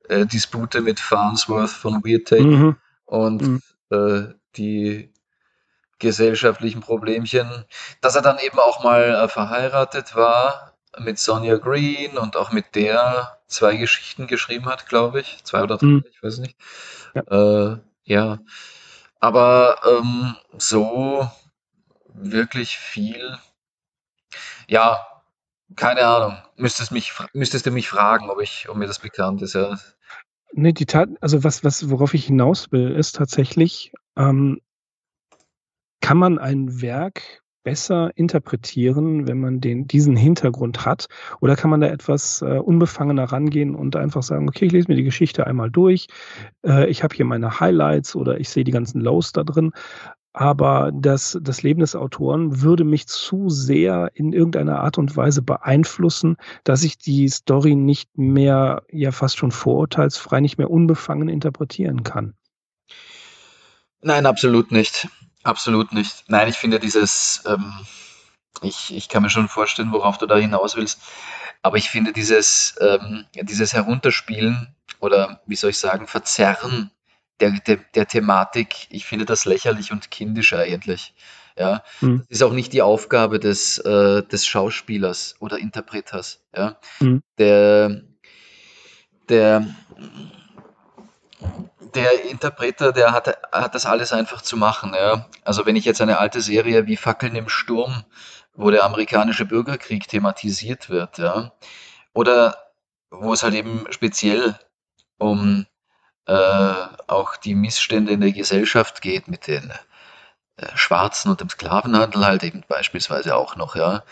[0.09, 2.77] äh, Dispute mit Farnsworth von Weird Take mhm.
[3.07, 3.63] und mhm.
[3.91, 5.13] Äh, die
[5.99, 7.67] gesellschaftlichen Problemchen,
[8.01, 12.75] dass er dann eben auch mal äh, verheiratet war mit Sonja Green und auch mit
[12.75, 15.43] der zwei Geschichten geschrieben hat, glaube ich.
[15.45, 16.05] Zwei oder drei, mhm.
[16.11, 16.57] ich weiß nicht.
[17.15, 17.73] Ja.
[17.73, 18.39] Äh, ja.
[19.21, 21.29] Aber ähm, so
[22.15, 23.39] wirklich viel,
[24.69, 25.07] ja,
[25.77, 26.39] keine Ahnung.
[26.57, 29.55] Müsstest, mich, müsstest du mich fragen, ob, ich, ob mir das bekannt ist.
[29.55, 29.79] Ja.
[30.53, 34.61] Nee, die Tat, also was, was, worauf ich hinaus will, ist tatsächlich, ähm,
[36.01, 41.09] kann man ein Werk besser interpretieren, wenn man den, diesen Hintergrund hat?
[41.41, 44.97] Oder kann man da etwas äh, unbefangener rangehen und einfach sagen, okay, ich lese mir
[44.97, 46.07] die Geschichte einmal durch,
[46.65, 49.73] äh, ich habe hier meine Highlights oder ich sehe die ganzen Lows da drin,
[50.33, 55.43] aber das, das Leben des Autoren würde mich zu sehr in irgendeiner Art und Weise
[55.43, 62.03] beeinflussen, dass ich die Story nicht mehr, ja fast schon vorurteilsfrei, nicht mehr unbefangen interpretieren
[62.03, 62.35] kann.
[64.01, 65.09] Nein, absolut nicht.
[65.43, 66.25] Absolut nicht.
[66.29, 67.75] Nein, ich finde dieses, ähm,
[68.63, 71.01] ich, ich kann mir schon vorstellen, worauf du da hinaus willst,
[71.63, 76.91] aber ich finde dieses, ähm, dieses Herunterspielen oder wie soll ich sagen, Verzerren
[77.41, 81.15] der, der, der Thematik, ich finde das lächerlich und kindisch eigentlich.
[81.59, 82.21] Ja, mhm.
[82.29, 86.43] das ist auch nicht die Aufgabe des, äh, des Schauspielers oder Interpreters.
[86.57, 87.23] Ja, mhm.
[87.37, 88.03] der,
[89.29, 89.67] der,
[91.95, 94.95] der Interpreter, der hat, hat das alles einfach zu machen.
[94.95, 95.27] Ja.
[95.45, 98.05] Also wenn ich jetzt eine alte Serie wie Fackeln im Sturm,
[98.55, 101.53] wo der amerikanische Bürgerkrieg thematisiert wird, ja,
[102.13, 102.57] oder
[103.11, 104.59] wo es halt eben speziell
[105.19, 105.67] um
[106.27, 106.75] äh,
[107.07, 109.73] auch die Missstände in der Gesellschaft geht mit den
[110.57, 114.03] äh, Schwarzen und dem Sklavenhandel halt eben beispielsweise auch noch, ja.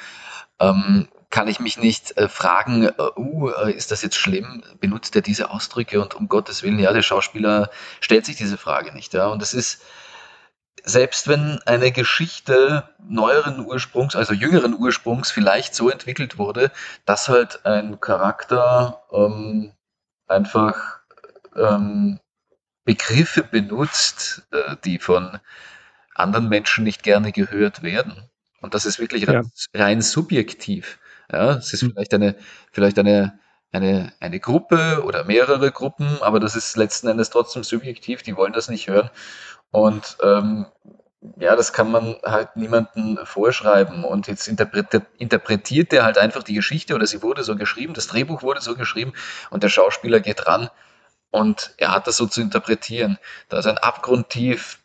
[0.59, 4.63] Ähm, kann ich mich nicht äh, fragen, äh, uh, äh, ist das jetzt schlimm?
[4.81, 6.01] Benutzt er diese Ausdrücke?
[6.01, 7.71] Und um Gottes Willen, ja, der Schauspieler
[8.01, 9.15] stellt sich diese Frage nicht.
[9.15, 9.29] Ja?
[9.29, 9.83] Und es ist,
[10.83, 16.73] selbst wenn eine Geschichte neueren Ursprungs, also jüngeren Ursprungs vielleicht so entwickelt wurde,
[17.05, 19.73] dass halt ein Charakter ähm,
[20.27, 21.01] einfach
[21.57, 22.19] ähm,
[22.85, 25.39] Begriffe benutzt, äh, die von
[26.15, 28.29] anderen Menschen nicht gerne gehört werden.
[28.61, 29.33] Und das ist wirklich ja.
[29.33, 30.99] rein, rein subjektiv.
[31.33, 31.93] Ja, es ist hm.
[31.93, 32.37] vielleicht eine,
[32.73, 33.39] vielleicht eine,
[33.73, 38.53] eine, eine Gruppe oder mehrere Gruppen, aber das ist letzten Endes trotzdem subjektiv, die wollen
[38.53, 39.11] das nicht hören.
[39.71, 40.67] Und ähm,
[41.39, 44.05] ja, das kann man halt niemandem vorschreiben.
[44.05, 48.07] Und jetzt interpretiert, interpretiert der halt einfach die Geschichte oder sie wurde so geschrieben, das
[48.07, 49.13] Drehbuch wurde so geschrieben
[49.51, 50.71] und der Schauspieler geht ran
[51.31, 53.19] und er hat das so zu interpretieren.
[53.49, 54.79] Da ist ein abgrundtief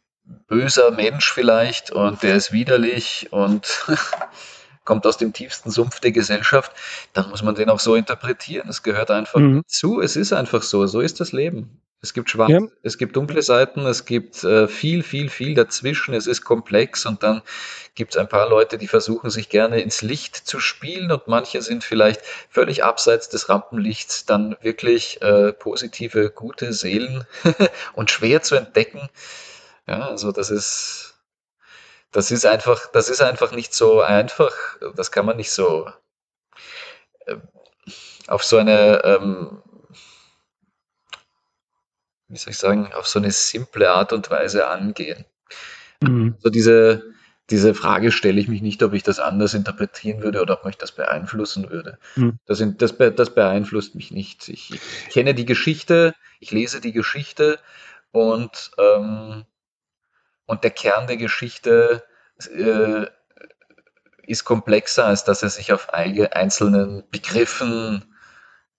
[0.47, 3.85] böser Mensch vielleicht und der ist widerlich und
[4.85, 6.71] kommt aus dem tiefsten Sumpf der Gesellschaft,
[7.13, 8.69] dann muss man den auch so interpretieren.
[8.69, 9.63] Es gehört einfach mhm.
[9.67, 9.99] zu.
[9.99, 10.85] Es ist einfach so.
[10.87, 11.81] So ist das Leben.
[12.01, 12.61] Es gibt schwarze, ja.
[12.83, 16.13] es gibt dunkle Seiten, es gibt äh, viel, viel, viel dazwischen.
[16.13, 17.41] Es ist komplex und dann
[17.95, 21.63] gibt es ein paar Leute, die versuchen sich gerne ins Licht zu spielen und manche
[21.63, 22.21] sind vielleicht
[22.51, 27.25] völlig abseits des Rampenlichts dann wirklich äh, positive, gute Seelen
[27.93, 29.09] und schwer zu entdecken.
[29.87, 31.14] Ja, also das ist
[32.15, 34.53] das ist einfach, das ist einfach nicht so einfach.
[34.95, 35.91] Das kann man nicht so
[37.25, 37.35] äh,
[38.27, 39.61] auf so eine, ähm,
[42.29, 45.25] wie soll ich sagen, auf so eine simple Art und Weise angehen.
[46.01, 46.35] Mhm.
[46.37, 47.03] Also diese,
[47.49, 50.77] diese Frage stelle ich mich nicht, ob ich das anders interpretieren würde oder ob mich
[50.77, 51.99] das beeinflussen würde.
[52.15, 52.39] Mhm.
[52.45, 54.47] Das, das, das, beeinflusst mich nicht.
[54.47, 57.59] Ich, ich, kenne die Geschichte, ich lese die Geschichte
[58.13, 59.43] und ähm,
[60.45, 62.03] und der Kern der Geschichte
[62.55, 63.05] äh,
[64.27, 68.15] ist komplexer, als dass er sich auf einzelnen Begriffen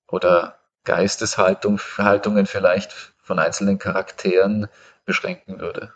[0.09, 4.69] oder Geisteshaltungen vielleicht von einzelnen Charakteren
[5.05, 5.93] beschränken würde.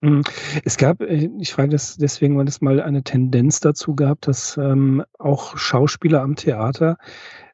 [0.00, 0.22] Mhm.
[0.64, 4.56] Es gab, äh, ich frage das deswegen, weil es mal eine Tendenz dazu gab, dass
[4.56, 6.98] ähm, auch Schauspieler am Theater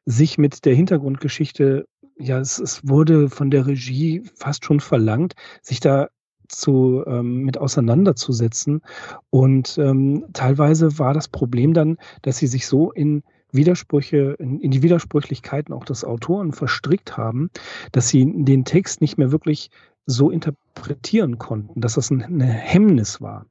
[0.05, 1.87] sich mit der Hintergrundgeschichte,
[2.17, 6.09] ja, es, es wurde von der Regie fast schon verlangt, sich da
[6.51, 8.81] zu, ähm, mit auseinanderzusetzen.
[9.29, 14.71] Und ähm, teilweise war das Problem dann, dass sie sich so in Widersprüche, in, in,
[14.71, 17.49] die Widersprüchlichkeiten auch des Autoren verstrickt haben,
[17.91, 19.69] dass sie den Text nicht mehr wirklich
[20.05, 23.45] so interpretieren konnten, dass das ein, eine Hemmnis war.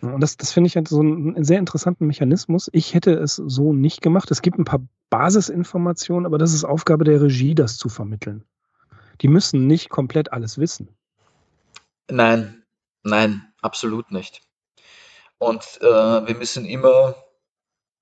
[0.00, 2.68] Und das, das finde ich halt so einen sehr interessanten Mechanismus.
[2.72, 4.30] Ich hätte es so nicht gemacht.
[4.32, 8.42] Es gibt ein paar Basisinformationen, aber das ist Aufgabe der Regie, das zu vermitteln.
[9.20, 10.88] Die müssen nicht komplett alles wissen.
[12.12, 12.62] Nein,
[13.02, 14.42] nein, absolut nicht.
[15.38, 17.16] Und äh, wir müssen immer,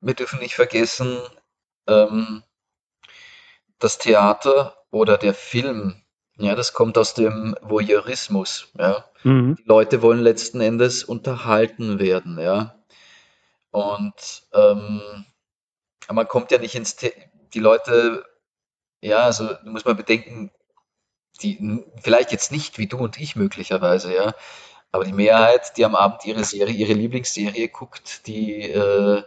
[0.00, 1.16] wir dürfen nicht vergessen,
[1.86, 2.42] ähm,
[3.78, 6.02] das Theater oder der Film,
[6.38, 9.04] ja, das kommt aus dem Voyeurismus, ja.
[9.22, 9.54] Mhm.
[9.54, 12.82] Die Leute wollen letzten Endes unterhalten werden, ja.
[13.70, 15.24] Und ähm,
[16.10, 17.12] man kommt ja nicht ins, The
[17.54, 18.24] die Leute,
[19.02, 20.50] ja, also muss man bedenken,
[21.42, 24.32] die vielleicht jetzt nicht wie du und ich möglicherweise, ja,
[24.92, 29.22] aber die Mehrheit, die am Abend ihre Serie, ihre Lieblingsserie guckt, die, äh,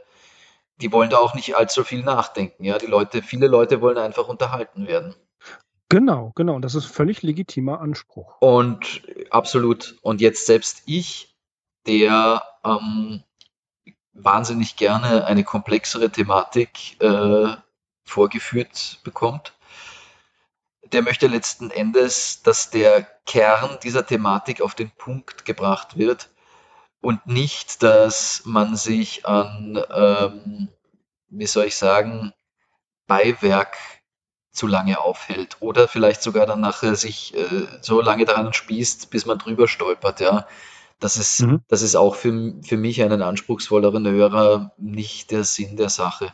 [0.81, 2.77] die wollen da auch nicht allzu viel nachdenken, ja.
[2.77, 5.15] Die Leute, viele Leute wollen einfach unterhalten werden.
[5.89, 6.55] Genau, genau.
[6.55, 8.37] Und das ist völlig legitimer Anspruch.
[8.39, 9.95] Und absolut.
[10.01, 11.35] Und jetzt selbst ich,
[11.85, 13.23] der ähm,
[14.13, 17.55] wahnsinnig gerne eine komplexere Thematik äh,
[18.03, 19.53] vorgeführt bekommt,
[20.91, 26.29] der möchte letzten Endes, dass der Kern dieser Thematik auf den Punkt gebracht wird
[27.01, 30.69] und nicht, dass man sich an, ähm,
[31.29, 32.33] wie soll ich sagen,
[33.07, 33.77] Beiwerk
[34.51, 39.25] zu lange aufhält oder vielleicht sogar dann nachher sich äh, so lange daran spießt, bis
[39.25, 40.47] man drüber stolpert, ja.
[40.99, 41.61] Das ist, mhm.
[41.67, 46.33] das ist auch für, für mich einen anspruchsvolleren Hörer nicht der Sinn der Sache.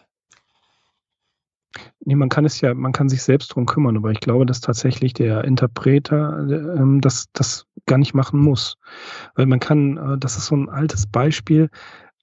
[2.03, 4.61] Nee, man kann es ja, man kann sich selbst drum kümmern, aber ich glaube, dass
[4.61, 8.77] tatsächlich der Interpreter äh, das, das gar nicht machen muss.
[9.35, 11.69] Weil man kann, äh, das ist so ein altes Beispiel,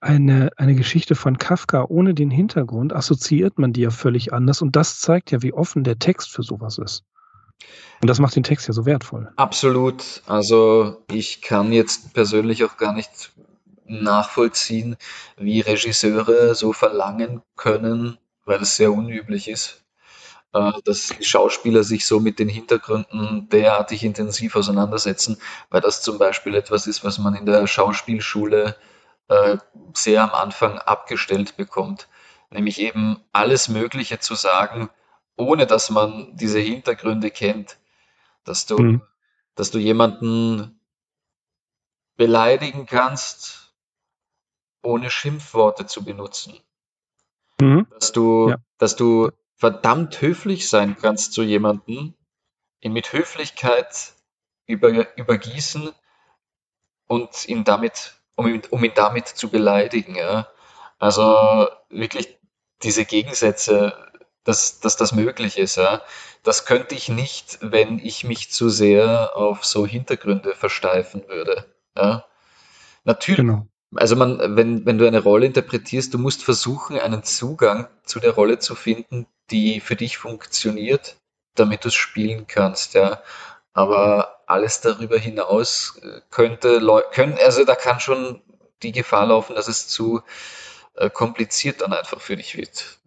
[0.00, 4.76] eine, eine Geschichte von Kafka ohne den Hintergrund assoziiert man die ja völlig anders und
[4.76, 7.04] das zeigt ja, wie offen der Text für sowas ist.
[8.02, 9.32] Und das macht den Text ja so wertvoll.
[9.36, 10.22] Absolut.
[10.26, 13.32] Also ich kann jetzt persönlich auch gar nicht
[13.86, 14.96] nachvollziehen,
[15.38, 19.84] wie Regisseure so verlangen können, weil es sehr unüblich ist,
[20.54, 26.18] äh, dass die Schauspieler sich so mit den Hintergründen derartig intensiv auseinandersetzen, weil das zum
[26.18, 28.76] Beispiel etwas ist, was man in der Schauspielschule
[29.28, 29.58] äh,
[29.92, 32.08] sehr am Anfang abgestellt bekommt.
[32.48, 34.88] Nämlich eben alles Mögliche zu sagen,
[35.36, 37.76] ohne dass man diese Hintergründe kennt.
[38.44, 39.02] Dass du, mhm.
[39.56, 40.80] dass du jemanden
[42.16, 43.74] beleidigen kannst,
[44.82, 46.54] ohne Schimpfworte zu benutzen.
[47.60, 47.86] Mhm.
[47.90, 48.56] Dass du, ja.
[48.78, 52.14] dass du verdammt höflich sein kannst zu jemanden,
[52.80, 54.12] ihn mit Höflichkeit
[54.66, 55.90] über, übergießen
[57.06, 60.14] und ihn damit um ihn, um ihn damit zu beleidigen.
[60.14, 60.48] Ja.
[60.98, 62.38] Also wirklich
[62.82, 64.10] diese Gegensätze,
[64.44, 65.76] dass, dass das möglich ist.
[65.76, 66.02] Ja.
[66.42, 71.64] Das könnte ich nicht, wenn ich mich zu sehr auf so Hintergründe versteifen würde.
[71.96, 72.24] Ja.
[73.04, 73.38] Natürlich.
[73.38, 73.66] Genau.
[73.98, 78.32] Also man, wenn, wenn du eine Rolle interpretierst, du musst versuchen, einen Zugang zu der
[78.32, 81.16] Rolle zu finden, die für dich funktioniert,
[81.54, 83.22] damit du es spielen kannst, ja.
[83.72, 86.80] Aber alles darüber hinaus äh, könnte,
[87.12, 88.42] können, also da kann schon
[88.82, 90.22] die Gefahr laufen, dass es zu
[90.94, 92.98] äh, kompliziert dann einfach für dich wird.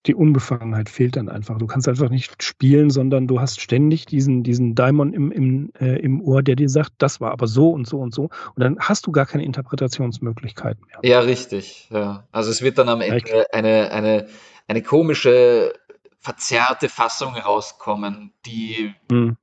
[0.00, 1.58] Ja, die Unbefangenheit fehlt dann einfach.
[1.58, 5.98] Du kannst einfach nicht spielen, sondern du hast ständig diesen, diesen Daimon im, im, äh,
[6.00, 8.22] im Ohr, der dir sagt, das war aber so und so und so.
[8.22, 11.00] Und dann hast du gar keine Interpretationsmöglichkeiten mehr.
[11.02, 11.88] Ja, richtig.
[11.90, 12.26] Ja.
[12.32, 14.26] Also es wird dann am Ende eine, eine,
[14.68, 15.74] eine komische
[16.18, 19.36] verzerrte Fassung rauskommen, die hm.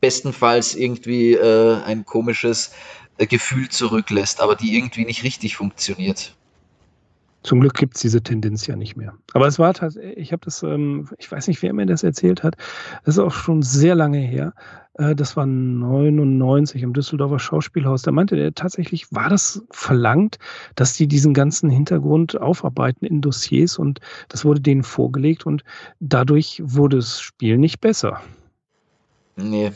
[0.00, 2.72] bestenfalls irgendwie äh, ein komisches
[3.18, 6.34] äh, Gefühl zurücklässt, aber die irgendwie nicht richtig funktioniert.
[7.42, 9.14] Zum Glück gibt es diese Tendenz ja nicht mehr.
[9.32, 12.42] Aber es war tatsächlich, ich habe das, ähm, ich weiß nicht, wer mir das erzählt
[12.42, 12.56] hat,
[13.04, 14.52] das ist auch schon sehr lange her.
[14.94, 18.02] Äh, das war 99 im Düsseldorfer Schauspielhaus.
[18.02, 20.38] Da meinte er tatsächlich, war das verlangt,
[20.74, 25.64] dass die diesen ganzen Hintergrund aufarbeiten in Dossiers und das wurde denen vorgelegt und
[25.98, 28.20] dadurch wurde das Spiel nicht besser.
[29.36, 29.72] Nee,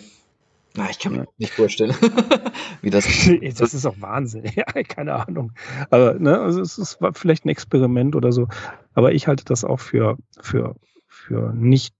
[0.76, 1.94] na, ich kann mir nicht vorstellen,
[2.82, 3.06] wie das.
[3.58, 4.44] das ist auch Wahnsinn.
[4.54, 5.52] Ja, keine Ahnung.
[5.90, 8.48] Aber ne, also es ist vielleicht ein Experiment oder so.
[8.94, 10.74] Aber ich halte das auch für, für,
[11.06, 11.94] für nicht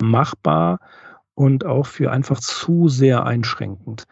[0.00, 0.78] machbar
[1.34, 4.06] und auch für einfach zu sehr einschränkend.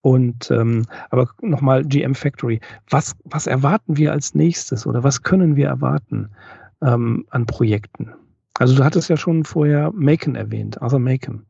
[0.00, 2.60] Und ähm, aber nochmal GM Factory.
[2.88, 6.30] Was, was erwarten wir als nächstes oder was können wir erwarten
[6.82, 8.12] ähm, an Projekten?
[8.58, 11.46] Also du hattest ja schon vorher Macon erwähnt, also Macon.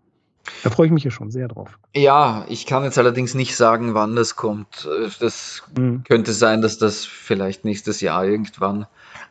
[0.63, 1.79] Da freue ich mich ja schon sehr drauf.
[1.95, 4.89] Ja, ich kann jetzt allerdings nicht sagen, wann das kommt.
[5.21, 6.05] Das mhm.
[6.05, 8.87] könnte sein, dass das vielleicht nächstes Jahr irgendwann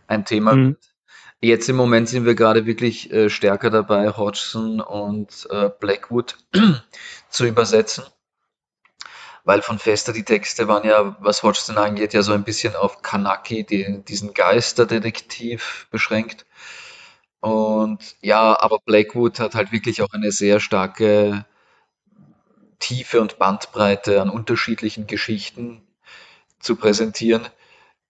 [0.07, 0.67] ein Thema mhm.
[0.67, 0.91] wird.
[1.43, 6.37] Jetzt im Moment sind wir gerade wirklich äh, stärker dabei, Hodgson und äh, Blackwood
[7.29, 8.03] zu übersetzen.
[9.43, 13.01] Weil von Fester die Texte waren ja, was Hodgson angeht, ja so ein bisschen auf
[13.01, 16.45] Kanaki, die, diesen Geisterdetektiv beschränkt.
[17.41, 21.45] Und ja, aber Blackwood hat halt wirklich auch eine sehr starke
[22.79, 25.81] Tiefe und Bandbreite an unterschiedlichen Geschichten
[26.59, 27.47] zu präsentieren,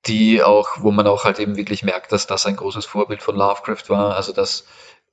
[0.06, 3.36] die auch, wo man auch halt eben wirklich merkt, dass das ein großes Vorbild von
[3.36, 4.16] Lovecraft war.
[4.16, 4.66] Also das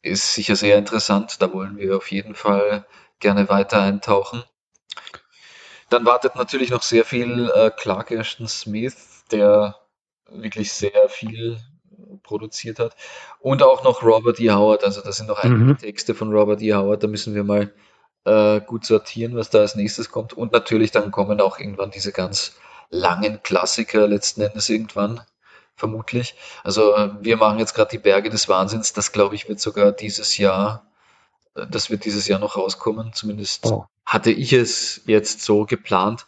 [0.03, 1.41] ist sicher sehr interessant.
[1.41, 2.87] Da wollen wir auf jeden Fall
[3.21, 4.43] gerne weiter eintauchen.
[5.91, 9.77] Dann wartet natürlich noch sehr viel äh, Clark Ashton Smith, der
[10.31, 11.59] wirklich sehr viel
[12.29, 12.95] produziert hat.
[13.41, 14.51] Und auch noch Robert E.
[14.51, 14.85] Howard.
[14.85, 15.79] Also das sind noch einige mhm.
[15.79, 16.75] Texte von Robert E.
[16.75, 17.03] Howard.
[17.03, 17.73] Da müssen wir mal
[18.25, 20.35] äh, gut sortieren, was da als nächstes kommt.
[20.35, 22.57] Und natürlich dann kommen auch irgendwann diese ganz
[22.91, 25.21] langen Klassiker letzten Endes irgendwann,
[25.75, 26.35] vermutlich.
[26.63, 28.93] Also wir machen jetzt gerade die Berge des Wahnsinns.
[28.93, 30.87] Das glaube ich wird sogar dieses Jahr,
[31.55, 33.13] äh, das wird dieses Jahr noch rauskommen.
[33.13, 33.87] Zumindest oh.
[34.05, 36.27] hatte ich es jetzt so geplant.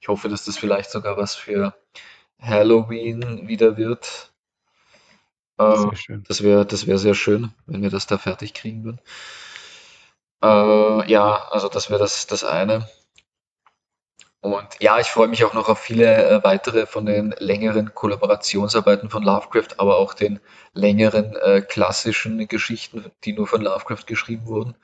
[0.00, 1.74] Ich hoffe, dass das vielleicht sogar was für
[2.40, 4.29] Halloween wieder wird.
[5.60, 9.00] Äh, das wäre das wäre sehr schön, wenn wir das da fertig kriegen würden.
[10.42, 12.88] Äh, ja, also das wäre das, das eine.
[14.42, 19.10] Und ja, ich freue mich auch noch auf viele äh, weitere von den längeren Kollaborationsarbeiten
[19.10, 20.40] von Lovecraft, aber auch den
[20.72, 24.76] längeren äh, klassischen Geschichten, die nur von Lovecraft geschrieben wurden,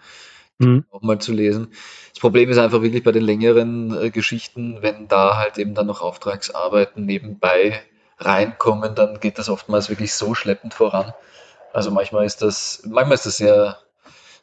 [0.59, 0.85] mhm.
[0.91, 1.73] auch mal zu lesen.
[2.11, 5.87] Das Problem ist einfach wirklich bei den längeren äh, Geschichten, wenn da halt eben dann
[5.87, 7.83] noch Auftragsarbeiten nebenbei
[8.19, 11.13] reinkommen, dann geht das oftmals wirklich so schleppend voran.
[11.73, 13.79] Also manchmal ist das, manchmal ist das sehr,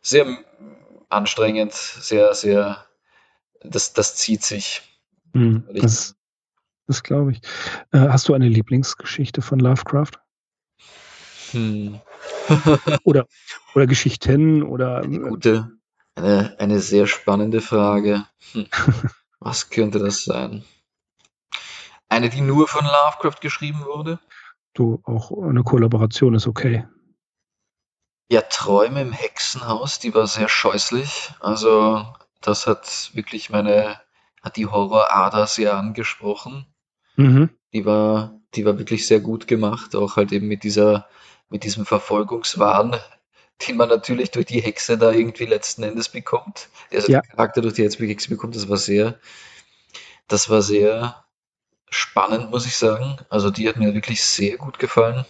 [0.01, 0.25] sehr
[1.09, 2.85] anstrengend, sehr, sehr,
[3.61, 4.81] das, das zieht sich.
[5.33, 6.15] Hm, das,
[6.87, 7.41] das glaube ich.
[7.91, 10.11] Äh, hast du eine Lieblingsgeschichte von Lovecraft?
[11.51, 11.99] Hm.
[13.03, 13.27] oder,
[13.73, 14.97] oder Geschichten oder.
[14.97, 15.71] Eine äh, gute,
[16.15, 18.25] eine, eine sehr spannende Frage.
[18.51, 18.67] Hm.
[19.39, 20.63] Was könnte das sein?
[22.13, 24.19] Eine, die nur von Lovecraft geschrieben wurde?
[24.75, 26.85] Du, auch eine Kollaboration ist okay.
[28.29, 31.33] Ja, Träume im Hexenhaus, die war sehr scheußlich.
[31.39, 32.05] Also,
[32.39, 33.99] das hat wirklich meine,
[34.43, 36.67] hat die Horrorader sehr angesprochen.
[37.15, 37.49] Mhm.
[37.73, 41.07] Die war, die war wirklich sehr gut gemacht, auch halt eben mit dieser,
[41.49, 42.95] mit diesem Verfolgungswahn,
[43.67, 46.69] den man natürlich durch die Hexe da irgendwie letzten Endes bekommt.
[46.91, 47.21] Also ja.
[47.21, 49.19] der Charakter durch die Hexe bekommt, das war sehr,
[50.27, 51.23] das war sehr
[51.93, 53.17] spannend, muss ich sagen.
[53.29, 55.25] Also die hat mir wirklich sehr gut gefallen.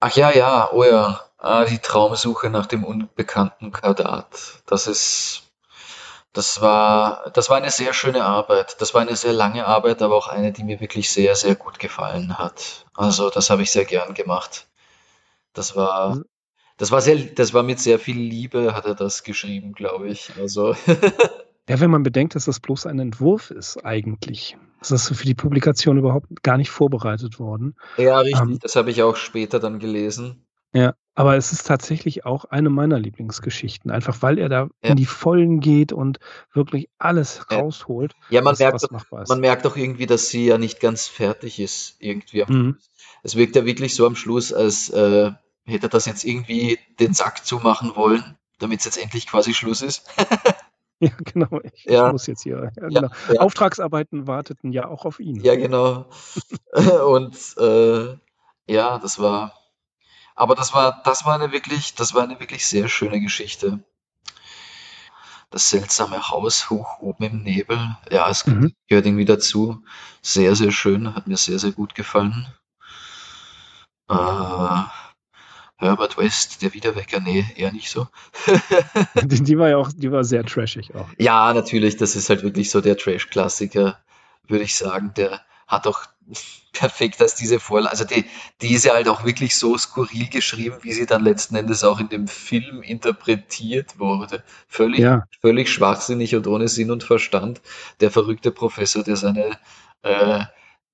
[0.00, 1.20] Ach ja, ja, oh ja.
[1.38, 4.62] Ah, die Traumsuche nach dem unbekannten Kardat.
[4.66, 5.42] Das ist,
[6.32, 8.80] das war, das war eine sehr schöne Arbeit.
[8.80, 11.78] Das war eine sehr lange Arbeit, aber auch eine, die mir wirklich sehr, sehr gut
[11.78, 12.86] gefallen hat.
[12.94, 14.68] Also, das habe ich sehr gern gemacht.
[15.52, 16.24] Das war, mhm.
[16.76, 20.32] das war sehr, das war mit sehr viel Liebe hat er das geschrieben, glaube ich.
[20.38, 20.76] Also.
[21.68, 24.56] Ja, wenn man bedenkt, dass das bloß ein Entwurf ist eigentlich.
[24.80, 27.74] Das ist für die Publikation überhaupt gar nicht vorbereitet worden.
[27.96, 28.40] Ja, richtig.
[28.40, 30.46] Ähm, das habe ich auch später dann gelesen.
[30.72, 34.90] Ja, aber es ist tatsächlich auch eine meiner Lieblingsgeschichten, einfach weil er da ja.
[34.90, 36.20] in die Vollen geht und
[36.52, 37.58] wirklich alles ja.
[37.58, 38.14] rausholt.
[38.30, 41.96] Ja, man merkt, doch, man merkt doch irgendwie, dass sie ja nicht ganz fertig ist,
[41.98, 42.44] irgendwie.
[42.46, 42.78] Mhm.
[43.22, 45.32] Es wirkt ja wirklich so am Schluss, als äh,
[45.64, 49.82] hätte er das jetzt irgendwie den Sack zumachen wollen, damit es jetzt endlich quasi Schluss
[49.82, 50.08] ist.
[51.00, 51.60] Ja, genau.
[51.72, 52.10] Ich, ja.
[52.10, 52.72] muss jetzt hier.
[52.76, 53.08] Ja, genau.
[53.32, 55.36] ja, Auftragsarbeiten warteten ja auch auf ihn.
[55.44, 56.06] Ja, genau.
[57.06, 58.16] Und äh,
[58.66, 59.54] ja, das war.
[60.34, 63.80] Aber das war, das war eine wirklich, das war eine wirklich sehr schöne Geschichte.
[65.50, 67.78] Das seltsame Haus hoch oben im Nebel.
[68.10, 68.74] Ja, es mhm.
[68.86, 69.82] gehört irgendwie dazu.
[70.20, 71.14] Sehr, sehr schön.
[71.14, 72.46] Hat mir sehr, sehr gut gefallen.
[74.08, 74.82] Äh,
[75.78, 78.08] Herbert West, der Wiederwecker, nee, eher nicht so.
[79.22, 81.08] die, die, war ja auch, die war sehr trashig auch.
[81.18, 83.96] Ja, natürlich, das ist halt wirklich so der Trash-Klassiker,
[84.48, 85.12] würde ich sagen.
[85.16, 86.06] Der hat auch
[86.72, 88.24] perfekt als diese Vorlage, also die,
[88.60, 92.00] die ist ja halt auch wirklich so skurril geschrieben, wie sie dann letzten Endes auch
[92.00, 94.42] in dem Film interpretiert wurde.
[94.66, 95.24] Völlig, ja.
[95.40, 97.60] völlig schwachsinnig und ohne Sinn und Verstand.
[98.00, 99.58] Der verrückte Professor, der seine
[100.02, 100.44] äh,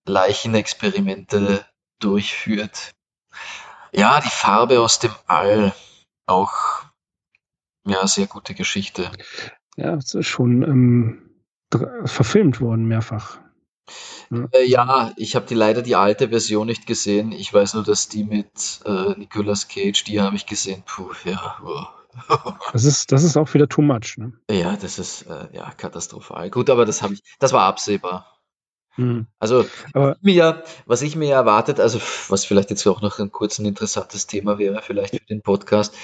[0.06, 1.64] Leichenexperimente
[2.00, 2.92] durchführt.
[3.94, 5.72] Ja, die Farbe aus dem All.
[6.26, 6.82] Auch,
[7.86, 9.10] ja, sehr gute Geschichte.
[9.76, 11.30] Ja, es ist schon ähm,
[12.04, 13.38] verfilmt worden, mehrfach.
[14.30, 17.30] Ja, äh, ja ich habe die leider die alte Version nicht gesehen.
[17.30, 20.82] Ich weiß nur, dass die mit äh, Nicolas Cage, die habe ich gesehen.
[20.86, 21.56] Puh, ja.
[21.64, 21.84] Oh.
[22.72, 24.32] das ist, das ist auch wieder too much, ne?
[24.50, 26.50] Ja, das ist äh, ja katastrophal.
[26.50, 28.33] Gut, aber das habe ich, das war absehbar.
[28.96, 29.26] Mhm.
[29.38, 33.58] Also Aber mir, was ich mir erwartet, also was vielleicht jetzt auch noch ein kurz
[33.58, 35.94] ein interessantes Thema wäre, vielleicht für den Podcast.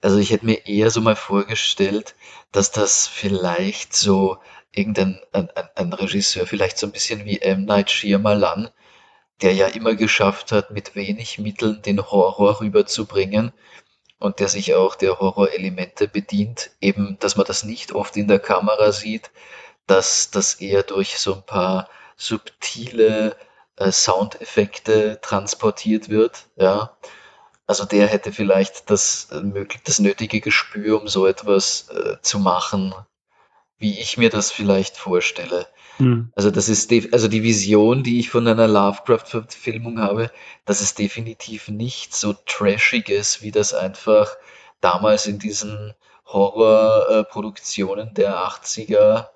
[0.00, 2.14] Also ich hätte mir eher so mal vorgestellt,
[2.52, 4.38] dass das vielleicht so
[4.72, 7.64] irgendein ein, ein, ein Regisseur, vielleicht so ein bisschen wie M.
[7.64, 8.70] Night Shyamalan,
[9.42, 13.52] der ja immer geschafft hat, mit wenig Mitteln den Horror rüberzubringen
[14.18, 18.40] und der sich auch der Horrorelemente bedient, eben, dass man das nicht oft in der
[18.40, 19.30] Kamera sieht,
[19.86, 21.88] dass das eher durch so ein paar
[22.18, 23.36] subtile
[23.76, 26.46] äh, Soundeffekte transportiert wird.
[26.56, 26.96] Ja.
[27.66, 32.94] Also der hätte vielleicht das, äh, das nötige Gespür, um so etwas äh, zu machen,
[33.78, 35.66] wie ich mir das vielleicht vorstelle.
[35.98, 36.32] Mhm.
[36.34, 40.30] Also das ist also die Vision, die ich von einer Lovecraft-Verfilmung habe,
[40.64, 44.36] dass es definitiv nicht so trashig ist, wie das einfach
[44.80, 45.94] damals in diesen
[46.26, 49.28] Horrorproduktionen der 80er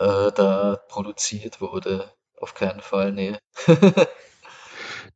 [0.00, 2.10] äh, da produziert wurde.
[2.40, 3.36] Auf keinen Fall, nee.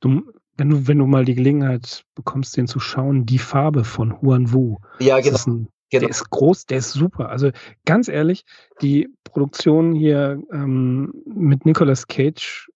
[0.01, 0.23] du,
[0.57, 4.53] wenn du, wenn du mal die Gelegenheit bekommst, den zu schauen, die Farbe von Huan
[4.53, 4.77] Wu.
[5.01, 5.39] Ja, genau.
[5.47, 6.01] Ein, genau.
[6.01, 7.31] Der ist groß, der ist super.
[7.31, 7.51] Also
[7.87, 8.45] ganz ehrlich,
[8.83, 12.71] die Produktion hier ähm, mit Nicolas Cage,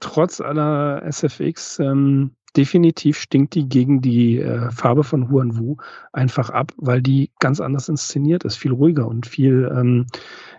[0.00, 5.76] trotz aller SFX, ähm, definitiv stinkt die gegen die äh, Farbe von Huan Wu
[6.12, 10.06] einfach ab, weil die ganz anders inszeniert ist, viel ruhiger und viel, ähm,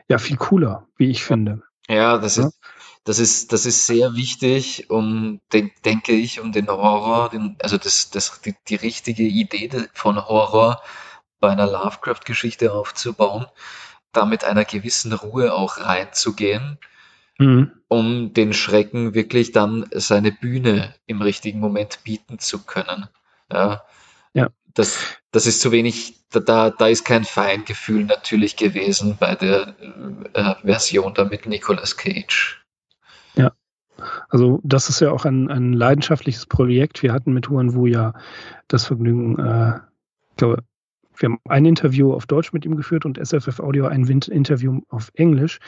[0.08, 1.62] ja, viel cooler, wie ich finde.
[1.88, 2.48] Ja, das ja?
[2.48, 2.60] ist,
[3.04, 7.78] das ist, das ist sehr wichtig, um, den, denke ich, um den Horror, den, also
[7.78, 10.82] das, das, die, die richtige Idee von Horror
[11.40, 13.46] bei einer Lovecraft-Geschichte aufzubauen,
[14.12, 16.80] da mit einer gewissen Ruhe auch reinzugehen
[17.38, 17.72] mhm.
[17.88, 23.08] um den Schrecken wirklich dann seine Bühne im richtigen Moment bieten zu können.
[23.52, 23.84] Ja.
[24.34, 24.50] ja.
[24.74, 24.98] Das,
[25.32, 29.76] das ist zu wenig, da, da ist kein Feingefühl natürlich gewesen bei der
[30.34, 32.66] äh, Version da mit Nicolas Cage.
[33.36, 33.54] Ja.
[34.30, 37.04] Also das ist ja auch ein, ein leidenschaftliches Projekt.
[37.04, 38.14] Wir hatten mit Huan Wu ja
[38.68, 39.80] das Vergnügen, äh,
[40.32, 40.64] ich glaube,
[41.18, 45.12] wir haben ein Interview auf Deutsch mit ihm geführt und SFF Audio ein Interview auf
[45.16, 45.60] Englisch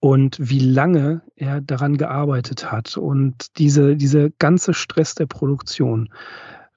[0.00, 6.10] und wie lange er daran gearbeitet hat und diese, diese ganze Stress der Produktion,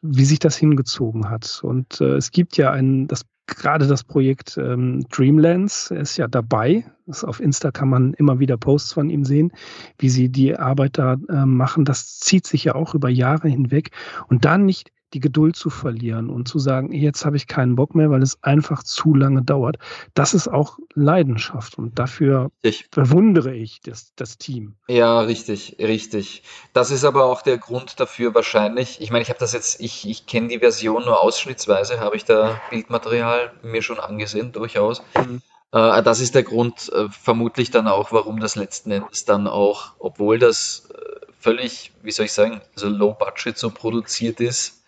[0.01, 1.59] wie sich das hingezogen hat.
[1.63, 6.85] Und äh, es gibt ja ein, das gerade das Projekt ähm, Dreamlands ist ja dabei.
[7.07, 9.51] Das auf Insta kann man immer wieder Posts von ihm sehen,
[9.97, 11.83] wie sie die Arbeit da äh, machen.
[11.83, 13.91] Das zieht sich ja auch über Jahre hinweg.
[14.27, 17.95] Und dann nicht die Geduld zu verlieren und zu sagen, jetzt habe ich keinen Bock
[17.95, 19.77] mehr, weil es einfach zu lange dauert.
[20.13, 24.75] Das ist auch Leidenschaft und dafür ich, bewundere ich das, das Team.
[24.87, 26.43] Ja, richtig, richtig.
[26.73, 29.01] Das ist aber auch der Grund dafür wahrscheinlich.
[29.01, 32.25] Ich meine, ich habe das jetzt, ich, ich kenne die Version nur ausschnittsweise, habe ich
[32.25, 35.01] da Bildmaterial mir schon angesehen, durchaus.
[35.15, 35.41] Mhm.
[35.71, 39.93] Äh, das ist der Grund äh, vermutlich dann auch, warum das letzten Endes dann auch,
[39.99, 44.78] obwohl das äh, völlig, wie soll ich sagen, so low budget so produziert ist,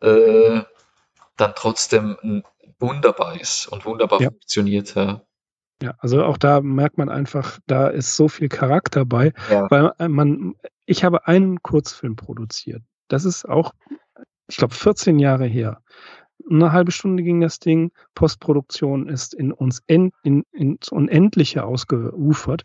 [0.00, 0.62] äh,
[1.36, 2.42] dann trotzdem
[2.78, 4.30] wunderbar ist und wunderbar ja.
[4.30, 4.94] funktioniert.
[4.94, 5.22] Ja.
[5.82, 9.70] Ja, also auch da merkt man einfach, da ist so viel Charakter bei, ja.
[9.70, 10.54] weil äh, man,
[10.86, 12.82] ich habe einen Kurzfilm produziert.
[13.08, 13.74] Das ist auch,
[14.48, 15.82] ich glaube, 14 Jahre her
[16.48, 17.90] eine halbe Stunde ging das Ding.
[18.14, 22.62] Postproduktion ist in uns in, in, ins Unendliche ausgeufert.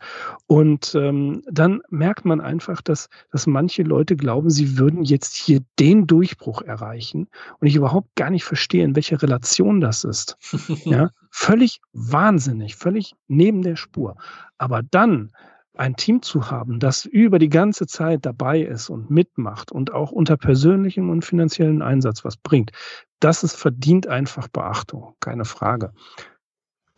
[0.48, 5.62] Und ähm, dann merkt man einfach, dass, dass manche Leute glauben, sie würden jetzt hier
[5.80, 7.28] den Durchbruch erreichen.
[7.60, 10.38] Und ich überhaupt gar nicht verstehe, in welcher Relation das ist.
[10.86, 14.16] ja, völlig wahnsinnig, völlig neben der Spur.
[14.58, 15.32] Aber dann
[15.78, 20.12] ein Team zu haben, das über die ganze Zeit dabei ist und mitmacht und auch
[20.12, 22.72] unter persönlichem und finanziellen Einsatz was bringt,
[23.20, 25.94] das ist verdient einfach Beachtung, keine Frage.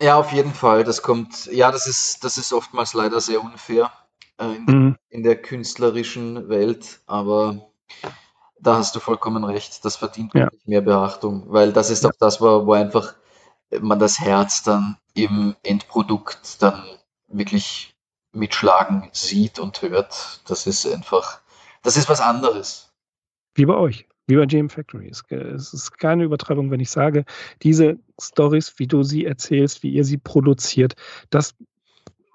[0.02, 0.84] Ja, auf jeden Fall.
[0.84, 3.92] Das kommt, ja, das ist, das ist oftmals leider sehr unfair
[4.38, 4.96] äh, in, mhm.
[5.08, 7.68] in der künstlerischen Welt, aber
[8.60, 9.84] da hast du vollkommen recht.
[9.84, 10.48] Das verdient ja.
[10.64, 12.10] mehr Beachtung, weil das ist ja.
[12.10, 13.14] auch das, wo, wo einfach
[13.80, 16.82] man das Herz dann im Endprodukt dann
[17.28, 17.93] wirklich
[18.34, 20.40] mitschlagen sieht und hört.
[20.48, 21.40] Das ist einfach,
[21.82, 22.92] das ist was anderes.
[23.54, 25.08] Wie bei euch, wie bei GM Factory.
[25.08, 25.22] Es,
[25.72, 27.24] ist keine Übertreibung, wenn ich sage,
[27.62, 30.94] diese Stories, wie du sie erzählst, wie ihr sie produziert,
[31.30, 31.54] das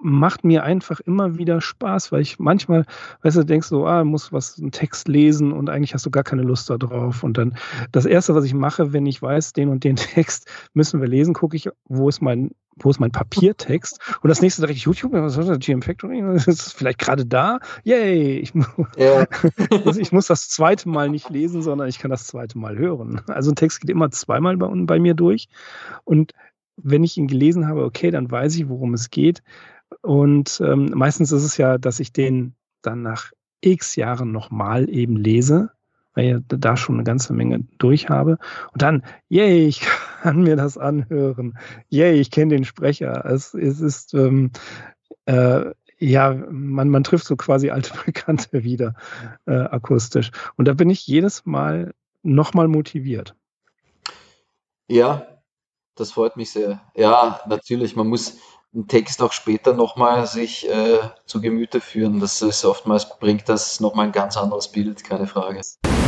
[0.02, 2.86] macht mir einfach immer wieder Spaß, weil ich manchmal,
[3.22, 6.24] weißt du, denkst so, ah, muss was, einen Text lesen und eigentlich hast du gar
[6.24, 7.24] keine Lust darauf.
[7.24, 7.56] Und dann
[7.92, 11.34] das Erste, was ich mache, wenn ich weiß, den und den Text müssen wir lesen,
[11.34, 12.52] gucke ich, wo ist mein
[12.82, 14.00] wo ist mein Papiertext?
[14.22, 15.60] Und das nächste direkt YouTube, was ist das?
[15.60, 16.22] GM Factory?
[16.34, 17.60] Das ist vielleicht gerade da.
[17.84, 18.40] Yay!
[18.40, 18.54] Ich,
[18.98, 19.26] ja.
[19.98, 23.20] ich muss das zweite Mal nicht lesen, sondern ich kann das zweite Mal hören.
[23.28, 25.50] Also ein Text geht immer zweimal bei, bei mir durch.
[26.06, 26.32] Und
[26.78, 29.44] wenn ich ihn gelesen habe, okay, dann weiß ich, worum es geht.
[30.02, 33.32] Und ähm, meistens ist es ja, dass ich den dann nach
[33.62, 35.72] x Jahren nochmal eben lese
[36.20, 38.38] weil ich da schon eine ganze Menge durch habe.
[38.74, 39.82] Und dann, yay, ich
[40.22, 41.58] kann mir das anhören.
[41.90, 43.26] Yay, ich kenne den Sprecher.
[43.26, 44.52] Es, es ist, ähm,
[45.26, 48.96] äh, ja, man, man trifft so quasi alte Bekannte wieder
[49.46, 50.32] äh, akustisch.
[50.56, 53.36] Und da bin ich jedes Mal nochmal motiviert.
[54.88, 55.26] Ja,
[55.96, 56.82] das freut mich sehr.
[56.96, 58.40] Ja, natürlich, man muss,
[58.74, 62.20] einen Text auch später nochmal sich äh, zu Gemüte führen.
[62.20, 65.62] Das ist oftmals bringt das nochmal ein ganz anderes Bild, keine Frage.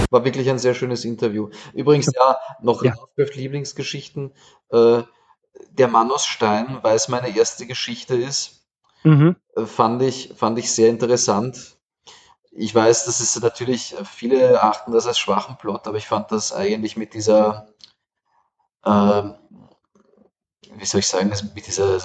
[0.10, 1.50] War wirklich ein sehr schönes Interview.
[1.74, 2.94] Übrigens, ja, noch ja.
[3.16, 4.34] Lieblingsgeschichten.
[4.70, 5.04] Äh,
[5.72, 8.68] der Mann aus Stein, weil es meine erste Geschichte ist,
[9.04, 9.36] mhm.
[9.56, 11.78] Äh, fand, ich, fand ich sehr interessant.
[12.52, 16.54] Ich weiß, das ist natürlich, viele achten das als schwachen Plot, aber ich fand das
[16.54, 17.68] eigentlich mit dieser
[18.84, 19.24] äh,
[20.78, 22.00] wie soll ich sagen, mit dieser äh,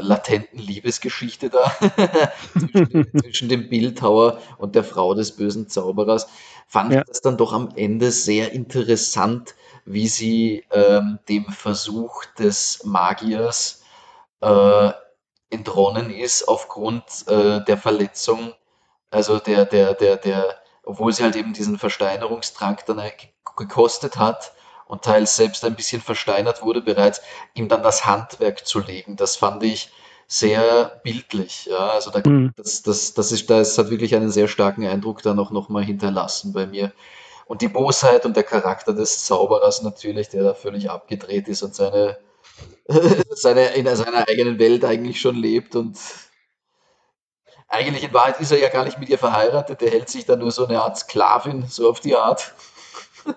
[0.00, 1.70] latenten Liebesgeschichte da
[2.52, 6.28] zwischen, zwischen, dem Bildhauer und der Frau des bösen Zauberers,
[6.66, 7.00] fand ja.
[7.00, 9.54] ich das dann doch am Ende sehr interessant,
[9.84, 13.82] wie sie ähm, dem Versuch des Magiers
[14.40, 14.90] äh,
[15.50, 18.54] entronnen ist aufgrund äh, der Verletzung,
[19.10, 23.02] also der, der, der, der, obwohl sie halt eben diesen Versteinerungstrank dann
[23.56, 24.52] gekostet hat,
[24.86, 27.22] und teils selbst ein bisschen versteinert wurde bereits,
[27.54, 29.16] ihm dann das Handwerk zu legen.
[29.16, 29.90] Das fand ich
[30.26, 31.66] sehr bildlich.
[31.66, 32.52] Ja, also da, mhm.
[32.56, 36.52] das, das, das, ist, das hat wirklich einen sehr starken Eindruck dann auch nochmal hinterlassen
[36.52, 36.92] bei mir.
[37.46, 41.74] Und die Bosheit und der Charakter des Zauberers natürlich, der da völlig abgedreht ist und
[41.74, 42.18] seine,
[43.30, 45.98] seine, in seiner eigenen Welt eigentlich schon lebt und
[47.68, 50.36] eigentlich in Wahrheit ist er ja gar nicht mit ihr verheiratet, der hält sich da
[50.36, 52.54] nur so eine Art Sklavin, so auf die Art.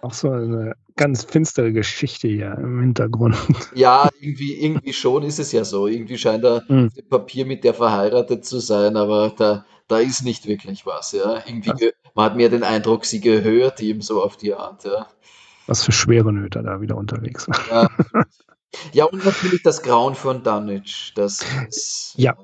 [0.01, 3.37] Auch so eine ganz finstere Geschichte hier im Hintergrund.
[3.73, 5.87] Ja, irgendwie, irgendwie schon ist es ja so.
[5.87, 6.87] Irgendwie scheint er mhm.
[6.87, 11.11] auf dem Papier mit der verheiratet zu sein, aber da, da ist nicht wirklich was.
[11.11, 11.43] Ja.
[11.45, 14.85] Irgendwie, man hat mehr den Eindruck, sie gehört ihm so auf die Art.
[14.85, 15.07] Ja.
[15.67, 17.59] Was für schwere Nöte da wieder unterwegs war.
[17.69, 17.89] Ja.
[18.93, 21.13] ja, und natürlich das Grauen von Dunwich.
[21.15, 22.35] Das ist, ja.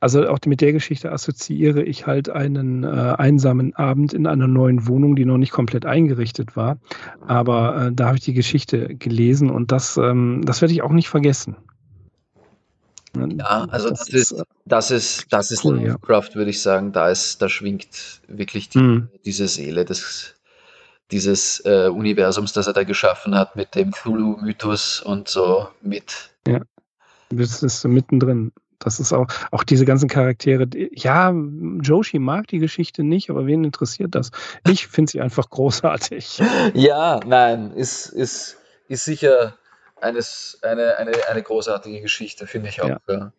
[0.00, 4.88] Also auch mit der Geschichte assoziiere ich halt einen äh, einsamen Abend in einer neuen
[4.88, 6.78] Wohnung, die noch nicht komplett eingerichtet war.
[7.26, 10.92] Aber äh, da habe ich die Geschichte gelesen und das, ähm, das werde ich auch
[10.92, 11.56] nicht vergessen.
[13.14, 16.34] Ja, also das, das ist, äh, das ist, das ist cool, Lovecraft, ja.
[16.36, 16.92] würde ich sagen.
[16.92, 19.08] Da ist, da schwingt wirklich die, mhm.
[19.26, 20.34] diese Seele des,
[21.10, 26.30] dieses äh, Universums, das er da geschaffen hat, mit dem Cthulhu-Mythos und so mit.
[26.46, 26.62] Ja,
[27.30, 28.52] das ist mittendrin.
[28.80, 30.66] Das ist auch, auch diese ganzen Charaktere.
[30.92, 31.32] Ja,
[31.82, 34.30] Joshi mag die Geschichte nicht, aber wen interessiert das?
[34.66, 36.42] Ich finde sie einfach großartig.
[36.74, 38.56] Ja, nein, ist, ist,
[38.88, 39.54] ist sicher
[40.00, 42.88] eines, eine, eine, eine großartige Geschichte, finde ich auch.
[42.88, 43.00] Ja.
[43.08, 43.32] Ja.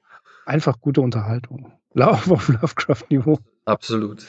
[0.46, 1.72] Einfach gute Unterhaltung.
[1.94, 3.40] Lauf auf Lovecraft-Niveau.
[3.66, 4.26] Absolut.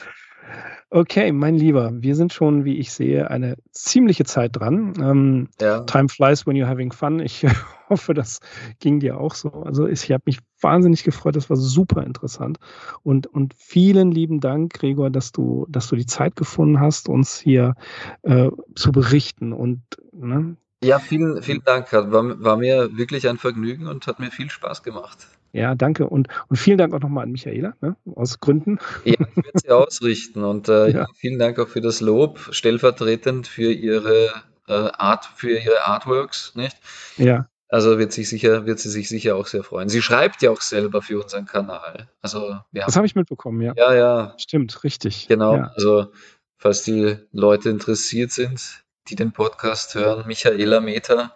[0.95, 4.93] Okay, mein Lieber, wir sind schon, wie ich sehe, eine ziemliche Zeit dran.
[5.01, 5.79] Ähm, ja.
[5.85, 7.19] Time flies when you're having fun.
[7.19, 7.43] Ich
[7.89, 8.41] hoffe, das
[8.79, 9.49] ging dir auch so.
[9.63, 12.59] Also ich habe mich wahnsinnig gefreut, das war super interessant.
[13.01, 17.39] Und, und vielen lieben Dank, Gregor, dass du, dass du die Zeit gefunden hast, uns
[17.39, 17.73] hier
[18.21, 19.51] äh, zu berichten.
[19.51, 20.57] Und ne?
[20.83, 21.91] Ja, vielen, vielen Dank.
[21.91, 25.27] War, war mir wirklich ein Vergnügen und hat mir viel Spaß gemacht.
[25.53, 26.09] Ja, danke.
[26.09, 28.79] Und, und vielen Dank auch nochmal an Michaela, ne, aus Gründen.
[29.05, 30.43] Ja, ich werde sie ausrichten.
[30.43, 31.07] Und äh, ja.
[31.15, 34.31] vielen Dank auch für das Lob, stellvertretend für ihre
[34.67, 36.75] äh, Art, für ihre Artworks, nicht?
[37.17, 37.47] Ja.
[37.69, 39.89] Also wird sich sicher, wird sie sich sicher auch sehr freuen.
[39.89, 42.07] Sie schreibt ja auch selber für unseren Kanal.
[42.21, 42.85] Also ja.
[42.85, 43.73] Das habe ich mitbekommen, ja.
[43.75, 44.35] Ja, ja.
[44.37, 45.27] Stimmt, richtig.
[45.27, 45.55] Genau.
[45.55, 45.71] Ja.
[45.75, 46.11] Also
[46.57, 51.35] falls die Leute interessiert sind, die den Podcast hören, Michaela Meter,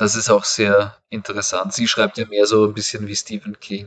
[0.00, 1.74] das ist auch sehr interessant.
[1.74, 3.86] Sie schreibt ja mehr so ein bisschen wie Stephen King.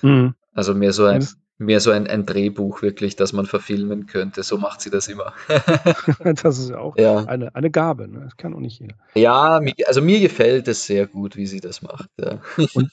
[0.00, 0.34] Mhm.
[0.54, 4.42] Also mehr so ein, mehr so ein, ein, Drehbuch wirklich, das man verfilmen könnte.
[4.44, 5.34] So macht sie das immer.
[6.42, 7.24] das ist ja auch ja.
[7.26, 8.08] Eine, eine Gabe.
[8.08, 8.20] Ne?
[8.24, 8.94] Das kann auch nicht jeder.
[9.14, 12.08] Ja, also mir gefällt es sehr gut, wie sie das macht.
[12.18, 12.40] Ja.
[12.72, 12.90] Und,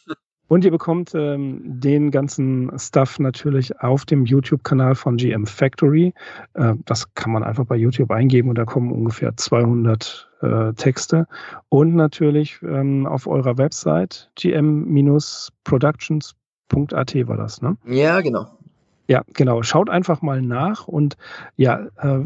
[0.50, 6.14] und ihr bekommt ähm, den ganzen Stuff natürlich auf dem YouTube-Kanal von GM Factory.
[6.56, 11.28] Äh, das kann man einfach bei YouTube eingeben und da kommen ungefähr 200 äh, Texte.
[11.70, 17.78] Und natürlich ähm, auf eurer Website gm-productions.at war das, ne?
[17.86, 18.48] Ja, genau.
[19.08, 19.62] Ja, genau.
[19.64, 21.18] Schaut einfach mal nach und
[21.58, 22.24] ja, äh,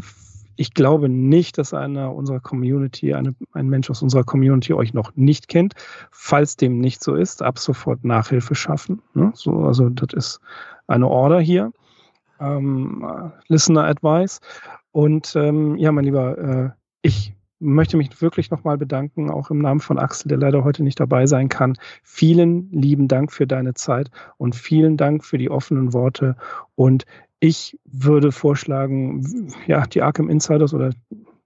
[0.56, 5.14] ich glaube nicht, dass einer unserer Community, eine, ein Mensch aus unserer Community euch noch
[5.16, 5.74] nicht kennt.
[6.10, 9.02] Falls dem nicht so ist, ab sofort Nachhilfe schaffen.
[9.14, 9.32] Ne?
[9.34, 10.40] So, also das ist
[10.86, 11.72] eine Order hier.
[12.40, 14.40] Ähm, Listener Advice.
[14.92, 16.70] Und ähm, ja, mein Lieber, äh,
[17.02, 21.00] ich möchte mich wirklich nochmal bedanken, auch im Namen von Axel, der leider heute nicht
[21.00, 21.76] dabei sein kann.
[22.02, 26.36] Vielen lieben Dank für deine Zeit und vielen Dank für die offenen Worte
[26.74, 27.06] und
[27.44, 30.92] ich würde vorschlagen, ja, die Arkham Insiders oder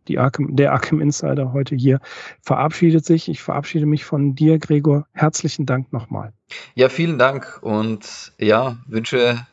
[0.07, 1.99] die Arkham, der Arkham Insider heute hier
[2.41, 3.29] verabschiedet sich.
[3.29, 5.09] Ich verabschiede mich von dir, Gregor.
[5.13, 6.33] Herzlichen Dank nochmal.
[6.77, 9.45] Ja, vielen Dank und ja, wünsche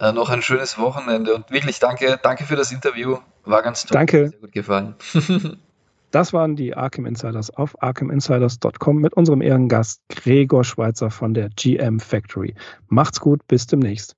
[0.00, 3.18] äh, noch ein schönes Wochenende und wirklich danke, danke für das Interview.
[3.44, 3.94] War ganz toll.
[3.94, 4.30] Danke.
[4.30, 4.94] Sehr gut gefallen.
[6.10, 12.00] Das waren die Arkham Insiders auf arkhaminsiders.com mit unserem Ehrengast Gregor Schweizer von der GM
[12.00, 12.54] Factory.
[12.88, 14.14] Macht's gut, bis demnächst.